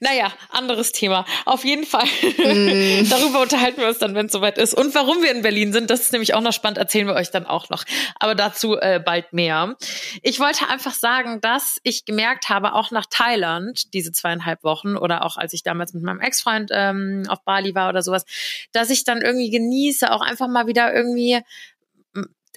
Naja, 0.00 0.32
anderes 0.50 0.92
Thema. 0.92 1.26
Auf 1.44 1.64
jeden 1.64 1.84
Fall. 1.84 2.06
Mm. 2.06 3.08
Darüber 3.10 3.42
unterhalten 3.42 3.80
wir 3.80 3.88
uns 3.88 3.98
dann, 3.98 4.14
wenn 4.14 4.26
es 4.26 4.32
soweit 4.32 4.56
ist. 4.58 4.74
Und 4.74 4.94
warum 4.94 5.22
wir 5.22 5.30
in 5.30 5.42
Berlin 5.42 5.72
sind, 5.72 5.90
das 5.90 6.00
ist 6.00 6.12
nämlich 6.12 6.34
auch 6.34 6.40
noch 6.40 6.52
spannend, 6.52 6.78
erzählen 6.78 7.06
wir 7.06 7.14
euch 7.14 7.30
dann 7.30 7.46
auch 7.46 7.68
noch. 7.68 7.84
Aber 8.18 8.34
dazu 8.34 8.76
äh, 8.76 9.00
bald 9.04 9.32
mehr. 9.32 9.76
Ich 10.22 10.40
wollte 10.40 10.68
einfach 10.68 10.94
sagen, 10.94 11.40
dass 11.40 11.78
ich 11.82 12.04
gemerkt 12.04 12.48
habe, 12.48 12.72
auch 12.74 12.90
nach 12.90 13.06
Thailand, 13.08 13.92
diese 13.92 14.10
zweieinhalb 14.12 14.64
Wochen, 14.64 14.96
oder 14.96 15.24
auch 15.24 15.36
als 15.36 15.52
ich 15.52 15.62
damals 15.62 15.92
mit 15.92 16.02
meinem 16.02 16.20
Ex-Freund 16.20 16.70
ähm, 16.72 17.24
auf 17.28 17.44
Bali 17.44 17.74
war 17.74 17.90
oder 17.90 18.02
sowas, 18.02 18.24
dass 18.72 18.90
ich 18.90 19.04
dann 19.04 19.20
irgendwie 19.20 19.50
genieße, 19.50 20.10
auch 20.10 20.22
einfach 20.22 20.48
mal 20.48 20.66
wieder 20.66 20.94
irgendwie 20.94 21.40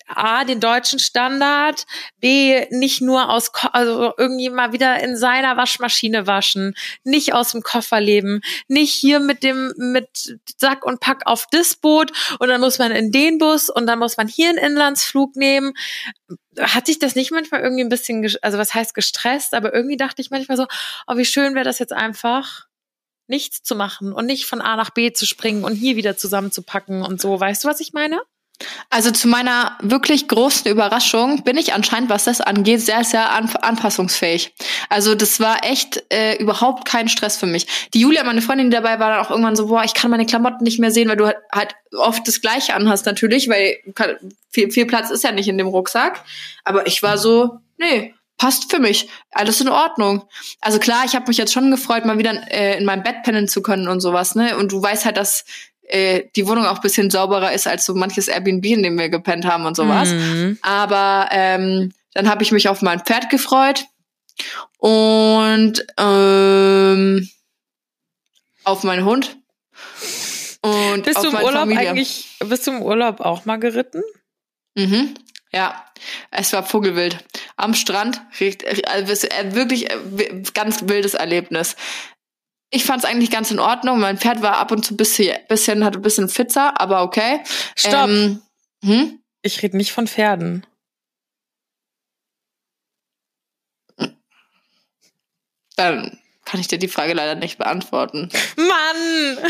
A, 0.09 0.43
den 0.43 0.59
deutschen 0.59 0.99
Standard, 0.99 1.85
B, 2.19 2.65
nicht 2.71 3.01
nur 3.01 3.29
aus, 3.29 3.51
Ko 3.51 3.67
also 3.71 4.13
irgendwie 4.17 4.49
mal 4.49 4.73
wieder 4.73 5.01
in 5.03 5.15
seiner 5.17 5.57
Waschmaschine 5.57 6.27
waschen, 6.27 6.75
nicht 7.03 7.33
aus 7.33 7.51
dem 7.51 7.61
Koffer 7.61 7.99
leben, 7.99 8.41
nicht 8.67 8.93
hier 8.93 9.19
mit 9.19 9.43
dem, 9.43 9.73
mit 9.77 10.39
Sack 10.57 10.85
und 10.85 10.99
Pack 10.99 11.21
auf 11.25 11.45
das 11.51 11.75
Boot 11.75 12.11
und 12.39 12.49
dann 12.49 12.61
muss 12.61 12.79
man 12.79 12.91
in 12.91 13.11
den 13.11 13.37
Bus 13.37 13.69
und 13.69 13.87
dann 13.87 13.99
muss 13.99 14.17
man 14.17 14.27
hier 14.27 14.49
einen 14.49 14.57
Inlandsflug 14.57 15.35
nehmen. 15.35 15.73
Hat 16.59 16.87
dich 16.87 16.99
das 16.99 17.15
nicht 17.15 17.31
manchmal 17.31 17.61
irgendwie 17.61 17.83
ein 17.83 17.89
bisschen, 17.89 18.27
also 18.41 18.57
was 18.57 18.73
heißt 18.73 18.93
gestresst, 18.93 19.53
aber 19.53 19.73
irgendwie 19.73 19.97
dachte 19.97 20.21
ich 20.21 20.31
manchmal 20.31 20.57
so, 20.57 20.65
oh, 21.07 21.17
wie 21.17 21.25
schön 21.25 21.55
wäre 21.55 21.65
das 21.65 21.79
jetzt 21.79 21.93
einfach, 21.93 22.67
nichts 23.27 23.61
zu 23.61 23.75
machen 23.75 24.11
und 24.11 24.25
nicht 24.25 24.45
von 24.47 24.59
A 24.59 24.75
nach 24.75 24.89
B 24.89 25.13
zu 25.13 25.25
springen 25.25 25.63
und 25.63 25.75
hier 25.75 25.95
wieder 25.95 26.17
zusammenzupacken 26.17 27.03
und 27.03 27.21
so. 27.21 27.39
Weißt 27.39 27.63
du, 27.63 27.67
was 27.67 27.79
ich 27.79 27.93
meine? 27.93 28.19
Also 28.89 29.11
zu 29.11 29.27
meiner 29.27 29.77
wirklich 29.81 30.27
großen 30.27 30.69
Überraschung 30.69 31.43
bin 31.43 31.57
ich 31.57 31.73
anscheinend, 31.73 32.09
was 32.09 32.25
das 32.25 32.41
angeht, 32.41 32.81
sehr, 32.81 33.03
sehr 33.03 33.31
an 33.31 33.49
anpassungsfähig. 33.49 34.53
Also 34.89 35.15
das 35.15 35.39
war 35.39 35.63
echt 35.63 36.03
äh, 36.11 36.35
überhaupt 36.35 36.85
kein 36.85 37.07
Stress 37.07 37.37
für 37.37 37.45
mich. 37.45 37.89
Die 37.93 38.01
Julia, 38.01 38.23
meine 38.23 38.41
Freundin, 38.41 38.69
die 38.69 38.75
dabei 38.75 38.99
war, 38.99 39.11
dann 39.11 39.25
auch 39.25 39.29
irgendwann 39.29 39.55
so, 39.55 39.67
boah, 39.67 39.83
ich 39.83 39.93
kann 39.93 40.11
meine 40.11 40.25
Klamotten 40.25 40.63
nicht 40.63 40.79
mehr 40.79 40.91
sehen, 40.91 41.07
weil 41.07 41.17
du 41.17 41.27
halt, 41.27 41.37
halt 41.53 41.75
oft 41.97 42.27
das 42.27 42.41
Gleiche 42.41 42.73
anhast 42.73 43.05
natürlich, 43.05 43.47
weil 43.47 43.77
kann- 43.95 44.17
viel, 44.49 44.71
viel 44.71 44.85
Platz 44.85 45.09
ist 45.09 45.23
ja 45.23 45.31
nicht 45.31 45.47
in 45.47 45.57
dem 45.57 45.67
Rucksack. 45.67 46.23
Aber 46.65 46.85
ich 46.85 47.01
war 47.01 47.17
so, 47.17 47.59
nee, 47.77 48.13
passt 48.37 48.71
für 48.71 48.79
mich, 48.79 49.07
alles 49.31 49.61
in 49.61 49.69
Ordnung. 49.69 50.23
Also 50.59 50.79
klar, 50.79 51.03
ich 51.05 51.15
habe 51.15 51.27
mich 51.27 51.37
jetzt 51.37 51.53
schon 51.53 51.71
gefreut, 51.71 52.05
mal 52.05 52.17
wieder 52.17 52.33
äh, 52.51 52.77
in 52.77 52.85
meinem 52.85 53.03
Bett 53.03 53.23
pennen 53.23 53.47
zu 53.47 53.61
können 53.61 53.87
und 53.87 54.01
sowas, 54.01 54.35
ne? 54.35 54.57
Und 54.57 54.71
du 54.71 54.81
weißt 54.81 55.05
halt, 55.05 55.17
dass 55.17 55.45
äh, 55.89 56.25
die 56.35 56.47
Wohnung 56.47 56.65
auch 56.65 56.75
ein 56.77 56.81
bisschen 56.81 57.09
sauberer 57.09 57.51
ist 57.53 57.67
als 57.67 57.85
so 57.85 57.93
manches 57.93 58.27
Airbnb, 58.27 58.65
in 58.65 58.83
dem 58.83 58.97
wir 58.97 59.09
gepennt 59.09 59.45
haben 59.45 59.65
und 59.65 59.75
sowas. 59.75 60.09
Mhm. 60.09 60.57
Aber 60.61 61.27
ähm, 61.31 61.91
dann 62.13 62.29
habe 62.29 62.43
ich 62.43 62.51
mich 62.51 62.69
auf 62.69 62.81
mein 62.81 63.01
Pferd 63.01 63.29
gefreut 63.29 63.85
und 64.77 65.85
ähm, 65.97 67.29
auf 68.63 68.83
meinen 68.83 69.05
Hund. 69.05 69.37
Und 70.61 71.03
Bist 71.05 71.17
auf 71.17 71.23
du 71.23 71.27
im 71.29 71.33
meine 71.33 71.45
Urlaub 71.45 71.61
Familie. 71.61 71.89
eigentlich, 71.89 72.27
bist 72.45 72.67
du 72.67 72.71
im 72.71 72.81
Urlaub 72.81 73.21
auch 73.21 73.45
mal 73.45 73.57
geritten? 73.57 74.03
Mhm. 74.75 75.13
Ja, 75.51 75.85
es 76.31 76.53
war 76.53 76.63
Vogelwild. 76.63 77.17
Am 77.55 77.73
Strand, 77.73 78.21
richt- 78.39 78.65
also 78.87 79.27
äh, 79.27 79.55
wirklich 79.55 79.89
äh, 79.89 80.43
ganz 80.53 80.81
wildes 80.87 81.13
Erlebnis. 81.15 81.75
Ich 82.71 82.83
fand 82.85 83.03
es 83.03 83.09
eigentlich 83.09 83.31
ganz 83.31 83.49
in 83.51 83.59
Ordnung. 83.59 83.99
Mein 83.99 84.17
Pferd 84.17 84.41
war 84.41 84.57
ab 84.57 84.71
und 84.71 84.85
zu 84.85 84.95
bisschen, 84.95 85.35
bisschen 85.47 85.83
hatte 85.83 85.99
ein 85.99 86.03
bisschen 86.03 86.29
Fitzer, 86.29 86.79
aber 86.79 87.01
okay. 87.01 87.41
Stopp. 87.75 88.09
Ähm, 88.09 88.41
hm? 88.83 89.19
Ich 89.41 89.61
rede 89.63 89.77
nicht 89.77 89.91
von 89.91 90.07
Pferden. 90.07 90.65
Dann 95.75 96.19
kann 96.45 96.59
ich 96.59 96.67
dir 96.67 96.77
die 96.77 96.87
Frage 96.89 97.13
leider 97.13 97.35
nicht 97.35 97.57
beantworten. 97.57 98.29
Mann! 98.57 99.37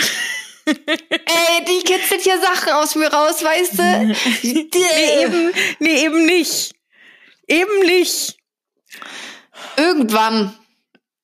Ey, 0.65 1.65
die 1.65 1.83
kitzelt 1.83 2.21
hier 2.21 2.39
Sachen 2.39 2.73
aus 2.73 2.95
mir 2.95 3.11
raus, 3.11 3.43
weißt 3.43 3.79
du? 3.79 4.15
Nee, 4.43 5.23
eben, 5.23 5.51
nee, 5.79 6.03
eben 6.03 6.25
nicht. 6.25 6.75
Eben 7.47 7.79
nicht. 7.85 8.37
Irgendwann, 9.75 10.55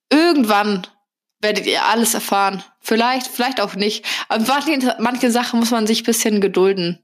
irgendwann 0.09 0.87
werdet 1.41 1.65
ihr 1.65 1.85
alles 1.85 2.13
erfahren. 2.13 2.63
Vielleicht, 2.79 3.27
vielleicht 3.27 3.61
auch 3.61 3.75
nicht. 3.75 4.05
Aber 4.29 4.43
manche, 4.47 4.95
manche 4.99 5.31
Sachen 5.31 5.59
muss 5.59 5.71
man 5.71 5.87
sich 5.87 6.01
ein 6.01 6.05
bisschen 6.05 6.41
gedulden. 6.41 7.03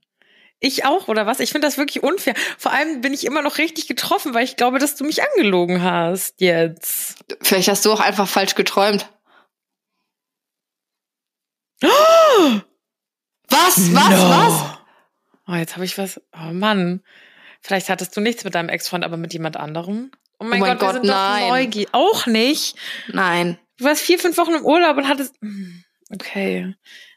Ich 0.59 0.85
auch, 0.85 1.07
oder 1.07 1.25
was? 1.25 1.39
Ich 1.39 1.51
finde 1.51 1.67
das 1.67 1.77
wirklich 1.77 2.03
unfair. 2.03 2.35
Vor 2.57 2.71
allem 2.71 3.01
bin 3.01 3.13
ich 3.13 3.25
immer 3.25 3.41
noch 3.41 3.57
richtig 3.57 3.87
getroffen, 3.87 4.35
weil 4.35 4.43
ich 4.43 4.57
glaube, 4.57 4.77
dass 4.77 4.95
du 4.95 5.03
mich 5.03 5.23
angelogen 5.23 5.81
hast 5.81 6.39
jetzt. 6.39 7.15
Vielleicht 7.41 7.67
hast 7.67 7.83
du 7.83 7.91
auch 7.91 7.99
einfach 7.99 8.27
falsch 8.27 8.53
geträumt. 8.55 9.09
Was? 13.49 13.93
Was? 13.93 14.11
Was? 14.29 14.63
Oh, 15.47 15.53
jetzt 15.55 15.75
habe 15.75 15.83
ich 15.85 15.97
was. 15.97 16.21
Oh 16.33 16.53
Mann. 16.53 17.01
Vielleicht 17.61 17.89
hattest 17.89 18.15
du 18.15 18.21
nichts 18.21 18.43
mit 18.43 18.55
deinem 18.55 18.69
Ex-Freund, 18.69 19.03
aber 19.03 19.17
mit 19.17 19.33
jemand 19.33 19.57
anderem. 19.57 20.11
Oh 20.39 20.43
mein, 20.45 20.61
Oh 20.61 20.65
mein 20.65 20.77
Gott, 20.77 20.81
wir 20.81 20.85
Gott, 20.87 20.93
sind 20.93 21.07
doch 21.07 21.13
nein. 21.13 21.49
neugierig. 21.49 21.89
Auch 21.91 22.25
nicht. 22.27 22.75
Nein. 23.09 23.57
Du 23.81 23.87
warst 23.87 24.03
vier, 24.03 24.19
fünf 24.19 24.37
Wochen 24.37 24.53
im 24.53 24.63
Urlaub 24.65 24.95
und 24.97 25.07
hattest. 25.07 25.33
Hm, 25.41 25.83
Okay. 26.13 26.75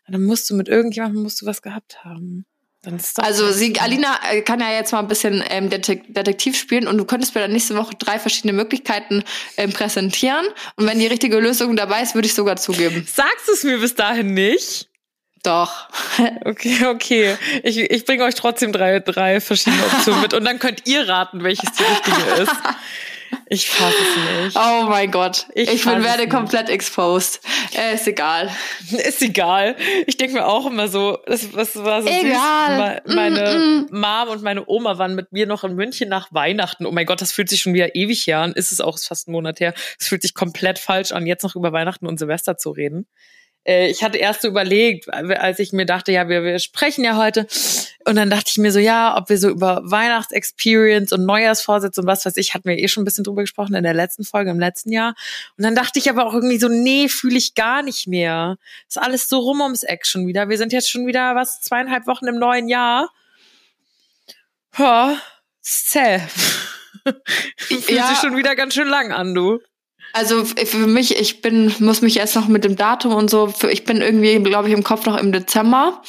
Dann 0.08 0.22
musst 0.22 0.48
du 0.48 0.54
mit 0.54 0.68
irgendjemandem 0.68 1.22
musst 1.22 1.42
du 1.42 1.46
was 1.46 1.62
gehabt 1.62 2.04
haben. 2.04 2.46
Dann 2.82 2.96
ist 2.96 3.18
doch 3.18 3.24
Also 3.24 3.50
sie, 3.50 3.78
Alina 3.80 4.18
äh, 4.30 4.42
kann 4.42 4.60
ja 4.60 4.70
jetzt 4.70 4.92
mal 4.92 4.98
ein 5.00 5.08
bisschen 5.08 5.42
ähm, 5.48 5.68
Detek 5.70 6.14
Detektiv 6.14 6.56
spielen 6.56 6.86
und 6.86 6.98
du 6.98 7.04
könntest 7.04 7.34
mir 7.34 7.40
dann 7.40 7.52
nächste 7.52 7.76
Woche 7.76 7.94
drei 7.98 8.18
verschiedene 8.18 8.52
Möglichkeiten 8.52 9.24
ähm, 9.56 9.72
präsentieren. 9.72 10.46
Und 10.76 10.86
wenn 10.86 10.98
die 10.98 11.06
richtige 11.06 11.38
Lösung 11.38 11.74
dabei 11.76 12.02
ist, 12.02 12.14
würde 12.14 12.26
ich 12.26 12.34
sogar 12.34 12.56
zugeben. 12.56 13.06
Sagst 13.10 13.48
du 13.48 13.52
es 13.52 13.64
mir 13.64 13.78
bis 13.78 13.94
dahin 13.94 14.32
nicht? 14.34 14.88
Doch. 15.42 15.88
Okay, 16.44 16.86
okay. 16.86 17.36
Ich, 17.62 17.78
ich 17.78 18.04
bringe 18.04 18.24
euch 18.24 18.34
trotzdem 18.36 18.72
drei, 18.72 19.00
drei 19.00 19.40
verschiedene 19.40 19.82
Optionen 19.84 20.20
mit 20.22 20.32
und 20.32 20.44
dann 20.44 20.58
könnt 20.58 20.86
ihr 20.86 21.08
raten, 21.08 21.42
welches 21.42 21.72
die 21.72 21.82
richtige 21.82 22.42
ist. 22.42 22.52
Ich 23.48 23.68
fasse 23.68 23.94
es 23.94 24.44
nicht. 24.44 24.56
Oh 24.56 24.84
mein 24.88 25.10
Gott. 25.10 25.46
Ich 25.54 25.68
Ich, 25.70 25.84
bin, 25.84 26.02
werde 26.02 26.22
nicht. 26.22 26.30
komplett 26.32 26.68
exposed. 26.68 27.40
Äh, 27.76 27.94
ist 27.94 28.06
egal. 28.08 28.50
Ist 28.90 29.20
egal. 29.22 29.76
Ich 30.06 30.16
denke 30.16 30.34
mir 30.34 30.46
auch 30.46 30.66
immer 30.66 30.88
so, 30.88 31.18
das, 31.26 31.50
das 31.50 31.76
war 31.76 32.02
so 32.02 32.08
Egal. 32.08 33.02
süß. 33.04 33.14
Me- 33.14 33.14
Meine 33.14 33.58
Mm, 33.58 33.86
Mom 34.00 34.28
und 34.28 34.42
meine 34.42 34.64
Oma 34.68 34.98
waren 34.98 35.14
mit 35.14 35.32
mir 35.32 35.46
noch 35.46 35.64
in 35.64 35.74
München 35.74 36.08
nach 36.08 36.32
Weihnachten. 36.32 36.86
Oh 36.86 36.92
mein 36.92 37.06
Gott, 37.06 37.20
das 37.20 37.32
fühlt 37.32 37.48
sich 37.48 37.60
schon 37.62 37.74
wieder 37.74 37.94
ewig 37.94 38.26
her 38.26 38.38
an. 38.40 38.52
Ist 38.52 38.72
es 38.72 38.80
auch 38.80 38.96
ist 38.96 39.06
fast 39.08 39.28
ein 39.28 39.32
Monat 39.32 39.60
her. 39.60 39.74
Es 39.98 40.08
fühlt 40.08 40.22
sich 40.22 40.34
komplett 40.34 40.78
falsch 40.78 41.12
an, 41.12 41.26
jetzt 41.26 41.42
noch 41.42 41.54
über 41.56 41.72
Weihnachten 41.72 42.06
und 42.06 42.18
Silvester 42.18 42.56
zu 42.56 42.70
reden. 42.70 43.06
Äh, 43.64 43.88
Ich 43.90 44.02
hatte 44.02 44.18
erst 44.18 44.42
so 44.42 44.48
überlegt, 44.48 45.12
als 45.12 45.58
ich 45.58 45.72
mir 45.72 45.86
dachte, 45.86 46.12
ja, 46.12 46.28
wir, 46.28 46.42
wir 46.44 46.58
sprechen 46.58 47.04
ja 47.04 47.16
heute. 47.16 47.46
Und 48.06 48.16
dann 48.16 48.28
dachte 48.30 48.50
ich 48.50 48.58
mir 48.58 48.70
so, 48.70 48.78
ja, 48.78 49.16
ob 49.16 49.28
wir 49.30 49.38
so 49.38 49.48
über 49.48 49.80
Weihnachtsexperience 49.84 51.12
und 51.12 51.24
Neujahrsvorsätze 51.24 52.02
und 52.02 52.06
was 52.06 52.26
weiß 52.26 52.36
ich, 52.36 52.52
hatten 52.54 52.68
wir 52.68 52.78
eh 52.78 52.88
schon 52.88 53.02
ein 53.02 53.04
bisschen 53.06 53.24
drüber 53.24 53.42
gesprochen 53.42 53.74
in 53.74 53.82
der 53.82 53.94
letzten 53.94 54.24
Folge 54.24 54.50
im 54.50 54.60
letzten 54.60 54.92
Jahr. 54.92 55.14
Und 55.56 55.64
dann 55.64 55.74
dachte 55.74 55.98
ich 55.98 56.10
aber 56.10 56.26
auch 56.26 56.34
irgendwie 56.34 56.58
so, 56.58 56.68
nee, 56.68 57.08
fühle 57.08 57.38
ich 57.38 57.54
gar 57.54 57.82
nicht 57.82 58.06
mehr. 58.06 58.58
Ist 58.88 58.98
alles 58.98 59.28
so 59.28 59.38
rum 59.38 59.60
ums 59.62 59.82
Eck 59.84 60.06
schon 60.06 60.26
wieder. 60.26 60.48
Wir 60.50 60.58
sind 60.58 60.72
jetzt 60.72 60.90
schon 60.90 61.06
wieder, 61.06 61.34
was, 61.34 61.60
zweieinhalb 61.62 62.06
Wochen 62.06 62.26
im 62.26 62.38
neuen 62.38 62.68
Jahr. 62.68 63.10
Ja, 64.76 65.16
ist 65.62 65.90
zäh. 65.90 66.20
Fühlt 67.58 67.90
Ja. 67.90 68.08
sich 68.08 68.18
schon 68.18 68.36
wieder 68.36 68.54
ganz 68.56 68.74
schön 68.74 68.88
lang 68.88 69.12
an, 69.12 69.34
du. 69.34 69.60
Also 70.16 70.44
für 70.44 70.86
mich, 70.86 71.18
ich 71.18 71.42
bin, 71.42 71.74
muss 71.80 72.00
mich 72.00 72.18
erst 72.18 72.36
noch 72.36 72.46
mit 72.46 72.62
dem 72.62 72.76
Datum 72.76 73.14
und 73.14 73.28
so, 73.28 73.48
für, 73.48 73.68
ich 73.72 73.84
bin 73.84 74.00
irgendwie, 74.00 74.40
glaube 74.40 74.68
ich, 74.68 74.74
im 74.74 74.84
Kopf 74.84 75.06
noch 75.06 75.18
im 75.18 75.32
Dezember, 75.32 76.02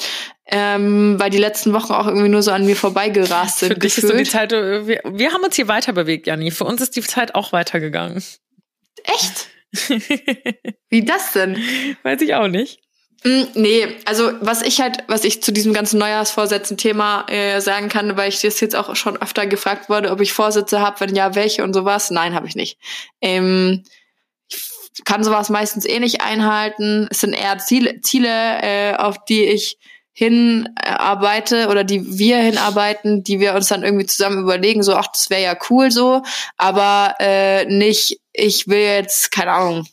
ähm, 0.46 1.20
weil 1.20 1.32
die 1.32 1.40
letzten 1.40 1.74
Wochen 1.74 1.92
auch 1.92 2.06
irgendwie 2.06 2.30
nur 2.30 2.44
so 2.44 2.52
an 2.52 2.68
mir 2.68 2.76
vorbeigerast 2.76 3.60
sind. 3.60 3.74
Für 3.74 3.80
dich 3.80 3.98
ist 3.98 4.04
so 4.04 4.10
die 4.10 4.20
gefühlt. 4.20 4.30
Zeit, 4.30 4.54
äh, 4.54 4.86
wir, 4.86 5.02
wir 5.06 5.34
haben 5.34 5.44
uns 5.44 5.56
hier 5.56 5.68
weiter 5.68 5.92
bewegt, 5.92 6.28
Janni. 6.28 6.52
Für 6.52 6.66
uns 6.66 6.82
ist 6.82 6.96
die 6.96 7.02
Zeit 7.02 7.34
auch 7.34 7.52
weitergegangen. 7.52 8.24
Echt? 9.04 9.50
Wie 10.90 11.04
das 11.04 11.34
denn? 11.34 11.58
Weiß 12.04 12.22
ich 12.22 12.36
auch 12.36 12.48
nicht. 12.48 12.85
Mm, 13.26 13.44
Nee, 13.56 13.88
also 14.06 14.32
was 14.42 14.62
ich 14.62 14.80
halt, 14.82 15.00
was 15.08 15.24
ich 15.24 15.42
zu 15.42 15.52
diesem 15.52 15.74
ganzen 15.74 15.98
Neujahrsvorsätzen-Thema 16.00 17.26
äh, 17.28 17.60
sagen 17.60 17.90
kann, 17.90 18.16
weil 18.18 18.30
ich 18.30 18.42
das 18.42 18.60
jetzt 18.62 18.76
auch 18.76 18.96
schon 18.96 19.20
öfter 19.22 19.48
gefragt 19.48 19.90
wurde, 19.90 20.12
ob 20.12 20.22
ich 20.22 20.32
Vorsätze 20.32 20.80
habe, 20.80 21.00
wenn 21.00 21.16
ja, 21.16 21.34
welche 21.36 21.64
und 21.64 21.74
sowas. 21.74 22.12
Nein, 22.12 22.36
habe 22.36 22.48
ich 22.48 22.56
nicht. 22.56 22.78
Ähm, 23.22 23.84
ich 24.50 25.04
kann 25.04 25.24
sowas 25.24 25.50
meistens 25.50 25.86
eh 25.86 26.00
nicht 26.00 26.22
einhalten. 26.22 27.08
Es 27.10 27.22
sind 27.22 27.34
eher 27.34 27.58
Ziele, 27.58 28.00
Ziele 28.02 28.62
äh, 28.62 28.96
auf 28.96 29.26
die 29.26 29.44
ich 29.44 29.78
hinarbeite 30.14 31.68
oder 31.68 31.84
die 31.84 32.18
wir 32.18 32.38
hinarbeiten, 32.38 33.24
die 33.24 33.42
wir 33.42 33.54
uns 33.54 33.68
dann 33.68 33.84
irgendwie 33.84 34.06
zusammen 34.06 34.44
überlegen, 34.44 34.82
so, 34.84 34.96
ach, 34.96 35.08
das 35.12 35.30
wäre 35.30 35.44
ja 35.44 35.58
cool 35.70 35.92
so, 35.92 36.22
aber 36.56 37.16
äh, 37.20 37.66
nicht, 37.66 38.22
ich 38.32 38.68
will 38.70 38.80
jetzt, 38.80 39.32
keine 39.32 39.52
Ahnung, 39.52 39.86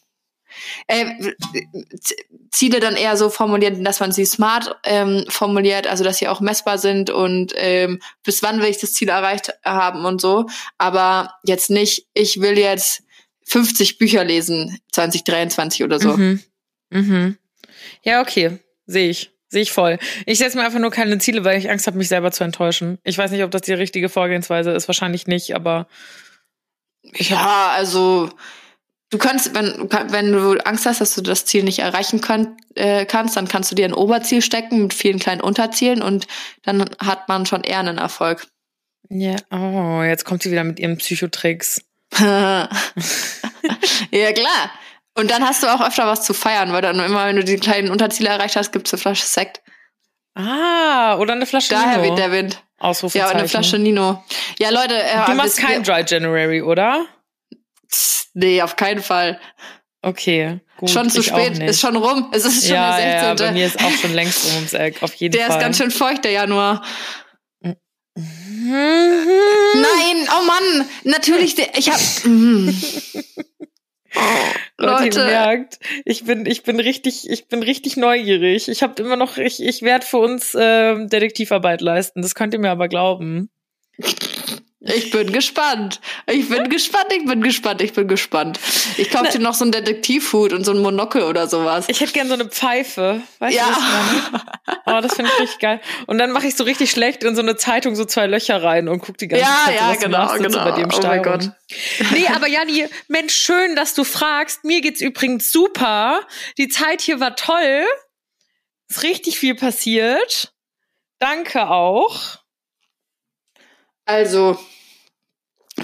äh, 0.86 1.06
Ziele 2.50 2.80
dann 2.80 2.96
eher 2.96 3.16
so 3.16 3.30
formuliert, 3.30 3.84
dass 3.84 4.00
man 4.00 4.12
sie 4.12 4.24
smart 4.24 4.76
ähm, 4.84 5.24
formuliert, 5.28 5.86
also 5.86 6.04
dass 6.04 6.18
sie 6.18 6.28
auch 6.28 6.40
messbar 6.40 6.78
sind 6.78 7.10
und 7.10 7.52
ähm, 7.56 8.00
bis 8.22 8.42
wann 8.42 8.60
will 8.60 8.68
ich 8.68 8.78
das 8.78 8.92
Ziel 8.92 9.08
erreicht 9.08 9.52
haben 9.64 10.04
und 10.04 10.20
so. 10.20 10.46
Aber 10.78 11.34
jetzt 11.44 11.70
nicht, 11.70 12.06
ich 12.14 12.40
will 12.40 12.58
jetzt 12.58 13.02
50 13.46 13.98
Bücher 13.98 14.24
lesen 14.24 14.78
2023 14.92 15.84
oder 15.84 15.98
so. 15.98 16.16
Mhm. 16.16 16.42
Mhm. 16.90 17.38
Ja, 18.02 18.20
okay. 18.20 18.58
Sehe 18.86 19.10
ich. 19.10 19.30
Sehe 19.48 19.62
ich 19.62 19.72
voll. 19.72 19.98
Ich 20.24 20.38
setze 20.38 20.56
mir 20.56 20.64
einfach 20.64 20.78
nur 20.78 20.90
keine 20.90 21.18
Ziele, 21.18 21.44
weil 21.44 21.58
ich 21.58 21.70
Angst 21.70 21.86
habe, 21.86 21.98
mich 21.98 22.08
selber 22.08 22.32
zu 22.32 22.42
enttäuschen. 22.42 22.98
Ich 23.04 23.18
weiß 23.18 23.30
nicht, 23.30 23.42
ob 23.44 23.50
das 23.50 23.62
die 23.62 23.74
richtige 23.74 24.08
Vorgehensweise 24.08 24.70
ist. 24.70 24.88
Wahrscheinlich 24.88 25.26
nicht, 25.26 25.54
aber 25.54 25.88
Ja, 27.02 27.72
also 27.74 28.30
du 29.12 29.18
kannst, 29.18 29.54
wenn, 29.54 29.88
wenn 30.10 30.32
du 30.32 30.58
Angst 30.66 30.86
hast, 30.86 31.00
dass 31.00 31.14
du 31.14 31.20
das 31.20 31.44
Ziel 31.44 31.62
nicht 31.62 31.78
erreichen 31.78 32.20
könnt, 32.20 32.48
äh, 32.74 33.04
kannst, 33.06 33.36
dann 33.36 33.46
kannst 33.46 33.70
du 33.70 33.76
dir 33.76 33.84
ein 33.84 33.94
Oberziel 33.94 34.42
stecken 34.42 34.82
mit 34.82 34.94
vielen 34.94 35.20
kleinen 35.20 35.40
Unterzielen 35.40 36.02
und 36.02 36.26
dann 36.64 36.84
hat 36.98 37.28
man 37.28 37.46
schon 37.46 37.62
eher 37.62 37.78
einen 37.78 37.98
Erfolg. 37.98 38.46
ja. 39.08 39.36
Oh, 39.50 40.02
jetzt 40.02 40.24
kommt 40.24 40.42
sie 40.42 40.50
wieder 40.50 40.64
mit 40.64 40.80
ihren 40.80 40.96
Psychotricks. 40.96 41.82
ja, 42.20 42.68
klar. 44.10 44.70
Und 45.14 45.30
dann 45.30 45.46
hast 45.46 45.62
du 45.62 45.66
auch 45.68 45.80
öfter 45.86 46.06
was 46.06 46.24
zu 46.24 46.32
feiern, 46.34 46.72
weil 46.72 46.82
dann 46.82 46.98
immer, 46.98 47.26
wenn 47.26 47.36
du 47.36 47.44
die 47.44 47.56
kleinen 47.58 47.90
Unterziele 47.90 48.30
erreicht 48.30 48.56
hast, 48.56 48.72
gibt's 48.72 48.92
eine 48.92 49.00
Flasche 49.00 49.24
Sekt. 49.26 49.60
Ah, 50.34 51.16
oder 51.18 51.34
eine 51.34 51.44
Flasche 51.46 51.70
Daher 51.70 51.98
Nino. 51.98 52.10
weht 52.12 52.18
der 52.18 52.32
Wind. 52.32 52.54
Ja, 52.54 52.60
Ausrufezeichen. 52.88 53.30
und 53.32 53.38
eine 53.40 53.48
Flasche 53.48 53.78
Nino. 53.78 54.24
Ja, 54.58 54.70
Leute, 54.70 54.94
äh, 55.02 55.24
Du 55.26 55.34
machst 55.34 55.58
kein 55.58 55.82
Dry 55.82 56.02
January, 56.06 56.62
oder? 56.62 57.04
Nee, 58.34 58.62
auf 58.62 58.76
keinen 58.76 59.02
Fall. 59.02 59.38
Okay, 60.00 60.60
gut. 60.78 60.88
schon 60.90 61.10
zu 61.10 61.22
spät, 61.22 61.58
ist 61.58 61.80
schon 61.80 61.96
rum. 61.96 62.30
Es 62.32 62.44
ist 62.44 62.66
schon 62.66 62.74
ja, 62.74 62.98
ja, 62.98 63.04
der 63.04 63.14
ja, 63.14 63.20
16. 63.36 63.46
bei 63.46 63.52
mir 63.52 63.66
ist 63.66 63.84
auch 63.84 63.90
schon 63.90 64.14
längst 64.14 64.46
um 64.46 64.54
ums 64.54 64.72
Eck, 64.72 65.02
auf 65.02 65.14
jeden 65.14 65.32
der 65.32 65.46
Fall. 65.46 65.58
ist 65.58 65.62
ganz 65.62 65.76
schön 65.76 65.90
feucht, 65.90 66.24
der 66.24 66.32
Januar. 66.32 66.82
Nein, 67.62 67.76
oh 70.28 70.44
Mann, 70.44 70.88
natürlich, 71.04 71.54
der, 71.54 71.76
ich 71.78 71.90
hab. 71.90 72.00
Mm. 72.24 72.70
Oh, 74.14 74.20
Leute, 74.84 75.04
Leute, 75.04 75.24
merkt, 75.24 75.78
ich 76.04 76.24
bin, 76.24 76.44
ich 76.44 76.64
bin 76.64 76.78
richtig, 76.78 77.30
ich 77.30 77.48
bin 77.48 77.62
richtig 77.62 77.96
neugierig. 77.96 78.68
Ich 78.68 78.82
habe 78.82 79.02
immer 79.02 79.16
noch, 79.16 79.38
ich, 79.38 79.62
ich 79.62 79.80
werde 79.80 80.04
für 80.04 80.18
uns 80.18 80.54
ähm, 80.58 81.08
Detektivarbeit 81.08 81.80
leisten. 81.80 82.20
Das 82.20 82.34
könnt 82.34 82.52
ihr 82.52 82.60
mir 82.60 82.70
aber 82.70 82.88
glauben. 82.88 83.48
Ich 84.84 85.10
bin 85.10 85.32
gespannt. 85.32 86.00
Ich 86.26 86.48
bin 86.48 86.68
gespannt, 86.68 87.06
ich 87.12 87.24
bin 87.24 87.40
gespannt, 87.42 87.80
ich 87.82 87.92
bin 87.92 88.08
gespannt. 88.08 88.58
Ich 88.96 89.10
kauf 89.10 89.28
dir 89.28 89.38
noch 89.38 89.54
so 89.54 89.64
einen 89.64 89.72
Detektivhut 89.72 90.52
und 90.52 90.64
so 90.64 90.72
ein 90.72 90.78
Monokel 90.78 91.22
oder 91.22 91.46
sowas. 91.48 91.84
Ich 91.88 92.00
hätte 92.00 92.12
gern 92.12 92.26
so 92.28 92.34
eine 92.34 92.46
Pfeife. 92.46 93.20
Weißt 93.38 93.54
Ja. 93.56 93.66
du, 93.66 93.70
ich 93.72 94.32
meine? 94.32 94.44
Oh, 94.86 95.00
das 95.00 95.14
finde 95.14 95.30
ich 95.34 95.40
richtig 95.40 95.60
geil. 95.60 95.80
Und 96.06 96.18
dann 96.18 96.32
mache 96.32 96.46
ich 96.48 96.56
so 96.56 96.64
richtig 96.64 96.90
schlecht 96.90 97.22
in 97.22 97.36
so 97.36 97.42
eine 97.42 97.56
Zeitung 97.56 97.94
so 97.94 98.04
zwei 98.04 98.26
Löcher 98.26 98.62
rein 98.62 98.88
und 98.88 99.00
guck 99.00 99.16
die 99.18 99.28
ganze 99.28 99.44
Ja, 99.44 99.62
Zeit, 99.66 99.76
ja, 99.76 99.88
was 99.90 99.98
du 99.98 100.04
genau, 100.06 100.18
machst, 100.18 100.36
sitze 100.38 100.48
genau. 100.50 100.64
bei 100.64 100.70
dir 100.72 100.82
im 100.82 100.90
Oh 100.92 101.00
mein. 101.06 101.22
Gott. 101.22 101.50
Nee, 102.12 102.26
aber 102.34 102.48
Jani, 102.48 102.88
Mensch, 103.08 103.34
schön, 103.34 103.76
dass 103.76 103.94
du 103.94 104.02
fragst. 104.04 104.64
Mir 104.64 104.80
geht's 104.80 105.00
übrigens 105.00 105.52
super. 105.52 106.20
Die 106.58 106.68
Zeit 106.68 107.00
hier 107.00 107.20
war 107.20 107.36
toll. 107.36 107.84
Ist 108.88 109.02
richtig 109.04 109.38
viel 109.38 109.54
passiert. 109.54 110.52
Danke 111.20 111.68
auch. 111.70 112.41
Also, 114.04 114.58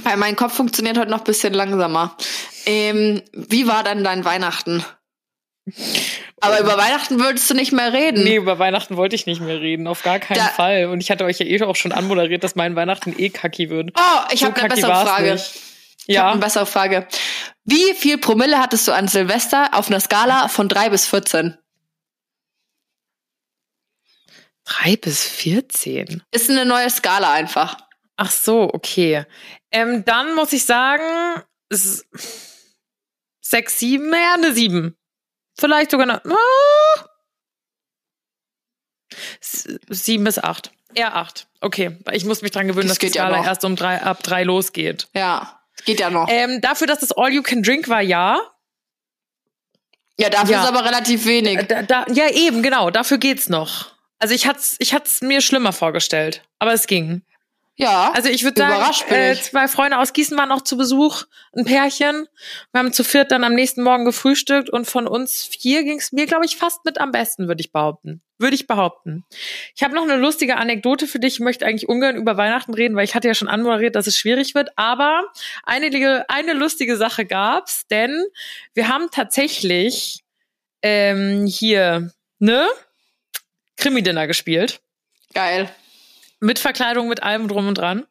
weil 0.02 0.16
mein 0.16 0.36
Kopf 0.36 0.54
funktioniert 0.54 0.98
heute 0.98 1.10
noch 1.10 1.18
ein 1.18 1.24
bisschen 1.24 1.54
langsamer. 1.54 2.16
Ähm, 2.66 3.22
wie 3.32 3.66
war 3.66 3.82
dann 3.84 4.04
dein 4.04 4.24
Weihnachten? 4.24 4.84
Aber 6.40 6.60
über 6.60 6.78
Weihnachten 6.78 7.20
würdest 7.20 7.48
du 7.50 7.54
nicht 7.54 7.72
mehr 7.72 7.92
reden. 7.92 8.22
Nee, 8.24 8.36
über 8.36 8.58
Weihnachten 8.58 8.96
wollte 8.96 9.14
ich 9.16 9.26
nicht 9.26 9.40
mehr 9.40 9.60
reden, 9.60 9.86
auf 9.86 10.02
gar 10.02 10.18
keinen 10.18 10.38
Da- 10.38 10.46
Fall. 10.48 10.86
Und 10.86 11.00
ich 11.00 11.10
hatte 11.10 11.24
euch 11.24 11.38
ja 11.38 11.46
eh 11.46 11.62
auch 11.62 11.76
schon 11.76 11.92
anmoderiert, 11.92 12.42
dass 12.44 12.54
mein 12.56 12.74
Weihnachten 12.76 13.14
eh 13.18 13.28
kacki 13.30 13.68
wird. 13.70 13.90
Oh, 13.98 14.20
ich 14.32 14.40
So 14.40 14.46
habe 14.46 14.56
eine 14.60 14.68
bessere 14.74 14.92
Frage. 15.06 15.32
nicht. 15.32 15.54
Ich 16.06 16.16
habe 16.16 16.26
Ja, 16.28 16.30
eine 16.32 16.40
bessere 16.40 16.66
Frage. 16.66 17.06
Wie 17.64 17.92
viel 17.94 18.16
Promille 18.18 18.58
hattest 18.58 18.88
du 18.88 18.92
an 18.92 19.08
Silvester 19.08 19.70
auf 19.74 19.88
einer 19.88 20.00
Skala 20.00 20.48
von 20.48 20.68
3 20.68 20.88
bis 20.90 21.06
14? 21.06 21.56
drei 24.64 24.96
bis 24.96 25.24
14. 25.24 26.22
Ist 26.30 26.50
eine 26.50 26.66
neue 26.66 26.90
Skala 26.90 27.32
einfach. 27.32 27.78
Ach 28.20 28.30
so, 28.32 28.68
okay. 28.74 29.24
Ähm, 29.70 30.04
dann 30.04 30.34
muss 30.34 30.52
ich 30.52 30.64
sagen, 30.66 31.40
sechs, 33.40 33.78
sieben, 33.78 34.12
ja, 34.12 34.34
eine 34.34 34.52
sieben. 34.52 34.96
Vielleicht 35.56 35.92
sogar 35.92 36.08
eine, 36.08 36.20
ah, 36.24 37.04
sieben 39.40 40.24
bis 40.24 40.38
acht. 40.38 40.72
Eher 40.94 41.14
acht. 41.14 41.46
Okay, 41.60 41.96
ich 42.10 42.24
muss 42.24 42.42
mich 42.42 42.50
dran 42.50 42.66
gewöhnen, 42.66 42.88
Das 42.88 42.98
dass 42.98 43.12
die 43.12 43.18
ja 43.18 43.24
Skala 43.26 43.38
noch. 43.38 43.46
erst 43.46 43.64
um 43.64 43.76
drei, 43.76 44.02
ab 44.02 44.20
drei 44.24 44.42
losgeht. 44.42 45.06
Ja, 45.14 45.60
geht 45.84 46.00
ja 46.00 46.10
noch. 46.10 46.28
Ähm, 46.28 46.60
dafür, 46.60 46.88
dass 46.88 47.02
es 47.02 47.12
All 47.12 47.32
You 47.32 47.42
Can 47.42 47.62
Drink 47.62 47.88
war, 47.88 48.02
ja. 48.02 48.40
ja, 50.18 50.28
dafür 50.28 50.50
ja. 50.50 50.62
ist 50.62 50.68
aber 50.68 50.84
relativ 50.84 51.24
wenig. 51.24 51.68
Da, 51.68 51.82
da, 51.82 52.04
ja, 52.12 52.28
eben, 52.30 52.64
genau. 52.64 52.90
Dafür 52.90 53.18
geht's 53.18 53.48
noch. 53.48 53.92
Also 54.18 54.34
ich 54.34 54.48
hat's, 54.48 54.74
ich 54.80 54.92
hat's 54.92 55.20
mir 55.20 55.40
schlimmer 55.40 55.72
vorgestellt, 55.72 56.42
aber 56.58 56.72
es 56.72 56.88
ging. 56.88 57.22
Ja. 57.80 58.10
Also 58.12 58.28
ich 58.28 58.42
würde 58.42 58.60
sagen, 58.60 58.92
äh, 59.08 59.36
zwei 59.36 59.68
Freunde 59.68 59.98
aus 59.98 60.12
Gießen 60.12 60.36
waren 60.36 60.50
auch 60.50 60.62
zu 60.62 60.76
Besuch, 60.76 61.22
ein 61.56 61.64
Pärchen. 61.64 62.26
Wir 62.72 62.80
haben 62.80 62.92
zu 62.92 63.04
viert 63.04 63.30
dann 63.30 63.44
am 63.44 63.54
nächsten 63.54 63.84
Morgen 63.84 64.04
gefrühstückt 64.04 64.68
und 64.68 64.86
von 64.86 65.06
uns 65.06 65.44
vier 65.44 65.84
ging's 65.84 66.10
mir, 66.10 66.26
glaube 66.26 66.44
ich, 66.44 66.56
fast 66.56 66.84
mit 66.84 67.00
am 67.00 67.12
besten, 67.12 67.46
würde 67.46 67.60
ich 67.60 67.70
behaupten. 67.70 68.20
Würde 68.36 68.56
ich 68.56 68.66
behaupten. 68.66 69.24
Ich 69.76 69.84
habe 69.84 69.94
noch 69.94 70.02
eine 70.02 70.16
lustige 70.16 70.56
Anekdote 70.56 71.06
für 71.06 71.20
dich. 71.20 71.34
Ich 71.34 71.40
möchte 71.40 71.66
eigentlich 71.66 71.88
ungern 71.88 72.16
über 72.16 72.36
Weihnachten 72.36 72.74
reden, 72.74 72.96
weil 72.96 73.04
ich 73.04 73.14
hatte 73.14 73.28
ja 73.28 73.34
schon 73.34 73.48
anmoderiert, 73.48 73.94
dass 73.94 74.08
es 74.08 74.18
schwierig 74.18 74.56
wird. 74.56 74.70
Aber 74.74 75.22
eine, 75.62 76.24
eine 76.28 76.54
lustige 76.54 76.96
Sache 76.96 77.26
gab's, 77.26 77.86
denn 77.86 78.24
wir 78.74 78.88
haben 78.88 79.08
tatsächlich 79.12 80.24
ähm, 80.82 81.46
hier, 81.46 82.10
ne? 82.40 82.66
Krimi-Dinner 83.76 84.26
gespielt 84.26 84.80
Geil. 85.32 85.70
Mit 86.40 86.58
Verkleidung, 86.58 87.08
mit 87.08 87.22
allem 87.22 87.48
drum 87.48 87.68
und 87.68 87.78
dran. 87.78 88.06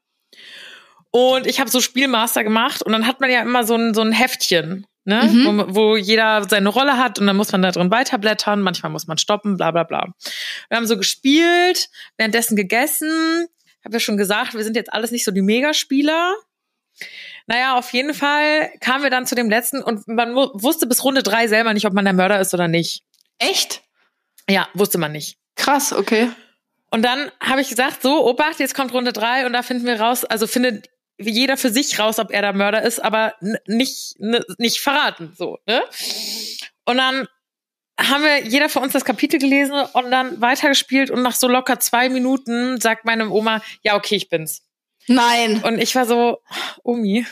Und 1.12 1.48
ich 1.48 1.60
habe 1.60 1.70
so 1.70 1.80
Spielmaster 1.82 2.44
gemacht 2.44 2.84
und 2.84 2.92
dann 2.92 3.08
hat 3.08 3.22
man 3.22 3.32
ja 3.32 3.42
immer 3.42 3.64
so 3.64 3.76
ein, 3.76 3.94
so 3.94 4.02
ein 4.02 4.12
Heftchen, 4.12 4.86
ne? 5.06 5.24
Mhm. 5.24 5.46
Wo, 5.46 5.76
wo 5.76 5.96
jeder 5.96 6.48
seine 6.48 6.70
Rolle 6.70 6.98
hat 6.98 7.18
und 7.18 7.28
dann 7.28 7.38
muss 7.38 7.52
man 7.52 7.62
da 7.62 7.72
drin 7.72 7.92
weiterblättern, 7.92 8.62
manchmal 8.62 8.92
muss 8.92 9.08
man 9.08 9.18
stoppen, 9.18 9.58
bla 9.58 9.72
bla 9.72 9.84
bla. 9.84 10.14
Wir 10.70 10.78
haben 10.78 10.88
so 10.88 10.98
gespielt, 10.98 11.90
währenddessen 12.18 12.56
gegessen. 12.56 13.48
Habe 13.84 13.96
ja 13.96 14.00
schon 14.00 14.18
gesagt, 14.18 14.54
wir 14.54 14.64
sind 14.64 14.76
jetzt 14.76 14.92
alles 14.92 15.12
nicht 15.12 15.24
so 15.24 15.32
die 15.32 15.42
Megaspieler. 15.42 16.36
Naja, 17.46 17.78
auf 17.78 17.94
jeden 17.94 18.14
Fall 18.14 18.70
kamen 18.82 19.04
wir 19.04 19.10
dann 19.10 19.26
zu 19.26 19.36
dem 19.36 19.50
letzten 19.50 19.82
und 19.82 20.08
man 20.08 20.36
wusste 20.36 20.88
bis 20.88 21.04
Runde 21.04 21.24
drei 21.24 21.48
selber 21.48 21.74
nicht, 21.74 21.86
ob 21.86 21.94
man 21.94 22.04
der 22.04 22.14
Mörder 22.14 22.42
ist 22.42 22.54
oder 22.54 22.68
nicht. 22.68 23.04
Echt? 23.40 23.82
Ja, 24.50 24.68
wusste 24.74 24.98
man 24.98 25.14
nicht. 25.14 25.38
Krass, 25.56 25.94
okay. 25.94 26.30
Und 26.90 27.04
dann 27.04 27.32
habe 27.42 27.62
ich 27.62 27.70
gesagt, 27.70 28.02
so, 28.02 28.26
Obacht, 28.26 28.60
jetzt 28.60 28.76
kommt 28.76 28.94
Runde 28.94 29.14
drei 29.14 29.46
und 29.46 29.54
da 29.54 29.62
finden 29.62 29.86
wir 29.86 30.00
raus, 30.00 30.24
also 30.24 30.48
findet 30.48 30.90
jeder 31.20 31.58
für 31.58 31.70
sich 31.70 32.00
raus, 32.00 32.20
ob 32.20 32.32
er 32.32 32.42
der 32.42 32.54
Mörder 32.54 32.84
ist, 32.84 33.04
aber 33.04 33.34
nicht, 33.66 34.16
nicht 34.58 34.80
verraten, 34.80 35.34
so, 35.36 35.58
ne? 35.66 35.84
Und 36.86 36.98
dann 36.98 37.28
haben 38.00 38.24
wir 38.24 38.46
jeder 38.46 38.70
von 38.70 38.84
uns 38.84 38.94
das 38.94 39.04
Kapitel 39.04 39.40
gelesen 39.40 39.74
und 39.94 40.12
dann 40.12 40.40
weitergespielt 40.40 41.10
und 41.10 41.24
nach 41.24 41.34
so 41.34 41.48
locker 41.48 41.80
zwei 41.80 42.10
Minuten 42.10 42.80
sagt 42.80 43.06
meine 43.06 43.30
Oma, 43.30 43.62
ja, 43.84 43.96
okay, 43.96 44.16
ich 44.16 44.30
bin's. 44.30 44.67
Nein. 45.08 45.64
Und 45.64 45.80
ich 45.80 45.96
war 45.96 46.06
so, 46.06 46.42
Omi. 46.84 47.26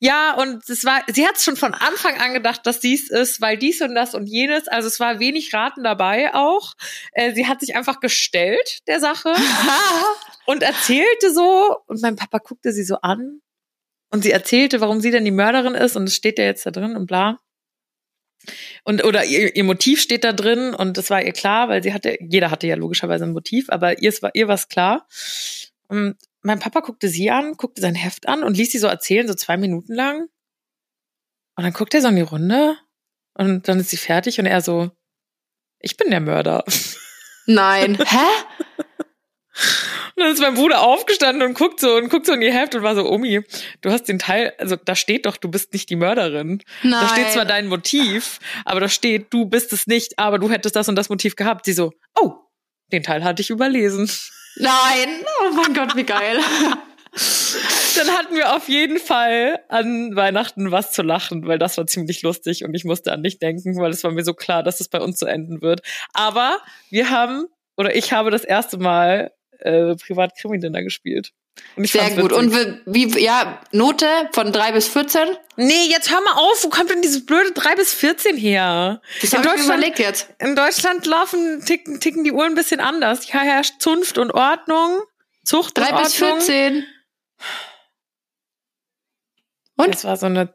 Ja, 0.00 0.34
und 0.34 0.68
es 0.68 0.84
war, 0.84 1.02
sie 1.08 1.26
hat 1.26 1.38
schon 1.38 1.56
von 1.56 1.74
Anfang 1.74 2.18
an 2.18 2.32
gedacht, 2.32 2.66
dass 2.66 2.80
dies 2.80 3.10
ist, 3.10 3.40
weil 3.40 3.58
dies 3.58 3.82
und 3.82 3.94
das 3.94 4.14
und 4.14 4.26
jenes. 4.26 4.66
Also 4.66 4.88
es 4.88 4.98
war 4.98 5.20
wenig 5.20 5.52
Raten 5.52 5.84
dabei 5.84 6.34
auch. 6.34 6.74
Äh, 7.12 7.34
sie 7.34 7.46
hat 7.46 7.60
sich 7.60 7.76
einfach 7.76 8.00
gestellt 8.00 8.80
der 8.86 9.00
Sache 9.00 9.34
und 10.46 10.62
erzählte 10.62 11.32
so. 11.34 11.76
Und 11.86 12.00
mein 12.00 12.16
Papa 12.16 12.38
guckte 12.38 12.72
sie 12.72 12.84
so 12.84 12.96
an 13.02 13.42
und 14.10 14.22
sie 14.22 14.32
erzählte, 14.32 14.80
warum 14.80 15.00
sie 15.00 15.10
denn 15.10 15.24
die 15.24 15.30
Mörderin 15.30 15.74
ist 15.74 15.96
und 15.96 16.04
es 16.04 16.14
steht 16.16 16.38
ja 16.38 16.44
jetzt 16.44 16.64
da 16.64 16.70
drin 16.70 16.96
und 16.96 17.06
bla. 17.06 17.38
Und 18.84 19.04
oder 19.04 19.24
ihr, 19.24 19.54
ihr 19.54 19.64
Motiv 19.64 20.00
steht 20.00 20.24
da 20.24 20.32
drin 20.32 20.74
und 20.74 20.96
das 20.96 21.10
war 21.10 21.22
ihr 21.22 21.32
klar, 21.32 21.68
weil 21.68 21.82
sie 21.82 21.92
hatte, 21.92 22.16
jeder 22.20 22.50
hatte 22.50 22.66
ja 22.66 22.76
logischerweise 22.76 23.24
ein 23.24 23.32
Motiv, 23.32 23.68
aber 23.68 24.00
ihr 24.00 24.12
war 24.22 24.30
ihr 24.34 24.46
klar. 24.68 25.06
Und 25.88 26.16
mein 26.48 26.60
Papa 26.60 26.80
guckte 26.80 27.08
sie 27.08 27.30
an, 27.30 27.58
guckte 27.58 27.82
sein 27.82 27.94
Heft 27.94 28.26
an 28.26 28.42
und 28.42 28.56
ließ 28.56 28.72
sie 28.72 28.78
so 28.78 28.86
erzählen, 28.86 29.28
so 29.28 29.34
zwei 29.34 29.58
Minuten 29.58 29.94
lang. 29.94 30.28
Und 31.56 31.64
dann 31.64 31.74
guckt 31.74 31.92
er 31.92 32.00
so 32.00 32.08
in 32.08 32.16
die 32.16 32.22
Runde 32.22 32.78
und 33.34 33.68
dann 33.68 33.78
ist 33.78 33.90
sie 33.90 33.98
fertig 33.98 34.40
und 34.40 34.46
er 34.46 34.62
so, 34.62 34.90
ich 35.78 35.98
bin 35.98 36.10
der 36.10 36.20
Mörder. 36.20 36.64
Nein. 37.46 37.96
Hä? 38.04 38.26
Und 40.16 40.24
dann 40.24 40.32
ist 40.32 40.40
mein 40.40 40.54
Bruder 40.54 40.80
aufgestanden 40.82 41.46
und 41.46 41.54
guckt 41.54 41.80
so 41.80 41.96
und 41.96 42.08
guckt 42.08 42.24
so 42.24 42.32
in 42.32 42.40
ihr 42.40 42.52
Heft 42.52 42.74
und 42.74 42.82
war 42.82 42.94
so, 42.94 43.06
Omi, 43.10 43.42
du 43.82 43.90
hast 43.90 44.04
den 44.04 44.18
Teil, 44.18 44.54
also 44.56 44.76
da 44.76 44.96
steht 44.96 45.26
doch, 45.26 45.36
du 45.36 45.50
bist 45.50 45.74
nicht 45.74 45.90
die 45.90 45.96
Mörderin. 45.96 46.62
Nein. 46.82 46.92
Da 47.02 47.08
steht 47.08 47.30
zwar 47.32 47.44
dein 47.44 47.66
Motiv, 47.66 48.38
aber 48.64 48.80
da 48.80 48.88
steht, 48.88 49.26
du 49.34 49.44
bist 49.44 49.74
es 49.74 49.86
nicht, 49.86 50.18
aber 50.18 50.38
du 50.38 50.50
hättest 50.50 50.76
das 50.76 50.88
und 50.88 50.96
das 50.96 51.10
Motiv 51.10 51.36
gehabt. 51.36 51.66
Sie 51.66 51.74
so, 51.74 51.92
oh, 52.18 52.32
den 52.90 53.02
Teil 53.02 53.22
hatte 53.22 53.42
ich 53.42 53.50
überlesen. 53.50 54.10
Nein. 54.56 55.24
Oh 55.42 55.52
mein 55.54 55.74
Gott, 55.74 55.96
wie 55.96 56.04
geil. 56.04 56.38
Dann 57.96 58.16
hatten 58.16 58.34
wir 58.34 58.54
auf 58.54 58.68
jeden 58.68 58.98
Fall 58.98 59.60
an 59.68 60.14
Weihnachten 60.14 60.70
was 60.70 60.92
zu 60.92 61.02
lachen, 61.02 61.46
weil 61.46 61.58
das 61.58 61.76
war 61.78 61.86
ziemlich 61.86 62.22
lustig 62.22 62.64
und 62.64 62.74
ich 62.74 62.84
musste 62.84 63.12
an 63.12 63.22
dich 63.22 63.38
denken, 63.38 63.76
weil 63.76 63.90
es 63.90 64.04
war 64.04 64.12
mir 64.12 64.24
so 64.24 64.34
klar, 64.34 64.62
dass 64.62 64.80
es 64.80 64.88
bei 64.88 65.00
uns 65.00 65.18
so 65.18 65.26
enden 65.26 65.62
wird. 65.62 65.80
Aber 66.12 66.58
wir 66.90 67.10
haben, 67.10 67.46
oder 67.76 67.96
ich 67.96 68.12
habe 68.12 68.30
das 68.30 68.44
erste 68.44 68.78
Mal 68.78 69.32
äh, 69.58 69.94
privat 69.96 70.36
Krimi-Dinner 70.36 70.82
gespielt. 70.82 71.32
Und 71.76 71.84
ich 71.84 71.92
Sehr 71.92 72.10
gut. 72.10 72.30
witzig. 72.30 72.38
Und 72.38 72.84
wie, 72.86 73.14
wie, 73.14 73.24
ja, 73.24 73.60
Note 73.72 74.06
von 74.32 74.52
drei 74.52 74.72
bis 74.72 74.88
14? 74.88 75.28
Nee, 75.56 75.86
jetzt 75.88 76.10
hör 76.10 76.20
mal 76.20 76.34
auf, 76.34 76.64
wo 76.64 76.68
kommt 76.68 76.90
denn 76.90 77.02
dieses 77.02 77.26
blöde 77.26 77.52
3 77.52 77.74
bis 77.76 77.92
14 77.94 78.36
her? 78.36 79.00
Das 79.20 79.32
in, 79.32 79.38
habe 79.38 79.48
ich 79.48 79.52
mir 79.52 79.58
Deutschland, 79.58 79.78
überlegt 79.78 79.98
jetzt. 79.98 80.28
in 80.38 80.54
Deutschland 80.56 81.06
laufen, 81.06 81.64
ticken, 81.64 82.00
ticken 82.00 82.24
die 82.24 82.32
Uhren 82.32 82.52
ein 82.52 82.54
bisschen 82.54 82.80
anders. 82.80 83.22
Hier 83.24 83.40
herrscht 83.40 83.80
Zunft 83.80 84.18
und 84.18 84.32
Ordnung. 84.32 85.02
Zucht 85.44 85.76
Drei 85.76 85.90
und 85.90 86.02
bis 86.02 86.22
Ordnung. 86.22 86.40
14. 86.40 86.86
Und? 89.76 89.94
Es 89.94 90.04
war 90.04 90.16
so 90.16 90.26
eine. 90.26 90.52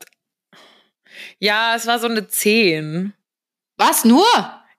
Ja, 1.39 1.75
es 1.75 1.87
war 1.87 1.99
so 1.99 2.07
eine 2.07 2.27
10. 2.27 3.13
Was? 3.77 4.05
Nur? 4.05 4.25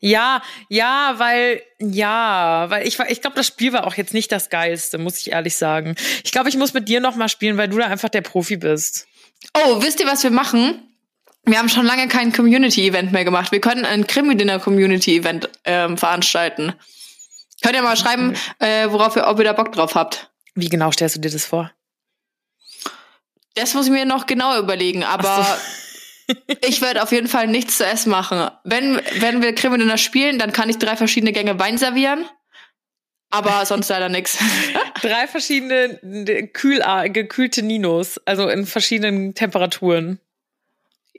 Ja, 0.01 0.43
ja, 0.69 1.15
weil, 1.17 1.63
ja, 1.79 2.67
weil 2.69 2.87
ich 2.87 2.99
war, 2.99 3.11
ich 3.11 3.21
glaube, 3.21 3.37
das 3.37 3.47
Spiel 3.47 3.73
war 3.73 3.87
auch 3.87 3.95
jetzt 3.95 4.15
nicht 4.15 4.31
das 4.31 4.51
geilste, 4.51 4.99
muss 4.99 5.19
ich 5.19 5.33
ehrlich 5.33 5.57
sagen. 5.57 5.95
Ich 6.23 6.33
glaube, 6.33 6.49
ich 6.49 6.57
muss 6.57 6.75
mit 6.75 6.89
dir 6.89 7.01
noch 7.01 7.17
mal 7.17 7.29
spielen, 7.29 7.57
weil 7.57 7.69
du 7.69 7.79
da 7.79 7.87
einfach 7.87 8.11
der 8.11 8.21
Profi 8.21 8.57
bist. 8.57 9.07
Oh, 9.55 9.83
wisst 9.83 10.01
ihr, 10.01 10.07
was 10.07 10.23
wir 10.23 10.31
machen? 10.31 10.83
Wir 11.45 11.59
haben 11.59 11.69
schon 11.69 11.85
lange 11.85 12.09
kein 12.09 12.33
Community-Event 12.33 13.13
mehr 13.13 13.25
gemacht. 13.25 13.53
Wir 13.53 13.61
können 13.61 13.85
ein 13.85 14.07
Krimi-Dinner-Community-Event 14.07 15.51
ähm, 15.65 15.99
veranstalten. 15.99 16.73
Könnt 17.63 17.75
ihr 17.75 17.83
mal 17.83 17.97
schreiben, 17.97 18.35
äh, 18.59 18.89
worauf 18.91 19.17
ihr, 19.17 19.27
ob 19.27 19.39
ihr 19.39 19.45
da 19.45 19.53
Bock 19.53 19.73
drauf 19.73 19.95
habt. 19.95 20.31
Wie 20.55 20.69
genau 20.69 20.91
stellst 20.91 21.17
du 21.17 21.21
dir 21.21 21.31
das 21.31 21.45
vor? 21.45 21.71
Das 23.55 23.75
muss 23.75 23.87
ich 23.87 23.93
mir 23.93 24.05
noch 24.05 24.27
genau 24.27 24.59
überlegen, 24.59 25.05
aber 25.05 25.59
ich 26.67 26.81
werde 26.81 27.03
auf 27.03 27.13
jeden 27.13 27.29
Fall 27.29 27.47
nichts 27.47 27.79
zu 27.79 27.87
essen 27.87 28.11
machen. 28.11 28.51
Wenn, 28.65 29.01
wenn 29.19 29.43
wir 29.43 29.55
Krimi-Dinner 29.55 29.99
spielen, 29.99 30.39
dann 30.39 30.53
kann 30.53 30.69
ich 30.69 30.79
drei 30.79 30.97
verschiedene 30.97 31.33
Gänge 31.33 31.59
Wein 31.59 31.79
servieren. 31.79 32.25
Aber 33.31 33.67
sonst 33.67 33.89
leider 33.89 34.09
nichts. 34.09 34.39
Drei 35.03 35.27
verschiedene 35.27 36.01
äh, 36.03 36.47
kühl, 36.47 36.81
gekühlte 37.11 37.65
Ninos, 37.65 38.21
also 38.27 38.49
in 38.49 38.65
verschiedenen 38.65 39.35
Temperaturen. 39.35 40.21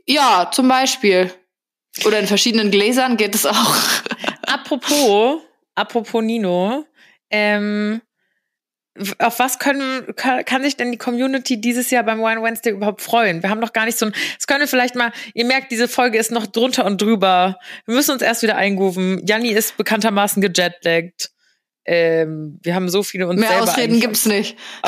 Ja, 0.05 0.49
zum 0.49 0.69
Beispiel. 0.69 1.29
Oder 2.05 2.19
in 2.19 2.27
verschiedenen 2.27 2.71
Gläsern 2.71 3.17
geht 3.17 3.35
es 3.35 3.45
auch. 3.45 3.75
Apropos, 4.43 5.41
apropos 5.75 6.23
Nino, 6.23 6.85
ähm, 7.29 8.01
auf 9.19 9.39
was 9.39 9.59
können, 9.59 10.15
kann, 10.15 10.45
kann 10.45 10.63
sich 10.63 10.77
denn 10.77 10.91
die 10.91 10.97
Community 10.97 11.59
dieses 11.59 11.91
Jahr 11.91 12.03
beim 12.03 12.19
Wine 12.19 12.41
Wednesday 12.41 12.71
überhaupt 12.71 13.01
freuen? 13.01 13.43
Wir 13.43 13.49
haben 13.49 13.59
noch 13.59 13.73
gar 13.73 13.85
nicht 13.85 13.97
so 13.97 14.05
ein, 14.05 14.13
das 14.37 14.47
können 14.47 14.67
vielleicht 14.67 14.95
mal, 14.95 15.11
ihr 15.33 15.45
merkt, 15.45 15.71
diese 15.71 15.87
Folge 15.87 16.17
ist 16.17 16.31
noch 16.31 16.47
drunter 16.47 16.85
und 16.85 17.01
drüber. 17.01 17.57
Wir 17.85 17.95
müssen 17.95 18.11
uns 18.11 18.21
erst 18.21 18.41
wieder 18.41 18.55
eingrooven. 18.55 19.25
Janni 19.25 19.49
ist 19.49 19.77
bekanntermaßen 19.77 20.41
gejetlaggt. 20.41 21.31
Ähm, 21.85 22.59
wir 22.63 22.73
haben 22.73 22.89
so 22.89 23.03
viele 23.03 23.27
uns 23.27 23.39
Mehr 23.39 23.49
selber 23.49 23.63
Ausreden 23.63 23.99
gibt's 23.99 24.25
nicht. 24.25 24.57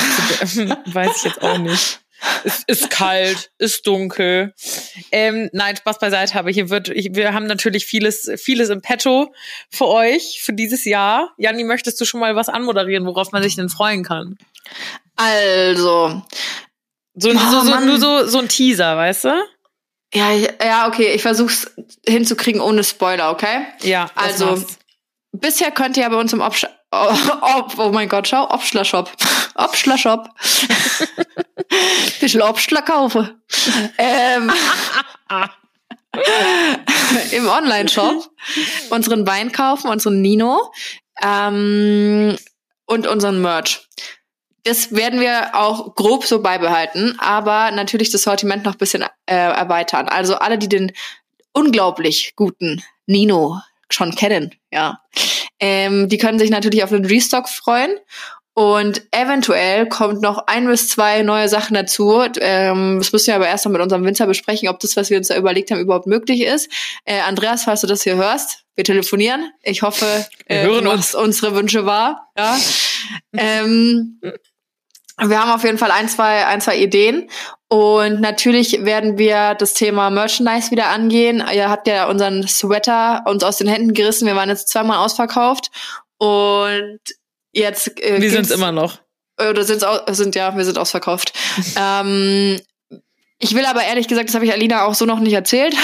Weiß 0.85 1.17
ich 1.17 1.23
jetzt 1.25 1.41
auch 1.41 1.57
nicht. 1.59 2.01
Es 2.43 2.63
ist 2.65 2.89
kalt, 2.89 3.51
ist 3.59 3.85
dunkel. 3.85 4.53
Ähm, 5.11 5.49
nein, 5.53 5.75
Spaß 5.77 5.99
beiseite 5.99 6.33
habe. 6.33 6.49
Hier 6.51 6.69
wird, 6.69 6.89
ich, 6.89 7.09
wir 7.13 7.33
haben 7.33 7.45
natürlich 7.45 7.85
vieles, 7.85 8.29
vieles 8.37 8.69
im 8.69 8.81
Petto 8.81 9.33
für 9.69 9.87
euch 9.87 10.41
für 10.41 10.53
dieses 10.53 10.85
Jahr. 10.85 11.31
Janni, 11.37 11.63
möchtest 11.63 11.99
du 12.01 12.05
schon 12.05 12.19
mal 12.19 12.35
was 12.35 12.49
anmoderieren, 12.49 13.05
worauf 13.05 13.31
man 13.31 13.43
sich 13.43 13.55
denn 13.55 13.69
freuen 13.69 14.03
kann? 14.03 14.37
Also, 15.15 16.21
So, 17.15 17.29
Oh, 17.29 17.33
so, 17.33 17.61
so 17.61 17.69
Mann. 17.71 17.85
nur 17.85 17.99
so, 17.99 18.25
so 18.27 18.39
ein 18.39 18.47
Teaser, 18.47 18.95
weißt 18.97 19.25
du? 19.25 19.33
ja, 20.13 20.31
ja, 20.33 20.87
okay, 20.87 21.13
ich 21.13 21.21
versuch's 21.21 21.69
hinzukriegen 22.07 22.61
ohne 22.61 22.83
Spoiler, 22.83 23.31
okay? 23.31 23.65
Ja. 23.81 24.09
Also, 24.15 24.45
machst. 24.57 24.79
Bisher 25.33 25.71
könnt 25.71 25.97
ihr 25.97 26.03
ja 26.03 26.09
bei 26.09 26.15
uns 26.15 26.31
im 26.33 26.41
Obsch 26.41 26.65
oh, 26.91 27.17
oh, 27.41 27.63
oh 27.77 27.89
mein 27.89 28.07
Gott, 28.07 28.27
schau, 28.27 28.49
Obstler-Shop. 28.49 29.11
Obstler-Shop. 29.55 30.29
Bisschen 32.21 32.41
Obstler 32.41 32.81
kaufen. 32.81 33.41
Ähm, 33.97 34.51
Im 37.31 37.47
Online-Shop 37.47 38.29
unseren 38.89 39.27
Wein 39.27 39.51
kaufen, 39.51 39.89
unseren 39.89 40.21
Nino 40.21 40.71
ähm, 41.21 42.37
und 42.85 43.05
unseren 43.07 43.41
Merch. 43.41 43.87
Das 44.63 44.93
werden 44.93 45.19
wir 45.19 45.55
auch 45.55 45.95
grob 45.95 46.25
so 46.25 46.41
beibehalten, 46.41 47.17
aber 47.19 47.71
natürlich 47.71 48.11
das 48.11 48.23
Sortiment 48.23 48.63
noch 48.63 48.73
ein 48.73 48.77
bisschen 48.77 49.03
äh, 49.25 49.35
erweitern. 49.35 50.07
Also 50.07 50.35
alle, 50.35 50.57
die 50.57 50.69
den 50.69 50.93
unglaublich 51.53 52.33
guten 52.35 52.83
Nino 53.05 53.61
schon 53.89 54.15
kennen, 54.15 54.55
ja, 54.71 54.99
ähm, 55.59 56.09
die 56.09 56.17
können 56.17 56.39
sich 56.39 56.49
natürlich 56.49 56.83
auf 56.83 56.89
den 56.89 57.05
Restock 57.05 57.49
freuen. 57.49 57.91
Und 58.53 59.03
eventuell 59.11 59.87
kommt 59.87 60.21
noch 60.21 60.47
ein 60.47 60.65
bis 60.65 60.89
zwei 60.89 61.21
neue 61.21 61.47
Sachen 61.47 61.75
dazu. 61.75 62.23
Ähm, 62.39 62.95
das 62.97 63.11
müssen 63.11 63.27
wir 63.27 63.35
aber 63.35 63.47
erst 63.47 63.65
noch 63.65 63.71
mit 63.71 63.81
unserem 63.81 64.03
Winzer 64.03 64.25
besprechen, 64.25 64.67
ob 64.67 64.79
das, 64.79 64.97
was 64.97 65.11
wir 65.11 65.17
uns 65.19 65.27
da 65.27 65.37
überlegt 65.37 65.69
haben, 65.69 65.79
überhaupt 65.79 66.07
möglich 66.07 66.41
ist. 66.41 66.67
Äh, 67.05 67.19
Andreas, 67.19 67.65
falls 67.65 67.81
du 67.81 67.87
das 67.87 68.01
hier 68.01 68.15
hörst, 68.15 68.63
wir 68.73 68.83
telefonieren. 68.83 69.51
Ich 69.61 69.83
hoffe, 69.83 70.25
Wir 70.47 70.55
äh, 70.55 70.63
hören 70.63 70.87
uns. 70.87 71.13
unsere 71.13 71.53
Wünsche 71.53 71.85
wahr. 71.85 72.31
Ja. 72.35 72.57
ähm, 73.37 74.19
wir 75.19 75.39
haben 75.39 75.51
auf 75.51 75.63
jeden 75.63 75.77
Fall 75.77 75.91
ein, 75.91 76.09
zwei, 76.09 76.47
ein, 76.47 76.59
zwei 76.59 76.77
Ideen. 76.77 77.29
Und 77.69 78.21
natürlich 78.21 78.85
werden 78.85 79.17
wir 79.17 79.53
das 79.55 79.73
Thema 79.73 80.09
Merchandise 80.09 80.71
wieder 80.71 80.87
angehen. 80.87 81.43
Ihr 81.53 81.69
habt 81.69 81.87
ja 81.87 82.07
unseren 82.07 82.47
Sweater 82.47 83.23
uns 83.25 83.43
aus 83.43 83.57
den 83.57 83.67
Händen 83.67 83.93
gerissen. 83.93 84.25
Wir 84.25 84.35
waren 84.35 84.49
jetzt 84.49 84.69
zweimal 84.69 84.99
ausverkauft. 84.99 85.69
Und 86.17 86.99
jetzt 87.51 87.99
äh, 88.01 88.21
Wir 88.21 88.31
sind's 88.31 88.51
immer 88.51 88.71
noch. 88.71 88.99
oder 89.37 89.63
sind's 89.63 89.83
au 89.83 89.99
sind 90.13 90.35
ja, 90.35 90.55
wir 90.55 90.63
sind 90.63 90.77
ausverkauft. 90.77 91.33
ähm, 91.77 92.59
ich 93.39 93.53
will 93.53 93.65
aber 93.65 93.83
ehrlich 93.83 94.07
gesagt, 94.07 94.29
das 94.29 94.35
habe 94.35 94.45
ich 94.45 94.53
Alina 94.53 94.85
auch 94.85 94.95
so 94.95 95.05
noch 95.05 95.19
nicht 95.19 95.33
erzählt. 95.33 95.75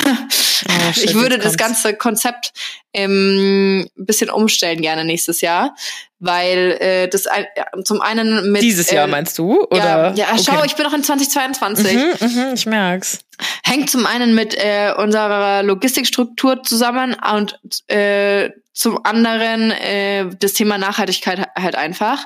Oh, 0.69 0.93
shit, 0.93 1.03
ich 1.03 1.13
würde 1.13 1.37
das 1.37 1.57
ganze 1.57 1.93
Konzept 1.93 2.53
ähm, 2.93 3.87
ein 3.97 4.05
bisschen 4.05 4.29
umstellen 4.29 4.81
gerne 4.81 5.03
nächstes 5.03 5.41
Jahr, 5.41 5.75
weil 6.23 6.77
äh, 6.79 7.07
das 7.09 7.27
ein, 7.27 7.45
ja, 7.57 7.65
zum 7.83 8.01
einen 8.01 8.51
mit 8.51 8.61
Dieses 8.61 8.89
Jahr 8.89 9.05
äh, 9.05 9.11
meinst 9.11 9.37
du? 9.37 9.63
Oder? 9.65 10.13
ja, 10.13 10.13
ja, 10.13 10.37
schau, 10.37 10.53
Okay. 10.53 10.67
ich 10.67 10.75
bin 10.75 10.85
noch 10.85 10.93
in 10.93 11.03
2022. 11.03 11.93
Mhm, 11.93 12.01
mhm, 12.21 12.53
ich 12.53 12.65
merk's. 12.65 13.19
Hängt 13.63 13.89
zum 13.89 14.05
einen 14.05 14.33
mit 14.33 14.55
äh, 14.55 14.93
unserer 14.95 15.63
Logistikstruktur 15.63 16.63
zusammen 16.63 17.15
und 17.33 17.59
äh, 17.89 18.51
zum 18.73 19.05
anderen 19.05 19.71
äh, 19.71 20.25
das 20.39 20.53
Thema 20.53 20.77
Nachhaltigkeit 20.77 21.49
halt 21.55 21.75
einfach, 21.75 22.25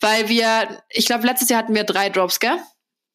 weil 0.00 0.28
wir, 0.28 0.68
ich 0.90 1.06
glaube, 1.06 1.26
letztes 1.26 1.48
Jahr 1.48 1.62
hatten 1.62 1.74
wir 1.74 1.84
drei 1.84 2.10
Drops, 2.10 2.40
gell? 2.40 2.58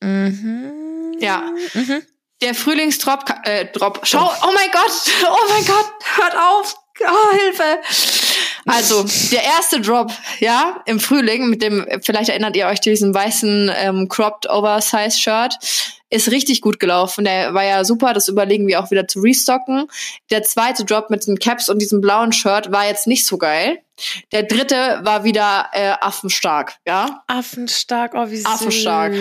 Mhm. 0.02 1.18
Ja. 1.20 1.44
Mhm. 1.74 2.02
Der 2.42 2.54
Frühlingsdrop, 2.56 3.26
äh, 3.44 3.66
Drop, 3.66 4.02
schau, 4.04 4.30
oh 4.44 4.52
mein 4.54 4.72
Gott, 4.72 4.92
oh 5.30 5.52
mein 5.54 5.66
Gott, 5.66 5.94
hört 6.18 6.36
auf, 6.36 6.76
oh, 7.02 7.38
Hilfe. 7.38 7.80
Also, 8.66 9.06
der 9.32 9.44
erste 9.44 9.80
Drop, 9.80 10.12
ja, 10.40 10.82
im 10.86 11.00
Frühling, 11.00 11.50
mit 11.50 11.62
dem, 11.62 11.86
vielleicht 12.02 12.30
erinnert 12.30 12.56
ihr 12.56 12.66
euch 12.66 12.80
diesen 12.80 13.14
weißen 13.14 13.72
ähm, 13.76 14.10
cropped 14.10 14.50
Oversize 14.50 15.18
Shirt, 15.18 15.58
ist 16.10 16.32
richtig 16.32 16.62
gut 16.62 16.80
gelaufen. 16.80 17.26
Der 17.26 17.54
war 17.54 17.64
ja 17.64 17.84
super, 17.84 18.14
das 18.14 18.28
überlegen 18.28 18.68
wir 18.68 18.80
auch 18.80 18.90
wieder 18.90 19.08
zu 19.08 19.20
restocken. 19.20 19.88
Der 20.32 20.44
zweite 20.44 20.84
Drop 20.84 21.10
mit 21.10 21.28
den 21.28 21.38
Caps 21.38 21.70
und 21.70 21.80
diesem 21.80 22.02
blauen 22.02 22.32
Shirt 22.32 22.72
war 22.72 22.88
jetzt 22.88 23.06
nicht 23.06 23.26
so 23.26 23.38
geil. 23.38 23.80
Der 24.32 24.44
dritte 24.44 25.00
war 25.04 25.24
wieder 25.24 25.70
äh, 25.74 25.94
affenstark, 26.02 26.76
ja. 26.88 27.24
Affenstark, 27.28 28.14
oh 28.16 28.30
wie 28.30 28.38
süß. 28.38 28.46
Affenstark. 28.46 29.14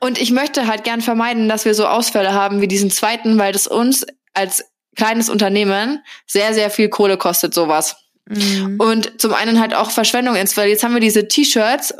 Und 0.00 0.20
ich 0.20 0.32
möchte 0.32 0.66
halt 0.66 0.84
gern 0.84 1.00
vermeiden, 1.00 1.48
dass 1.48 1.64
wir 1.64 1.74
so 1.74 1.86
Ausfälle 1.86 2.32
haben 2.32 2.60
wie 2.60 2.68
diesen 2.68 2.90
zweiten, 2.90 3.38
weil 3.38 3.52
das 3.52 3.66
uns 3.66 4.06
als 4.32 4.64
kleines 4.96 5.28
Unternehmen 5.28 6.04
sehr, 6.26 6.54
sehr 6.54 6.70
viel 6.70 6.88
Kohle 6.88 7.16
kostet 7.16 7.54
sowas. 7.54 7.96
Mhm. 8.26 8.76
Und 8.78 9.20
zum 9.20 9.34
einen 9.34 9.60
halt 9.60 9.74
auch 9.74 9.90
Verschwendung 9.90 10.36
ist, 10.36 10.56
weil 10.56 10.68
jetzt 10.68 10.82
haben 10.82 10.94
wir 10.94 11.00
diese 11.00 11.28
T-Shirts 11.28 11.94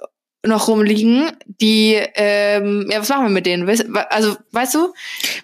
noch 0.47 0.69
rumliegen, 0.69 1.33
die, 1.47 1.95
ähm, 2.15 2.89
ja, 2.91 3.01
was 3.01 3.09
machen 3.09 3.25
wir 3.25 3.31
mit 3.31 3.47
denen? 3.47 3.69
Also, 4.11 4.37
weißt 4.53 4.75
du? 4.75 4.93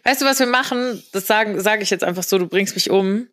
Weißt 0.05 0.21
du, 0.21 0.27
was 0.27 0.39
wir 0.39 0.47
machen? 0.47 1.03
Das 1.13 1.27
sagen 1.27 1.61
sage 1.61 1.83
ich 1.83 1.91
jetzt 1.91 2.05
einfach 2.05 2.23
so, 2.23 2.39
du 2.39 2.47
bringst 2.47 2.75
mich 2.75 2.91
um. 2.91 3.29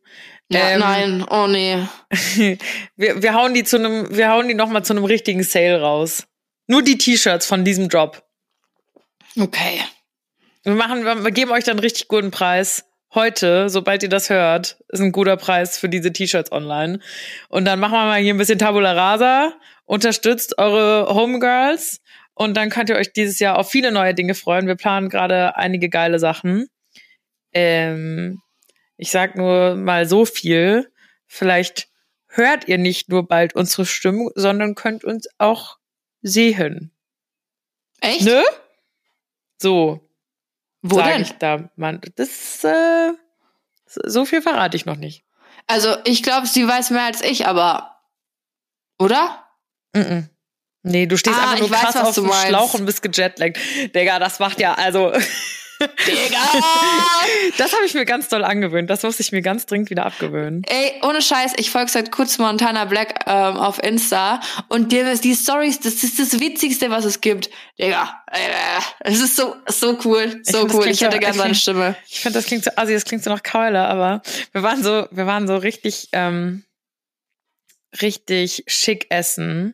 Ja, 0.49 0.69
Ähm, 0.69 0.79
nein, 0.79 1.25
oh 1.29 1.47
nee. 1.47 1.77
Wir, 2.95 3.21
wir 3.21 3.33
hauen 3.33 3.53
die 3.53 3.65
zu 3.65 3.77
einem, 3.77 4.15
wir 4.15 4.29
hauen 4.29 4.47
die 4.47 4.53
noch 4.53 4.69
mal 4.69 4.83
zu 4.83 4.93
einem 4.93 5.03
richtigen 5.03 5.43
Sale 5.43 5.81
raus. 5.81 6.23
Nur 6.67 6.81
die 6.83 6.97
T-Shirts 6.97 7.45
von 7.45 7.65
diesem 7.65 7.89
Job. 7.89 8.23
Okay. 9.37 9.81
Wir 10.63 10.73
machen, 10.73 11.03
wir 11.03 11.23
wir 11.23 11.31
geben 11.31 11.51
euch 11.51 11.65
dann 11.65 11.73
einen 11.73 11.79
richtig 11.81 12.07
guten 12.07 12.31
Preis. 12.31 12.85
Heute, 13.13 13.69
sobald 13.69 14.03
ihr 14.03 14.09
das 14.09 14.29
hört, 14.29 14.77
ist 14.89 14.99
ein 14.99 15.13
guter 15.13 15.37
Preis 15.37 15.77
für 15.77 15.87
diese 15.87 16.11
T-Shirts 16.11 16.51
online. 16.51 16.99
Und 17.47 17.65
dann 17.65 17.79
machen 17.79 17.93
wir 17.93 18.05
mal 18.05 18.21
hier 18.21 18.33
ein 18.33 18.37
bisschen 18.37 18.59
Tabula 18.59 18.91
Rasa, 18.91 19.53
unterstützt 19.85 20.57
eure 20.57 21.13
Homegirls 21.13 22.01
und 22.33 22.55
dann 22.55 22.69
könnt 22.69 22.89
ihr 22.89 22.97
euch 22.97 23.13
dieses 23.13 23.39
Jahr 23.39 23.57
auf 23.57 23.71
viele 23.71 23.91
neue 23.91 24.13
Dinge 24.13 24.35
freuen. 24.35 24.67
Wir 24.67 24.75
planen 24.75 25.09
gerade 25.09 25.55
einige 25.55 25.89
geile 25.89 26.19
Sachen. 26.19 26.67
Ähm, 27.53 28.41
ich 28.97 29.09
sag 29.09 29.35
nur 29.35 29.75
mal 29.75 30.07
so 30.07 30.25
viel. 30.25 30.91
Vielleicht 31.25 31.87
hört 32.27 32.67
ihr 32.67 32.77
nicht 32.77 33.09
nur 33.09 33.27
bald 33.27 33.55
unsere 33.55 33.85
Stimmen, 33.85 34.29
sondern 34.35 34.75
könnt 34.75 35.03
uns 35.03 35.27
auch 35.37 35.77
sehen. 36.21 36.91
Echt? 38.01 38.21
Ne? 38.25 38.43
So, 39.57 40.06
Wo 40.89 40.97
sag 40.97 41.13
denn? 41.13 41.21
ich 41.21 41.33
da, 41.33 41.69
Mann. 41.75 42.01
Das, 42.15 42.63
äh, 42.63 43.13
so 43.85 44.25
viel 44.25 44.41
verrate 44.41 44.77
ich 44.77 44.85
noch 44.85 44.97
nicht. 44.97 45.23
Also, 45.67 45.95
ich 46.05 46.23
glaube, 46.23 46.47
sie 46.47 46.67
weiß 46.67 46.91
mehr 46.91 47.03
als 47.03 47.21
ich, 47.21 47.47
aber. 47.47 47.97
Oder? 48.99 49.43
Mm 49.93 50.21
Nee, 50.83 51.05
du 51.05 51.17
stehst 51.17 51.37
Ah, 51.37 51.51
einfach 51.51 51.59
nur 51.59 51.71
weiß, 51.71 51.79
krass 51.81 51.95
was 51.95 52.07
auf 52.07 52.15
dem. 52.15 52.31
Schlauch 52.31 52.73
und 52.73 52.85
bist 52.85 53.01
gejetlaggt. 53.01 53.59
Digga, 53.93 54.19
das 54.19 54.39
macht 54.39 54.61
ja, 54.61 54.73
also, 54.73 55.11
Digga! 55.79 56.39
das 57.57 57.73
habe 57.73 57.85
ich 57.85 57.93
mir 57.93 58.05
ganz 58.05 58.29
doll 58.29 58.43
angewöhnt. 58.43 58.89
Das 58.89 59.03
muss 59.03 59.19
ich 59.19 59.31
mir 59.31 59.41
ganz 59.41 59.65
dringend 59.65 59.89
wieder 59.89 60.05
abgewöhnen. 60.05 60.63
Ey, 60.67 60.99
ohne 61.03 61.21
Scheiß, 61.21 61.53
ich 61.57 61.69
folge 61.71 61.91
seit 61.91 62.11
kurzem 62.11 62.45
Montana 62.45 62.85
Black 62.85 63.19
ähm, 63.27 63.57
auf 63.57 63.81
Insta 63.83 64.39
und 64.69 64.91
die, 64.91 65.03
die 65.23 65.35
Stories, 65.35 65.79
das 65.79 66.03
ist 66.03 66.19
das 66.19 66.39
Witzigste, 66.39 66.89
was 66.89 67.05
es 67.05 67.21
gibt. 67.21 67.49
Digga, 67.79 68.23
äh, 68.31 68.39
es 69.01 69.21
ist 69.21 69.35
so, 69.35 69.55
so 69.67 69.97
cool, 70.05 70.41
Ich 70.45 70.51
so 70.51 70.59
find, 70.59 70.69
das 70.71 70.75
cool. 70.77 70.87
Ich 70.87 71.01
hätte 71.01 71.15
so- 71.15 71.19
gern 71.19 71.31
ich 71.31 71.37
seine 71.37 71.49
find- 71.49 71.57
Stimme. 71.61 71.95
Ich 72.07 72.19
finde, 72.21 72.39
das 72.39 72.45
klingt 72.45 72.63
so 72.63 72.71
assi, 72.75 72.93
das 72.93 73.05
klingt 73.05 73.23
so 73.23 73.29
nach 73.29 73.43
Keule, 73.43 73.79
aber 73.85 74.21
wir 74.53 74.63
waren 74.63 74.81
so, 74.83 75.07
wir 75.11 75.27
waren 75.27 75.47
so 75.47 75.57
richtig, 75.57 76.09
ähm, 76.13 76.63
richtig 78.01 78.63
schick 78.67 79.07
essen. 79.09 79.73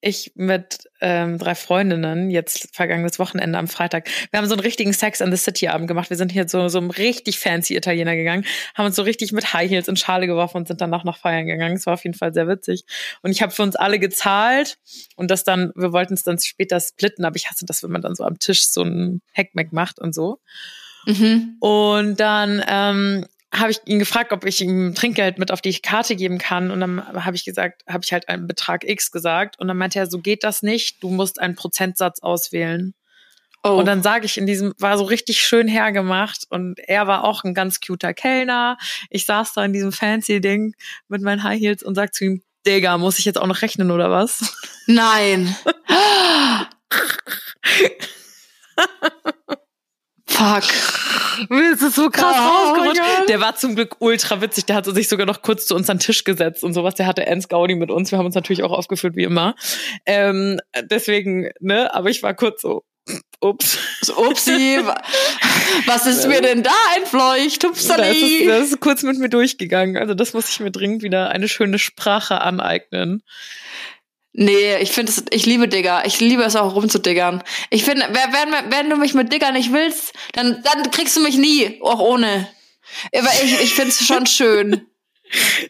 Ich 0.00 0.32
mit 0.36 0.88
ähm, 1.00 1.38
drei 1.38 1.56
Freundinnen, 1.56 2.30
jetzt 2.30 2.68
vergangenes 2.72 3.18
Wochenende 3.18 3.58
am 3.58 3.66
Freitag. 3.66 4.08
Wir 4.30 4.38
haben 4.38 4.46
so 4.46 4.54
einen 4.54 4.60
richtigen 4.60 4.92
Sex 4.92 5.20
and 5.20 5.36
the 5.36 5.42
City 5.42 5.66
Abend 5.66 5.88
gemacht. 5.88 6.08
Wir 6.08 6.16
sind 6.16 6.30
hier 6.30 6.48
so 6.48 6.68
so 6.68 6.78
einem 6.78 6.90
richtig 6.90 7.40
fancy 7.40 7.76
Italiener 7.76 8.14
gegangen, 8.14 8.44
haben 8.76 8.86
uns 8.86 8.94
so 8.94 9.02
richtig 9.02 9.32
mit 9.32 9.52
High 9.52 9.68
Heels 9.68 9.88
in 9.88 9.96
Schale 9.96 10.28
geworfen 10.28 10.58
und 10.58 10.68
sind 10.68 10.80
danach 10.80 11.02
noch 11.02 11.18
feiern 11.18 11.46
gegangen. 11.46 11.76
Es 11.76 11.86
war 11.86 11.94
auf 11.94 12.04
jeden 12.04 12.16
Fall 12.16 12.32
sehr 12.32 12.46
witzig. 12.46 12.84
Und 13.22 13.32
ich 13.32 13.42
habe 13.42 13.50
für 13.50 13.62
uns 13.64 13.74
alle 13.74 13.98
gezahlt 13.98 14.78
und 15.16 15.32
das 15.32 15.42
dann, 15.42 15.72
wir 15.74 15.92
wollten 15.92 16.14
es 16.14 16.22
dann 16.22 16.38
später 16.38 16.78
splitten, 16.78 17.24
aber 17.24 17.34
ich 17.34 17.50
hasse 17.50 17.66
das, 17.66 17.82
wenn 17.82 17.90
man 17.90 18.02
dann 18.02 18.14
so 18.14 18.22
am 18.22 18.38
Tisch 18.38 18.68
so 18.68 18.82
ein 18.82 19.20
Heckmeck 19.32 19.72
macht 19.72 19.98
und 19.98 20.14
so. 20.14 20.38
Mhm. 21.06 21.56
Und 21.58 22.20
dann 22.20 22.62
ähm, 22.68 23.26
habe 23.54 23.70
ich 23.70 23.80
ihn 23.86 23.98
gefragt, 23.98 24.32
ob 24.32 24.44
ich 24.44 24.60
ihm 24.60 24.94
Trinkgeld 24.94 25.38
mit 25.38 25.50
auf 25.50 25.60
die 25.60 25.72
Karte 25.80 26.16
geben 26.16 26.38
kann. 26.38 26.70
Und 26.70 26.80
dann 26.80 27.24
habe 27.24 27.36
ich 27.36 27.44
gesagt, 27.44 27.82
habe 27.88 28.04
ich 28.04 28.12
halt 28.12 28.28
einen 28.28 28.46
Betrag 28.46 28.84
X 28.84 29.10
gesagt. 29.10 29.58
Und 29.58 29.68
dann 29.68 29.76
meinte 29.76 29.98
er, 29.98 30.06
so 30.06 30.18
geht 30.18 30.44
das 30.44 30.62
nicht. 30.62 31.02
Du 31.02 31.08
musst 31.08 31.40
einen 31.40 31.54
Prozentsatz 31.54 32.20
auswählen. 32.20 32.94
Oh. 33.64 33.70
Und 33.70 33.86
dann 33.86 34.02
sage 34.02 34.26
ich 34.26 34.38
in 34.38 34.46
diesem, 34.46 34.74
war 34.78 34.98
so 34.98 35.04
richtig 35.04 35.40
schön 35.40 35.66
hergemacht. 35.66 36.44
Und 36.50 36.78
er 36.78 37.06
war 37.06 37.24
auch 37.24 37.42
ein 37.42 37.54
ganz 37.54 37.80
cuter 37.80 38.12
Kellner. 38.14 38.76
Ich 39.10 39.24
saß 39.24 39.54
da 39.54 39.64
in 39.64 39.72
diesem 39.72 39.92
fancy 39.92 40.40
Ding 40.40 40.74
mit 41.08 41.22
meinen 41.22 41.42
High 41.42 41.60
Heels 41.60 41.82
und 41.82 41.94
sag 41.94 42.14
zu 42.14 42.24
ihm, 42.24 42.42
Digga, 42.66 42.98
muss 42.98 43.18
ich 43.18 43.24
jetzt 43.24 43.38
auch 43.38 43.46
noch 43.46 43.62
rechnen 43.62 43.90
oder 43.90 44.10
was? 44.10 44.54
Nein. 44.86 45.56
Fuck. 50.38 51.48
Das 51.50 51.82
ist 51.82 51.94
so 51.94 52.10
krass 52.10 52.36
Oh 52.38 52.48
rausgerutscht. 52.72 53.28
Der 53.28 53.40
war 53.40 53.54
zum 53.56 53.74
Glück 53.76 53.96
ultra 54.00 54.40
witzig. 54.40 54.66
Der 54.66 54.76
hat 54.76 54.86
sich 54.86 55.08
sogar 55.08 55.26
noch 55.26 55.42
kurz 55.42 55.66
zu 55.66 55.74
uns 55.74 55.88
an 55.90 55.96
den 55.98 56.02
Tisch 56.02 56.24
gesetzt 56.24 56.64
und 56.64 56.74
sowas. 56.74 56.94
Der 56.94 57.06
hatte 57.06 57.26
Ernst 57.26 57.48
Gaudi 57.48 57.74
mit 57.74 57.90
uns. 57.90 58.10
Wir 58.10 58.18
haben 58.18 58.26
uns 58.26 58.34
natürlich 58.34 58.62
auch 58.62 58.72
aufgeführt, 58.72 59.14
wie 59.16 59.24
immer. 59.24 59.54
Ähm, 60.06 60.60
deswegen, 60.90 61.50
ne, 61.60 61.94
aber 61.94 62.10
ich 62.10 62.22
war 62.22 62.34
kurz 62.34 62.62
so, 62.62 62.84
ups. 63.40 63.78
Upsi, 64.16 64.80
wa- 64.82 65.00
was 65.86 66.06
ist 66.06 66.26
mir 66.28 66.40
denn 66.40 66.62
da 66.62 66.74
entfleucht? 66.96 67.62
Das 67.64 67.70
Upsali. 67.70 68.46
das 68.46 68.68
ist 68.70 68.80
kurz 68.80 69.02
mit 69.02 69.18
mir 69.18 69.28
durchgegangen. 69.28 69.96
Also 69.96 70.14
das 70.14 70.34
muss 70.34 70.48
ich 70.48 70.60
mir 70.60 70.70
dringend 70.70 71.02
wieder 71.02 71.30
eine 71.30 71.48
schöne 71.48 71.78
Sprache 71.78 72.40
aneignen. 72.40 73.22
Nee, 74.32 74.76
ich 74.76 74.92
finde 74.92 75.10
es, 75.10 75.24
ich 75.30 75.46
liebe 75.46 75.68
Digger. 75.68 76.04
Ich 76.04 76.20
liebe 76.20 76.42
es 76.42 76.54
auch 76.54 76.74
rumzudiggern. 76.74 77.42
Ich 77.70 77.84
finde, 77.84 78.06
wenn, 78.10 78.72
wenn 78.72 78.90
du 78.90 78.96
mich 78.96 79.14
mit 79.14 79.32
Digger 79.32 79.52
nicht 79.52 79.72
willst, 79.72 80.12
dann, 80.32 80.62
dann 80.62 80.90
kriegst 80.90 81.16
du 81.16 81.20
mich 81.20 81.36
nie, 81.36 81.80
auch 81.82 81.98
ohne. 81.98 82.48
Aber 83.14 83.30
ich, 83.42 83.60
ich 83.60 83.74
finde 83.74 83.90
es 83.90 84.06
schon 84.06 84.26
schön. 84.26 84.86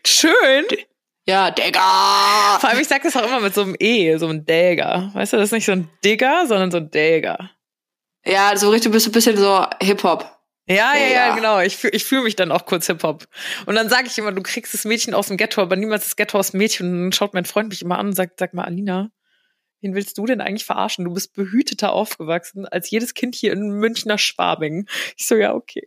Schön. 0.05 0.67
Ja, 1.27 1.51
Digger. 1.51 1.81
Vor 2.61 2.71
allem, 2.71 2.81
ich 2.81 2.89
sag 2.89 3.03
das 3.03 3.17
auch 3.17 3.27
immer 3.27 3.41
mit 3.41 3.55
so 3.55 3.63
einem 3.63 3.77
E, 3.79 4.17
so 4.17 4.27
einem 4.27 4.47
Däger. 4.47 5.11
Weißt 5.13 5.33
du, 5.33 5.37
das 5.37 5.47
ist 5.47 5.53
nicht 5.53 5.67
so 5.67 5.73
ein 5.73 5.91
Digger, 6.05 6.47
sondern 6.47 6.71
so 6.71 6.79
ein 6.79 6.91
Däger. 6.91 7.51
Ja, 8.25 8.57
so 8.57 8.71
richtig 8.71 8.93
bist 8.93 9.07
du 9.07 9.11
ein 9.11 9.13
bisschen 9.13 9.37
so 9.37 9.67
Hip-Hop. 9.83 10.38
Ja, 10.69 10.95
ja, 10.95 11.01
ja, 11.01 11.09
Ja. 11.29 11.35
genau. 11.35 11.61
Ich 11.61 11.77
fühle 11.77 11.93
ich 11.95 12.05
fühl 12.05 12.23
mich 12.23 12.37
dann 12.37 12.53
auch 12.53 12.67
kurz 12.67 12.87
Hip-Hop. 12.87 13.27
Und 13.67 13.75
dann 13.75 13.89
sage 13.89 14.07
ich 14.09 14.19
immer, 14.19 14.33
du 14.33 14.43
kriegst 14.43 14.75
das 14.75 14.85
Mädchen 14.85 15.15
aus 15.15 15.29
dem 15.29 15.37
Ghetto, 15.37 15.63
aber 15.63 15.77
niemals 15.77 16.05
das 16.05 16.17
Ghetto 16.17 16.39
aus 16.39 16.51
dem 16.53 16.59
Mädchen. 16.59 16.91
Und 16.93 17.03
dann 17.05 17.13
schaut 17.13 17.35
mein 17.35 17.45
Freund 17.47 17.69
mich 17.71 17.83
immer 17.83 17.99
an 17.99 18.09
und 18.09 18.13
sagt, 18.15 18.39
sag 18.39 18.53
mal, 18.55 18.65
Alina, 18.65 19.11
wen 19.81 19.95
willst 19.95 20.19
du 20.19 20.27
denn 20.27 20.41
eigentlich 20.41 20.65
verarschen? 20.67 21.05
Du 21.05 21.15
bist 21.15 21.35
behüteter 21.35 21.93
aufgewachsen 21.93 22.67
als 22.67 22.91
jedes 22.91 23.15
Kind 23.15 23.35
hier 23.35 23.53
in 23.53 23.71
Münchner 23.71 24.19
Schwabing. 24.19 24.87
Ich 25.17 25.27
so, 25.27 25.37
ja, 25.37 25.55
okay. 25.55 25.87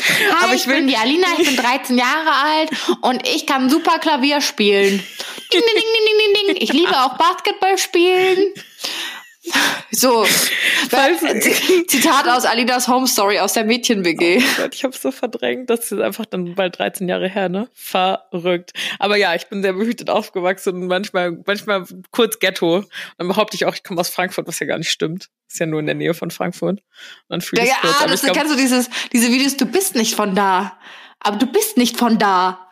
Hi, 0.00 0.44
Aber 0.44 0.54
ich 0.54 0.66
will- 0.66 0.86
die 0.86 0.96
Alina, 0.96 1.26
ich 1.38 1.46
bin 1.48 1.56
13 1.56 1.98
Jahre 1.98 2.32
alt 2.32 2.70
und 3.02 3.26
ich 3.28 3.46
kann 3.46 3.68
super 3.68 3.98
Klavier 3.98 4.40
spielen. 4.40 4.90
Ding, 5.52 5.60
ding, 5.60 5.60
ding, 5.60 5.84
ding, 5.84 6.34
ding, 6.34 6.46
ding. 6.54 6.56
Ich 6.62 6.72
liebe 6.72 6.92
auch 7.04 7.18
Basketball 7.18 7.76
spielen. 7.78 8.54
So, 9.90 10.24
Zitat 11.86 12.28
aus 12.28 12.44
Alinas 12.44 12.88
Home 12.88 13.06
Story 13.06 13.38
aus 13.38 13.54
der 13.54 13.64
Mädchen-WG. 13.64 14.38
Oh 14.38 14.62
Gott, 14.62 14.74
ich 14.74 14.84
habe 14.84 14.96
so 14.96 15.10
verdrängt, 15.10 15.70
das 15.70 15.90
ist 15.92 16.00
einfach 16.00 16.26
dann 16.26 16.54
bald 16.54 16.78
13 16.78 17.08
Jahre 17.08 17.28
her, 17.28 17.48
ne? 17.48 17.68
Verrückt. 17.74 18.72
Aber 18.98 19.16
ja, 19.16 19.34
ich 19.34 19.46
bin 19.48 19.62
sehr 19.62 19.72
behütet 19.72 20.10
aufgewachsen 20.10 20.74
und 20.74 20.86
manchmal, 20.86 21.38
manchmal 21.46 21.84
kurz 22.10 22.38
Ghetto. 22.38 22.76
Und 22.76 22.86
dann 23.16 23.28
behaupte 23.28 23.56
ich 23.56 23.64
auch, 23.64 23.74
ich 23.74 23.82
komme 23.82 24.00
aus 24.00 24.08
Frankfurt, 24.10 24.46
was 24.46 24.58
ja 24.60 24.66
gar 24.66 24.78
nicht 24.78 24.90
stimmt. 24.90 25.28
Ist 25.48 25.58
ja 25.60 25.66
nur 25.66 25.80
in 25.80 25.86
der 25.86 25.94
Nähe 25.94 26.14
von 26.14 26.30
Frankfurt. 26.30 26.80
Und 26.80 26.82
dann 27.28 27.40
fühle 27.40 27.62
ich 27.62 27.68
Ja, 27.68 27.76
kurz. 27.80 27.94
ah, 28.00 28.06
das 28.06 28.22
glaub, 28.22 28.36
kennst 28.36 28.52
du 28.52 28.56
dieses, 28.56 28.90
diese 29.12 29.30
Videos, 29.32 29.56
du 29.56 29.66
bist 29.66 29.94
nicht 29.94 30.14
von 30.14 30.34
da. 30.34 30.78
Aber 31.20 31.36
du 31.38 31.46
bist 31.46 31.76
nicht 31.76 31.96
von 31.96 32.18
da. 32.18 32.68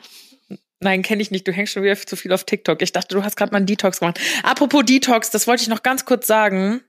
Nein, 0.87 1.03
kenne 1.03 1.21
ich 1.21 1.33
nicht. 1.33 1.49
Du 1.49 1.53
hängst 1.53 1.73
schon 1.73 1.83
wieder 1.83 1.97
zu 1.97 2.15
viel 2.15 2.33
auf 2.33 2.45
TikTok. 2.45 2.81
Ich 2.81 2.93
dachte, 2.93 3.17
du 3.17 3.25
hast 3.25 3.37
gerade 3.37 3.51
mal 3.51 3.57
einen 3.57 3.67
Detox 3.67 3.99
gemacht. 3.99 4.21
Apropos 4.45 4.85
Detox, 4.85 5.31
das 5.31 5.49
wollte 5.49 5.63
ich 5.63 5.69
noch 5.69 5.83
ganz 5.83 6.05
kurz 6.05 6.29
sagen. 6.29 6.81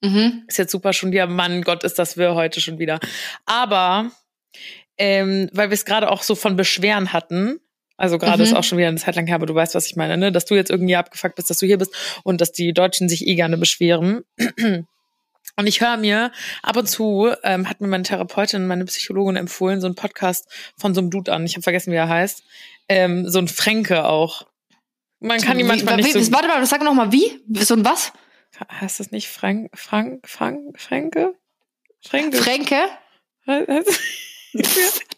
Mhm. 0.00 0.44
Ist 0.48 0.56
jetzt 0.56 0.72
super 0.72 0.94
schon 0.94 1.12
wieder, 1.12 1.26
Mann 1.26 1.60
Gott, 1.60 1.84
ist 1.84 1.98
das 1.98 2.16
wir 2.16 2.34
heute 2.34 2.62
schon 2.62 2.78
wieder. 2.78 2.98
Aber, 3.44 4.10
ähm, 4.96 5.50
weil 5.52 5.68
wir 5.68 5.74
es 5.74 5.84
gerade 5.84 6.10
auch 6.10 6.22
so 6.22 6.34
von 6.34 6.56
Beschweren 6.56 7.12
hatten, 7.12 7.60
also 7.98 8.16
gerade 8.16 8.38
Mhm. 8.38 8.44
ist 8.44 8.54
auch 8.54 8.64
schon 8.64 8.78
wieder 8.78 8.88
eine 8.88 8.96
Zeit 8.96 9.16
lang 9.16 9.26
her, 9.26 9.34
aber 9.36 9.44
du 9.44 9.54
weißt, 9.54 9.74
was 9.74 9.86
ich 9.86 9.96
meine, 9.96 10.16
ne? 10.16 10.32
Dass 10.32 10.46
du 10.46 10.54
jetzt 10.54 10.70
irgendwie 10.70 10.96
abgefuckt 10.96 11.36
bist, 11.36 11.50
dass 11.50 11.58
du 11.58 11.66
hier 11.66 11.76
bist 11.76 11.94
und 12.22 12.40
dass 12.40 12.52
die 12.52 12.72
Deutschen 12.72 13.10
sich 13.10 13.26
eh 13.26 13.34
gerne 13.34 13.58
beschweren. 13.58 14.24
Und 15.56 15.66
ich 15.66 15.82
höre 15.82 15.98
mir 15.98 16.32
ab 16.62 16.78
und 16.78 16.88
zu, 16.88 17.30
ähm, 17.42 17.68
hat 17.68 17.82
mir 17.82 17.86
meine 17.88 18.04
Therapeutin, 18.04 18.66
meine 18.66 18.86
Psychologin 18.86 19.36
empfohlen, 19.36 19.82
so 19.82 19.86
einen 19.86 19.96
Podcast 19.96 20.48
von 20.78 20.94
so 20.94 21.02
einem 21.02 21.10
Dude 21.10 21.30
an. 21.30 21.44
Ich 21.44 21.54
habe 21.54 21.62
vergessen, 21.62 21.92
wie 21.92 21.96
er 21.96 22.08
heißt. 22.08 22.42
Ähm, 22.96 23.28
so 23.28 23.38
ein 23.38 23.48
Fränke 23.48 24.04
auch. 24.04 24.46
Man 25.20 25.40
kann 25.40 25.58
Wie- 25.58 25.62
manchmal 25.64 25.98
wie, 25.98 26.02
nicht 26.02 26.12
so. 26.12 26.32
Warte 26.32 26.48
mal, 26.48 26.64
sag 26.66 26.82
noch 26.82 26.94
mal 26.94 27.12
wie? 27.12 27.40
So 27.54 27.74
ein 27.74 27.84
was? 27.84 28.12
Heißt 28.80 29.00
das 29.00 29.10
nicht 29.10 29.28
Frank, 29.28 29.70
Frank, 29.74 30.28
Frank, 30.28 30.78
Fränke? 30.80 31.34
Fränke? 32.04 32.42
Fränke? 32.42 32.76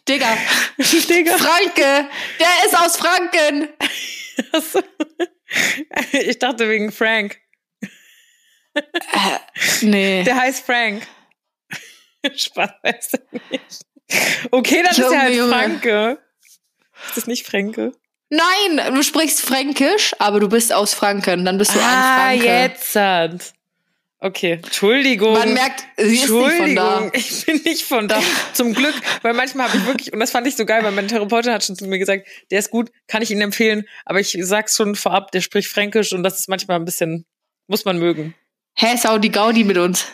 Digga. 0.07 0.37
Digga. 0.77 1.37
Franke! 1.37 2.07
Der 2.39 2.65
ist 2.65 2.77
aus 2.79 2.95
Franken! 2.97 3.69
Ich 6.13 6.39
dachte 6.39 6.69
wegen 6.69 6.91
Frank. 6.91 7.37
Nee. 9.81 10.23
Der 10.23 10.35
heißt 10.35 10.65
Frank. 10.65 11.05
Spaß, 12.35 12.69
weiß 12.83 13.11
ich 13.31 13.41
nicht. 13.51 13.81
Okay, 14.51 14.81
dann 14.81 14.91
ist 14.91 14.97
Junge, 14.97 15.15
er 15.15 15.21
halt. 15.21 15.49
Franke. 15.49 16.19
Ist 17.07 17.17
das 17.17 17.27
nicht 17.27 17.45
Fränke? 17.45 17.91
Nein, 18.29 18.95
du 18.95 19.03
sprichst 19.03 19.41
Fränkisch, 19.41 20.15
aber 20.19 20.39
du 20.39 20.49
bist 20.49 20.73
aus 20.73 20.93
Franken. 20.93 21.45
Dann 21.45 21.57
bist 21.57 21.75
du 21.75 21.79
ah, 21.79 22.27
ein 22.27 22.39
Franke. 22.39 22.53
jetzt 22.53 22.95
hat. 22.95 23.53
Okay, 24.19 24.53
Entschuldigung. 24.53 25.33
Man 25.33 25.53
merkt, 25.53 25.83
sie 25.97 26.15
ist 26.15 26.21
nicht 26.21 26.27
von 26.27 26.43
Entschuldigung, 26.45 26.75
da. 26.75 27.11
ich 27.13 27.45
bin 27.45 27.61
nicht 27.63 27.83
von 27.83 28.07
da. 28.07 28.21
Zum 28.53 28.73
Glück, 28.73 28.95
weil 29.21 29.33
manchmal 29.33 29.67
habe 29.67 29.77
ich 29.77 29.85
wirklich, 29.85 30.13
und 30.13 30.19
das 30.19 30.31
fand 30.31 30.47
ich 30.47 30.55
so 30.55 30.65
geil, 30.65 30.83
weil 30.83 30.93
meine 30.93 31.07
Therapeutin 31.07 31.51
hat 31.51 31.63
schon 31.63 31.75
zu 31.75 31.85
mir 31.85 31.99
gesagt, 31.99 32.25
der 32.49 32.59
ist 32.59 32.71
gut, 32.71 32.89
kann 33.07 33.21
ich 33.21 33.29
Ihnen 33.29 33.41
empfehlen, 33.41 33.85
aber 34.03 34.19
ich 34.19 34.35
sag's 34.41 34.75
schon 34.75 34.95
vorab, 34.95 35.31
der 35.31 35.41
spricht 35.41 35.67
Fränkisch 35.67 36.11
und 36.13 36.23
das 36.23 36.39
ist 36.39 36.49
manchmal 36.49 36.79
ein 36.79 36.85
bisschen, 36.85 37.25
muss 37.67 37.85
man 37.85 37.99
mögen. 37.99 38.33
Hä, 38.75 38.95
Saudi 38.97 39.29
Gaudi 39.29 39.63
mit 39.63 39.77
uns. 39.77 40.07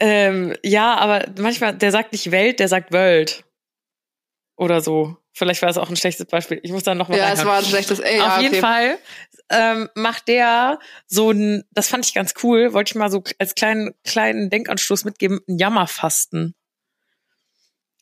Ähm, 0.00 0.54
ja, 0.62 0.94
aber 0.96 1.24
manchmal, 1.38 1.74
der 1.74 1.92
sagt 1.92 2.12
nicht 2.12 2.30
Welt, 2.30 2.60
der 2.60 2.68
sagt 2.68 2.92
Welt. 2.92 3.44
Oder 4.56 4.80
so. 4.80 5.16
Vielleicht 5.32 5.62
war 5.62 5.68
das 5.68 5.78
auch 5.78 5.90
ein 5.90 5.96
schlechtes 5.96 6.26
Beispiel. 6.26 6.60
Ich 6.62 6.70
muss 6.70 6.84
da 6.84 6.94
noch 6.94 7.08
mal 7.08 7.18
Ja, 7.18 7.32
es 7.32 7.44
war 7.44 7.58
ein 7.58 7.64
schlechtes. 7.64 7.98
Ey, 7.98 8.18
ja, 8.18 8.36
Auf 8.36 8.42
jeden 8.42 8.54
okay. 8.54 8.60
Fall 8.60 8.98
ähm, 9.50 9.88
macht 9.94 10.28
der 10.28 10.78
so 11.06 11.30
ein, 11.30 11.64
das 11.72 11.88
fand 11.88 12.06
ich 12.06 12.14
ganz 12.14 12.34
cool, 12.42 12.72
wollte 12.72 12.92
ich 12.92 12.94
mal 12.94 13.10
so 13.10 13.22
als 13.38 13.54
kleinen, 13.54 13.94
kleinen 14.04 14.48
Denkanstoß 14.50 15.04
mitgeben, 15.04 15.40
ein 15.48 15.58
Jammerfasten. 15.58 16.54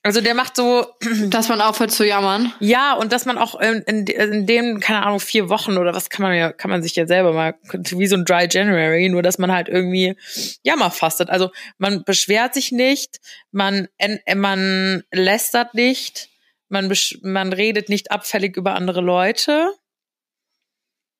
Also 0.04 0.20
der 0.20 0.34
macht 0.34 0.56
so, 0.56 0.86
Dass 1.30 1.48
man 1.48 1.60
aufhört 1.60 1.92
zu 1.92 2.04
jammern. 2.04 2.52
ja, 2.58 2.94
und 2.94 3.12
dass 3.12 3.24
man 3.24 3.38
auch 3.38 3.58
in, 3.60 3.82
in, 3.82 4.06
in 4.06 4.46
dem, 4.46 4.80
keine 4.80 5.06
Ahnung, 5.06 5.20
vier 5.20 5.48
Wochen 5.48 5.78
oder 5.78 5.94
was 5.94 6.10
kann 6.10 6.24
man 6.24 6.34
ja, 6.34 6.52
kann 6.52 6.70
man 6.70 6.82
sich 6.82 6.96
ja 6.96 7.06
selber 7.06 7.32
mal, 7.32 7.54
wie 7.72 8.08
so 8.08 8.16
ein 8.16 8.24
Dry 8.24 8.48
January, 8.50 9.08
nur 9.08 9.22
dass 9.22 9.38
man 9.38 9.52
halt 9.52 9.68
irgendwie 9.68 10.16
Jammer 10.62 10.90
fastet. 10.90 11.30
Also 11.30 11.50
man 11.78 12.02
beschwert 12.04 12.54
sich 12.54 12.72
nicht, 12.72 13.20
man, 13.52 13.88
man 14.34 15.04
lästert 15.12 15.74
nicht, 15.74 16.30
man, 16.72 16.90
besch- 16.90 17.18
man 17.22 17.52
redet 17.52 17.88
nicht 17.88 18.10
abfällig 18.10 18.56
über 18.56 18.74
andere 18.74 19.00
Leute. 19.00 19.72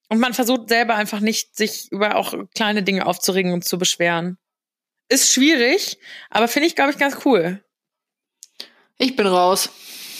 Und 0.08 0.18
man 0.18 0.34
versucht 0.34 0.68
selber 0.68 0.94
einfach 0.94 1.20
nicht, 1.20 1.56
sich 1.56 1.90
über 1.90 2.16
auch 2.16 2.34
kleine 2.54 2.82
Dinge 2.82 3.06
aufzuregen 3.06 3.52
und 3.52 3.64
zu 3.64 3.78
beschweren. 3.78 4.38
Ist 5.08 5.32
schwierig, 5.32 5.98
aber 6.30 6.48
finde 6.48 6.68
ich, 6.68 6.74
glaube 6.74 6.90
ich, 6.90 6.98
ganz 6.98 7.18
cool. 7.24 7.64
Ich 8.98 9.16
bin 9.16 9.26
raus. 9.26 9.70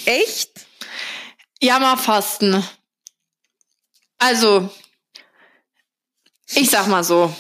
Echt? 0.07 0.66
Jammerfasten. 1.61 2.62
Also, 4.18 4.70
ich 6.55 6.70
sag 6.70 6.87
mal 6.89 7.05
so, 7.05 7.35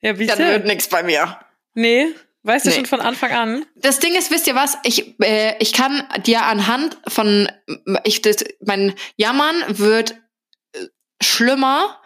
Ja, 0.00 0.12
das 0.12 0.18
bitte. 0.18 0.38
wird 0.38 0.66
nix 0.66 0.88
bei 0.88 1.02
mir. 1.02 1.38
Nee, 1.74 2.14
weißt 2.44 2.64
du 2.66 2.70
Nee. 2.70 2.76
schon 2.76 2.86
von 2.86 3.00
Anfang 3.00 3.32
an? 3.32 3.66
Das 3.74 3.98
Ding 3.98 4.14
ist, 4.14 4.30
wisst 4.30 4.46
ihr 4.46 4.54
was? 4.54 4.78
Ich, 4.84 5.18
äh, 5.20 5.56
ich 5.58 5.72
kann 5.72 6.02
dir 6.24 6.42
anhand 6.44 6.96
von, 7.08 7.50
ich, 8.04 8.22
das, 8.22 8.36
mein 8.64 8.94
Jammern 9.16 9.56
wird 9.68 10.12
äh, 10.72 10.86
schlimmer, 11.22 12.00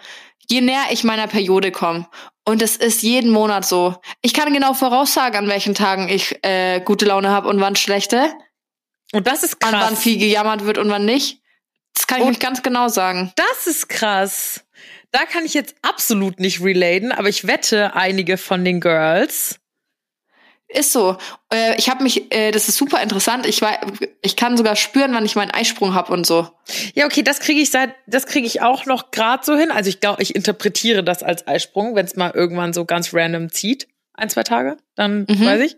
je 0.49 0.61
näher 0.63 0.85
ich 0.91 1.05
meiner 1.05 1.27
Periode 1.29 1.71
komme. 1.73 2.09
Und 2.45 2.63
es 2.63 2.77
ist 2.77 3.03
jeden 3.03 3.31
Monat 3.31 3.67
so. 3.67 4.01
Ich 4.23 4.33
kann 4.33 4.53
genau 4.55 4.73
voraussagen, 4.73 5.37
an 5.37 5.49
welchen 5.49 5.75
Tagen 5.75 6.09
ich 6.09 6.43
äh, 6.43 6.81
gute 6.81 7.05
Laune 7.05 7.29
habe 7.29 7.49
und 7.49 7.61
wann 7.61 7.77
schlechte. 7.77 8.33
Und 9.13 9.27
das 9.27 9.43
ist 9.43 9.63
An 9.63 9.73
wann 9.73 9.89
krass. 9.91 10.03
viel 10.03 10.19
gejammert 10.19 10.65
wird 10.65 10.79
und 10.79 10.89
wann 10.89 11.05
nicht. 11.05 11.43
Das 11.95 12.07
kann 12.07 12.21
ich 12.21 12.25
Und- 12.27 12.33
euch 12.35 12.39
ganz 12.41 12.63
genau 12.63 12.89
sagen. 12.89 13.33
Das 13.37 13.67
ist 13.67 13.89
krass. 13.89 14.65
Da 15.11 15.25
kann 15.25 15.45
ich 15.45 15.55
jetzt 15.55 15.75
absolut 15.83 16.39
nicht 16.41 16.63
relaten, 16.63 17.13
aber 17.13 17.29
ich 17.29 17.47
wette, 17.47 17.95
einige 17.95 18.37
von 18.39 18.65
den 18.65 18.81
Girls. 18.81 19.59
Ist 20.71 20.93
so. 20.93 21.17
Äh, 21.51 21.77
ich 21.79 21.89
habe 21.89 22.03
mich, 22.03 22.31
äh, 22.33 22.51
das 22.51 22.69
ist 22.69 22.77
super 22.77 23.01
interessant. 23.03 23.47
Ich, 23.47 23.63
wei- 23.63 23.81
ich 24.21 24.37
kann 24.37 24.57
sogar 24.59 24.77
spüren, 24.77 25.15
wann 25.15 25.25
ich 25.25 25.35
meinen 25.35 25.51
Eisprung 25.51 25.95
hab 25.95 26.11
und 26.11 26.27
so. 26.27 26.47
Ja, 26.95 27.07
okay, 27.07 27.23
das 27.23 27.41
kriege 27.41 27.61
ich 27.63 27.71
seit, 27.71 27.95
das 28.07 28.27
kriege 28.27 28.47
ich 28.47 28.61
auch 28.61 28.85
noch 28.85 29.11
grad 29.11 29.47
so 29.47 29.57
hin. 29.57 29.71
Also 29.71 29.89
ich 29.89 30.01
glaube, 30.01 30.23
ich 30.23 30.37
interpretiere 30.37 31.03
das 31.03 31.23
als 31.23 31.47
Eisprung, 31.49 31.95
wenn 31.95 32.05
es 32.05 32.17
mal 32.17 32.33
irgendwann 32.35 32.75
so 32.75 32.85
ganz 32.85 33.15
random 33.15 33.51
zieht, 33.51 33.89
ein, 34.13 34.29
zwei 34.29 34.43
Tage, 34.43 34.77
dann 34.95 35.25
Mhm. 35.29 35.47
weiß 35.47 35.61
ich. 35.63 35.77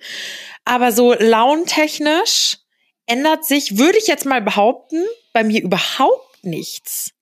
Aber 0.65 0.91
so 0.91 1.13
launtechnisch 1.15 2.59
ändert 3.07 3.45
sich, 3.45 3.79
würde 3.79 3.99
ich 3.99 4.07
jetzt 4.09 4.27
mal 4.27 4.41
behaupten, 4.43 5.05
bei 5.33 5.45
mir 5.45 5.63
überhaupt 5.63 6.43
nichts. 6.45 7.13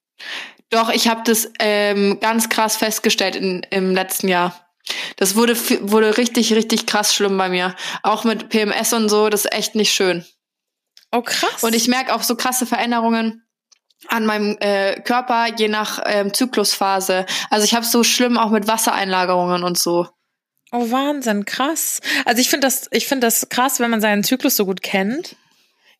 Doch, 0.70 0.90
ich 0.90 1.08
habe 1.08 1.22
das 1.24 1.50
ähm, 1.60 2.18
ganz 2.20 2.48
krass 2.48 2.76
festgestellt 2.76 3.36
in, 3.36 3.62
im 3.70 3.94
letzten 3.94 4.28
Jahr. 4.28 4.67
Das 5.16 5.36
wurde, 5.36 5.56
wurde 5.90 6.16
richtig, 6.16 6.52
richtig 6.52 6.86
krass 6.86 7.14
schlimm 7.14 7.36
bei 7.38 7.48
mir. 7.48 7.74
Auch 8.02 8.24
mit 8.24 8.48
PMS 8.48 8.92
und 8.92 9.08
so, 9.08 9.28
das 9.28 9.44
ist 9.44 9.52
echt 9.52 9.74
nicht 9.74 9.92
schön. 9.92 10.24
Oh, 11.10 11.22
krass. 11.22 11.62
Und 11.62 11.74
ich 11.74 11.88
merke 11.88 12.14
auch 12.14 12.22
so 12.22 12.36
krasse 12.36 12.66
Veränderungen 12.66 13.42
an 14.06 14.26
meinem 14.26 14.56
äh, 14.60 15.00
Körper, 15.00 15.46
je 15.56 15.68
nach 15.68 16.00
ähm, 16.06 16.32
Zyklusphase. 16.32 17.26
Also 17.50 17.64
ich 17.64 17.74
habe 17.74 17.84
so 17.84 18.04
schlimm 18.04 18.38
auch 18.38 18.50
mit 18.50 18.68
Wassereinlagerungen 18.68 19.64
und 19.64 19.78
so. 19.78 20.08
Oh, 20.70 20.90
Wahnsinn, 20.90 21.44
krass. 21.44 22.00
Also 22.24 22.40
ich 22.40 22.50
finde 22.50 22.66
das, 22.66 22.88
ich 22.90 23.06
finde 23.06 23.26
das 23.26 23.48
krass, 23.48 23.80
wenn 23.80 23.90
man 23.90 24.00
seinen 24.00 24.22
Zyklus 24.22 24.56
so 24.56 24.66
gut 24.66 24.82
kennt. 24.82 25.36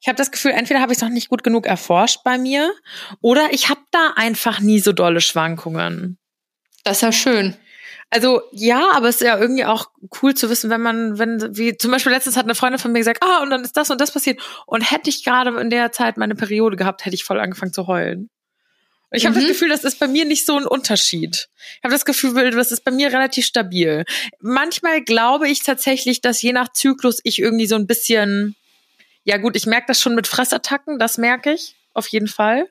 Ich 0.01 0.07
habe 0.07 0.17
das 0.17 0.31
Gefühl, 0.31 0.53
entweder 0.53 0.81
habe 0.81 0.93
ich 0.93 0.99
es 0.99 1.03
noch 1.03 1.09
nicht 1.09 1.29
gut 1.29 1.43
genug 1.43 1.67
erforscht 1.67 2.21
bei 2.23 2.39
mir 2.39 2.73
oder 3.21 3.49
ich 3.51 3.69
habe 3.69 3.81
da 3.91 4.13
einfach 4.15 4.61
nie 4.61 4.79
so 4.79 4.93
dolle 4.93 5.21
Schwankungen. 5.21 6.19
Das 6.85 6.99
ist 6.99 7.03
ja 7.03 7.13
schön. 7.13 7.57
Also 8.11 8.41
ja, 8.53 8.93
aber 8.95 9.09
es 9.09 9.17
ist 9.17 9.27
ja 9.27 9.39
irgendwie 9.39 9.67
auch 9.67 9.91
cool 10.23 10.35
zu 10.35 10.49
wissen, 10.49 10.71
wenn 10.71 10.81
man, 10.81 11.19
wenn, 11.19 11.57
wie 11.57 11.77
zum 11.77 11.91
Beispiel 11.91 12.13
letztens 12.13 12.37
hat 12.37 12.45
eine 12.45 12.55
Freundin 12.55 12.79
von 12.79 12.93
mir 12.93 13.01
gesagt, 13.01 13.23
ah, 13.23 13.43
und 13.43 13.51
dann 13.51 13.63
ist 13.63 13.77
das 13.77 13.91
und 13.91 14.01
das 14.01 14.13
passiert. 14.13 14.41
Und 14.67 14.81
hätte 14.91 15.11
ich 15.11 15.25
gerade 15.25 15.59
in 15.61 15.69
der 15.71 15.93
Zeit 15.93 16.17
meine 16.17 16.35
Periode 16.35 16.77
gehabt, 16.77 17.05
hätte 17.05 17.15
ich 17.15 17.25
voll 17.25 17.39
angefangen 17.39 17.73
zu 17.75 17.87
heulen. 17.87 18.31
Ich 19.11 19.25
habe 19.27 19.37
Mhm. 19.37 19.41
das 19.41 19.49
Gefühl, 19.49 19.69
das 19.69 19.85
ist 19.85 19.99
bei 19.99 20.07
mir 20.07 20.25
nicht 20.25 20.45
so 20.47 20.57
ein 20.59 20.67
Unterschied. 20.67 21.49
Ich 21.77 21.85
habe 21.85 21.93
das 21.95 22.05
Gefühl, 22.05 22.51
das 22.51 22.73
ist 22.73 22.85
bei 22.85 22.91
mir 22.91 23.09
relativ 23.13 23.45
stabil. 23.47 24.05
Manchmal 24.41 25.03
glaube 25.03 25.49
ich 25.49 25.63
tatsächlich, 25.63 26.21
dass 26.21 26.41
je 26.43 26.53
nach 26.53 26.73
Zyklus 26.73 27.21
ich 27.25 27.39
irgendwie 27.39 27.67
so 27.67 27.75
ein 27.77 27.87
bisschen, 27.87 28.55
ja 29.25 29.37
gut, 29.39 29.57
ich 29.57 29.67
merke 29.67 29.87
das 29.89 30.01
schon 30.01 30.15
mit 30.15 30.27
Fressattacken, 30.27 30.99
das 30.99 31.19
merke 31.19 31.53
ich 31.53 31.75
auf 31.95 32.07
jeden 32.09 32.29
Fall. 32.29 32.69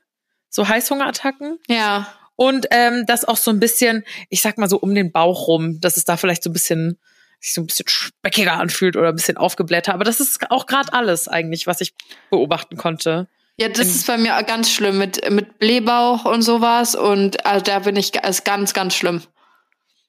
So 0.50 0.68
Heißhungerattacken. 0.68 1.60
Ja. 1.68 2.12
Und 2.38 2.68
ähm, 2.72 3.06
das 3.06 3.26
auch 3.26 3.36
so 3.36 3.52
ein 3.52 3.60
bisschen, 3.60 4.06
ich 4.30 4.42
sag 4.42 4.58
mal 4.58 4.70
so 4.70 4.78
um 4.78 4.96
den 4.96 5.12
Bauch 5.12 5.48
rum, 5.48 5.82
dass 5.82 5.98
es 5.98 6.06
da 6.06 6.16
vielleicht 6.16 6.44
so 6.44 6.50
ein 6.50 6.54
bisschen 6.54 6.98
sich 7.40 7.54
so 7.54 7.62
ein 7.62 7.68
bisschen 7.68 7.88
speckiger 7.88 8.54
anfühlt 8.54 8.96
oder 8.96 9.10
ein 9.10 9.16
bisschen 9.16 9.38
aufgeblätter. 9.38 9.94
Aber 9.94 10.04
das 10.04 10.20
ist 10.20 10.50
auch 10.50 10.66
gerade 10.66 10.94
alles 10.94 11.28
eigentlich, 11.28 11.68
was 11.68 11.82
ich 11.82 11.94
beobachten 12.30 12.78
konnte. 12.78 13.28
Ja, 13.60 13.70
das 13.70 13.88
ist 13.88 14.08
bei 14.08 14.18
mir 14.18 14.42
ganz 14.44 14.72
schlimm 14.72 14.98
mit, 14.98 15.30
mit 15.32 15.60
Blähbauch 15.60 16.26
und 16.26 16.44
sowas. 16.44 16.96
Und 16.96 17.46
also 17.46 17.64
da 17.64 17.80
bin 17.80 17.96
ich 17.96 18.16
ist 18.16 18.46
ganz, 18.46 18.74
ganz 18.74 18.96
schlimm. 18.96 19.24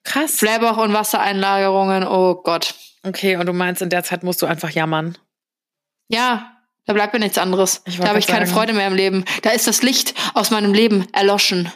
Krass. 0.04 0.38
Blähbauch 0.38 0.76
und 0.76 0.92
Wassereinlagerungen, 0.92 2.06
oh 2.06 2.36
Gott. 2.42 2.74
Okay, 3.02 3.36
und 3.36 3.46
du 3.46 3.52
meinst, 3.52 3.80
in 3.80 3.90
der 3.90 4.04
Zeit 4.04 4.22
musst 4.22 4.42
du 4.42 4.46
einfach 4.46 4.70
jammern. 4.70 5.16
Ja, 6.08 6.52
da 6.84 6.92
bleibt 6.92 7.12
mir 7.12 7.20
nichts 7.20 7.38
anderes. 7.38 7.82
Da 7.84 8.08
habe 8.08 8.18
ich 8.18 8.26
keine 8.26 8.46
sagen. 8.46 8.56
Freude 8.56 8.72
mehr 8.72 8.86
im 8.86 8.94
Leben. 8.94 9.24
Da 9.42 9.50
ist 9.50 9.66
das 9.66 9.82
Licht 9.82 10.14
aus 10.34 10.50
meinem 10.50 10.72
Leben 10.72 11.06
erloschen. 11.12 11.70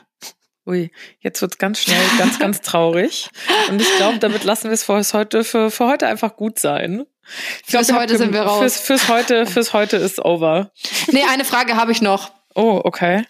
Ui, 0.66 0.92
jetzt 1.20 1.42
wird's 1.42 1.58
ganz 1.58 1.80
schnell, 1.80 2.00
ganz, 2.18 2.38
ganz 2.38 2.60
traurig. 2.60 3.28
Und 3.68 3.80
ich 3.80 3.96
glaube, 3.96 4.18
damit 4.18 4.44
lassen 4.44 4.64
wir 4.64 4.72
es 4.74 4.84
für 4.84 5.02
heute, 5.12 5.42
für, 5.42 5.70
für 5.70 5.86
heute 5.86 6.06
einfach 6.06 6.36
gut 6.36 6.58
sein. 6.58 7.04
Ich 7.62 7.68
glaub, 7.68 7.84
Fürs 7.84 7.96
heute 7.98 8.16
sind 8.18 8.32
wir 8.32 8.42
raus. 8.42 8.60
Fürs, 8.60 8.80
fürs 8.80 9.08
heute, 9.08 9.46
fürs 9.46 9.72
heute 9.72 9.96
ist 9.96 10.24
over. 10.24 10.70
Nee, 11.08 11.24
eine 11.30 11.44
Frage 11.44 11.76
habe 11.76 11.90
ich 11.92 12.00
noch. 12.00 12.30
Oh, 12.54 12.80
okay. 12.84 13.24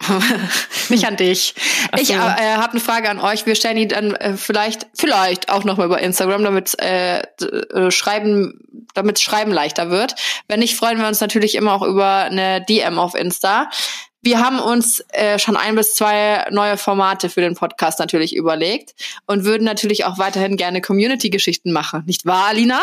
Nicht 0.88 1.06
an 1.06 1.16
dich. 1.16 1.54
Ach 1.92 1.98
Ich 1.98 2.08
so. 2.08 2.14
äh, 2.14 2.16
habe 2.16 2.70
eine 2.70 2.80
Frage 2.80 3.10
an 3.10 3.20
euch. 3.20 3.46
Wir 3.46 3.54
stellen 3.54 3.76
die 3.76 3.88
dann 3.88 4.14
äh, 4.14 4.36
vielleicht, 4.36 4.86
vielleicht 4.94 5.50
auch 5.50 5.64
nochmal 5.64 5.86
über 5.86 6.00
Instagram, 6.00 6.42
damit 6.42 6.78
äh, 6.80 7.18
äh, 7.20 7.90
schreiben, 7.90 8.86
damit 8.94 9.20
schreiben 9.20 9.52
leichter 9.52 9.90
wird. 9.90 10.14
Wenn 10.48 10.60
nicht, 10.60 10.76
freuen 10.76 10.98
wir 10.98 11.06
uns 11.06 11.20
natürlich 11.20 11.54
immer 11.54 11.74
auch 11.74 11.82
über 11.82 12.22
eine 12.22 12.64
DM 12.64 12.98
auf 12.98 13.14
Insta. 13.14 13.68
Wir 14.22 14.40
haben 14.40 14.60
uns 14.60 15.02
äh, 15.10 15.38
schon 15.38 15.56
ein 15.56 15.76
bis 15.76 15.94
zwei 15.94 16.46
neue 16.50 16.76
Formate 16.76 17.30
für 17.30 17.40
den 17.40 17.54
Podcast 17.54 17.98
natürlich 17.98 18.36
überlegt 18.36 18.94
und 19.26 19.44
würden 19.44 19.64
natürlich 19.64 20.04
auch 20.04 20.18
weiterhin 20.18 20.56
gerne 20.56 20.80
Community-Geschichten 20.82 21.72
machen. 21.72 22.02
Nicht 22.06 22.26
wahr, 22.26 22.46
Alina? 22.46 22.80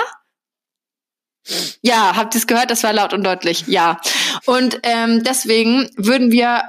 Ja, 1.81 2.15
habt 2.15 2.35
ihr 2.35 2.39
es 2.39 2.47
gehört? 2.47 2.71
Das 2.71 2.83
war 2.83 2.91
laut 2.91 3.13
und 3.13 3.23
deutlich. 3.23 3.65
Ja. 3.67 3.99
Und 4.45 4.79
ähm, 4.83 5.23
deswegen 5.23 5.89
würden 5.95 6.31
wir 6.31 6.63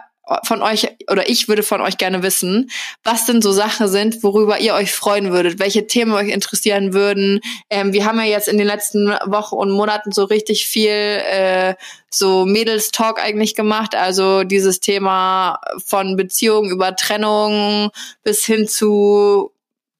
von 0.44 0.62
euch 0.62 0.88
oder 1.10 1.28
ich 1.28 1.48
würde 1.48 1.62
von 1.62 1.80
euch 1.80 1.96
gerne 1.96 2.22
wissen, 2.22 2.70
was 3.04 3.26
denn 3.26 3.40
so 3.42 3.52
Sachen 3.52 3.88
sind, 3.88 4.22
worüber 4.22 4.58
ihr 4.60 4.74
euch 4.74 4.92
freuen 4.92 5.32
würdet, 5.32 5.58
welche 5.58 5.86
Themen 5.86 6.12
euch 6.12 6.28
interessieren 6.28 6.92
würden. 6.92 7.40
Ähm, 7.70 7.92
wir 7.92 8.04
haben 8.04 8.18
ja 8.18 8.26
jetzt 8.26 8.48
in 8.48 8.58
den 8.58 8.66
letzten 8.66 9.08
Wochen 9.26 9.54
und 9.54 9.70
Monaten 9.70 10.12
so 10.12 10.24
richtig 10.24 10.66
viel 10.66 10.90
äh, 10.90 11.74
so 12.10 12.46
Mädels-Talk 12.46 13.22
eigentlich 13.22 13.54
gemacht, 13.54 13.94
also 13.94 14.44
dieses 14.44 14.80
Thema 14.80 15.60
von 15.84 16.16
Beziehung 16.16 16.70
über 16.70 16.96
Trennung 16.96 17.90
bis 18.22 18.44
hin 18.44 18.66
zu 18.66 19.52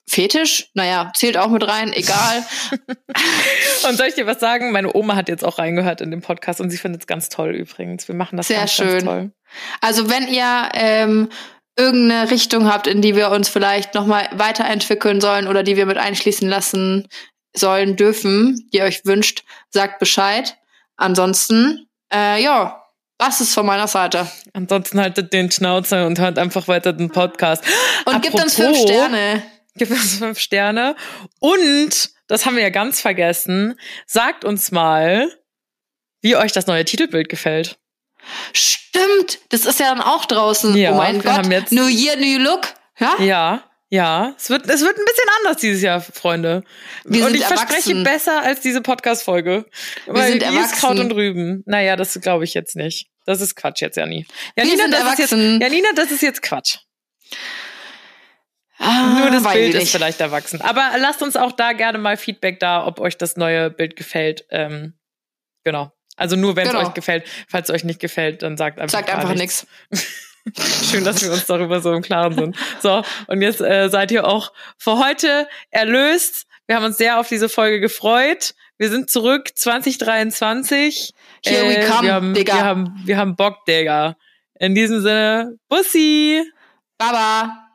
Fetisch? 0.09 0.71
Naja, 0.75 1.13
zählt 1.15 1.37
auch 1.37 1.49
mit 1.49 1.67
rein, 1.67 1.93
egal. 1.93 2.45
und 3.89 3.97
soll 3.97 4.07
ich 4.07 4.15
dir 4.15 4.27
was 4.27 4.41
sagen? 4.41 4.73
Meine 4.73 4.95
Oma 4.95 5.15
hat 5.17 5.29
jetzt 5.29 5.45
auch 5.45 5.59
reingehört 5.59 6.01
in 6.01 6.11
den 6.11 6.23
Podcast 6.23 6.61
und 6.61 6.71
sie 6.71 6.79
findet 6.79 7.03
es 7.03 7.07
ganz 7.07 7.29
toll 7.29 7.55
übrigens. 7.55 8.09
Wir 8.09 8.15
machen 8.15 8.37
das 8.37 8.49
Sehr 8.49 8.59
ganz, 8.59 8.73
schön. 8.73 8.89
ganz 8.89 9.05
toll. 9.05 9.33
Also 9.81 10.11
wenn 10.11 10.29
ihr 10.29 10.69
ähm, 10.75 11.29
irgendeine 11.77 12.31
Richtung 12.31 12.67
habt, 12.71 12.87
in 12.87 13.03
die 13.03 13.15
wir 13.15 13.31
uns 13.31 13.49
vielleicht 13.49 13.95
nochmal 13.95 14.29
weiterentwickeln 14.33 15.21
sollen 15.21 15.47
oder 15.47 15.63
die 15.63 15.77
wir 15.77 15.87
mit 15.87 15.99
einschließen 15.99 16.49
lassen 16.49 17.07
sollen, 17.55 17.97
dürfen, 17.97 18.69
die 18.73 18.79
ihr 18.79 18.85
euch 18.85 19.05
wünscht, 19.05 19.45
sagt 19.71 19.99
Bescheid. 19.99 20.57
Ansonsten, 20.97 21.87
äh, 22.13 22.43
ja, 22.43 22.83
das 23.19 23.41
ist 23.41 23.53
von 23.53 23.67
meiner 23.67 23.89
Seite. 23.89 24.27
Ansonsten 24.53 25.01
haltet 25.01 25.33
den 25.33 25.51
Schnauzer 25.51 26.07
und 26.07 26.19
hört 26.19 26.39
einfach 26.39 26.67
weiter 26.69 26.93
den 26.93 27.11
Podcast. 27.11 27.65
Und 28.05 28.23
gibt 28.23 28.35
uns 28.35 28.55
fünf 28.55 28.77
Apropos, 28.77 28.91
Sterne. 28.91 29.43
Gibt 29.79 29.91
uns 29.91 30.19
fünf 30.19 30.39
Sterne. 30.39 30.97
Und, 31.41 32.11
das 32.27 32.45
haben 32.45 32.57
wir 32.57 32.63
ja 32.63 32.71
ganz 32.71 33.01
vergessen, 33.01 33.79
sagt 34.07 34.45
uns 34.45 34.71
mal, 34.71 35.33
wie 36.21 36.37
euch 36.37 36.53
das 36.53 36.67
neue 36.67 36.85
Titelbild 36.85 37.29
gefällt. 37.29 37.79
Stimmt, 38.53 39.39
das 39.51 39.65
ist 39.65 39.81
ja 39.81 39.95
dann 39.95 40.03
auch 40.03 40.27
draußen. 40.27 40.77
Ja, 40.77 40.93
oh 40.93 40.97
mein 40.97 41.23
Gott, 41.23 41.47
New 41.71 41.87
Year, 41.87 42.17
New 42.17 42.39
Look. 42.39 42.75
Ja? 42.99 43.15
Ja, 43.21 43.65
ja. 43.89 44.35
Es 44.37 44.51
wird, 44.51 44.69
es 44.69 44.81
wird 44.81 44.99
ein 44.99 45.05
bisschen 45.05 45.29
anders 45.39 45.61
dieses 45.61 45.83
Jahr, 45.83 46.01
Freunde. 46.01 46.65
Wir 47.05 47.25
und 47.27 47.35
ich 47.35 47.45
verspreche 47.45 47.91
erwachsen. 47.93 48.05
besser 48.05 48.43
als 48.43 48.61
diese 48.61 48.83
Podcast-Folge. 48.83 49.67
Weil 50.07 50.33
sind 50.33 50.43
ist 50.43 50.49
erwachsen. 50.49 50.79
Kraut 50.79 50.99
und 50.99 51.13
Rüben. 51.13 51.63
Naja, 51.67 51.97
das 51.97 52.19
glaube 52.21 52.45
ich 52.45 52.55
jetzt 52.55 52.77
nicht. 52.77 53.09
Das 53.25 53.41
ist 53.41 53.55
Quatsch 53.55 53.81
jetzt, 53.81 53.97
Janni. 53.97 54.27
Janina, 54.57 54.85
ist 55.13 55.19
jetzt. 55.19 55.33
Janina, 55.33 55.89
das 55.95 56.11
ist 56.11 56.23
jetzt 56.23 56.43
Quatsch. 56.43 56.79
Ah, 58.79 59.19
Nur 59.21 59.31
das 59.31 59.53
Bild 59.53 59.75
ist 59.75 59.91
vielleicht 59.91 60.21
erwachsen. 60.21 60.61
Aber 60.61 60.93
lasst 60.99 61.23
uns 61.23 61.37
auch 61.37 61.53
da 61.53 61.73
gerne 61.73 61.99
mal 61.99 62.17
Feedback 62.17 62.61
da, 62.61 62.87
ob 62.87 63.01
euch 63.01 63.17
das 63.19 63.37
neue 63.37 63.71
Bild 63.71 63.97
gefällt. 63.97 64.45
Ähm, 64.51 64.95
genau. 65.65 65.93
Also 66.17 66.37
nur 66.37 66.57
wenn 66.57 66.67
es 66.67 66.73
Genau. 66.73 66.87
euch 66.87 66.95
gefällt. 66.95 67.25
Falls 67.49 67.69
es 67.69 67.75
euch 67.75 67.85
nicht 67.85 68.01
gefällt, 68.01 68.43
dann 68.43 68.57
sagt 68.57 68.79
einfach 68.79 68.99
Sagt 68.99 69.11
einfach 69.11 69.35
nichts. 69.35 69.67
Schön, 70.91 71.05
dass 71.05 71.23
wir 71.23 71.31
uns 71.33 71.47
darüber 71.47 71.81
so 71.81 71.93
im 71.93 72.03
Klaren 72.03 72.35
sind. 72.35 72.57
So, 72.81 73.03
und 73.27 73.43
jetzt 73.43 73.61
äh, 73.61 73.89
seid 73.91 74.11
ihr 74.11 74.27
auch 74.27 74.53
für 74.79 74.99
heute 74.99 75.47
erlöst. 75.71 76.47
Wir 76.67 76.77
haben 76.77 76.85
uns 76.85 76.97
sehr 76.99 77.19
auf 77.21 77.29
diese 77.29 77.49
Folge 77.49 77.81
gefreut. 77.81 78.55
Wir 78.79 78.89
sind 78.91 79.11
zurück 79.11 79.51
2023. 79.57 81.13
Here 81.45 81.69
we 81.69 81.87
come, 81.87 82.03
wir 82.03 82.15
haben, 82.15 82.35
Digga. 82.35 82.55
Wir 82.55 82.65
haben, 82.65 83.01
wir 83.05 83.17
haben 83.17 83.37
Bock, 83.37 83.65
Digga. 83.67 84.17
In 84.59 84.75
diesem 84.75 85.03
Sinne, 85.03 85.57
Bussi! 85.69 86.43
Baba. 86.97 87.68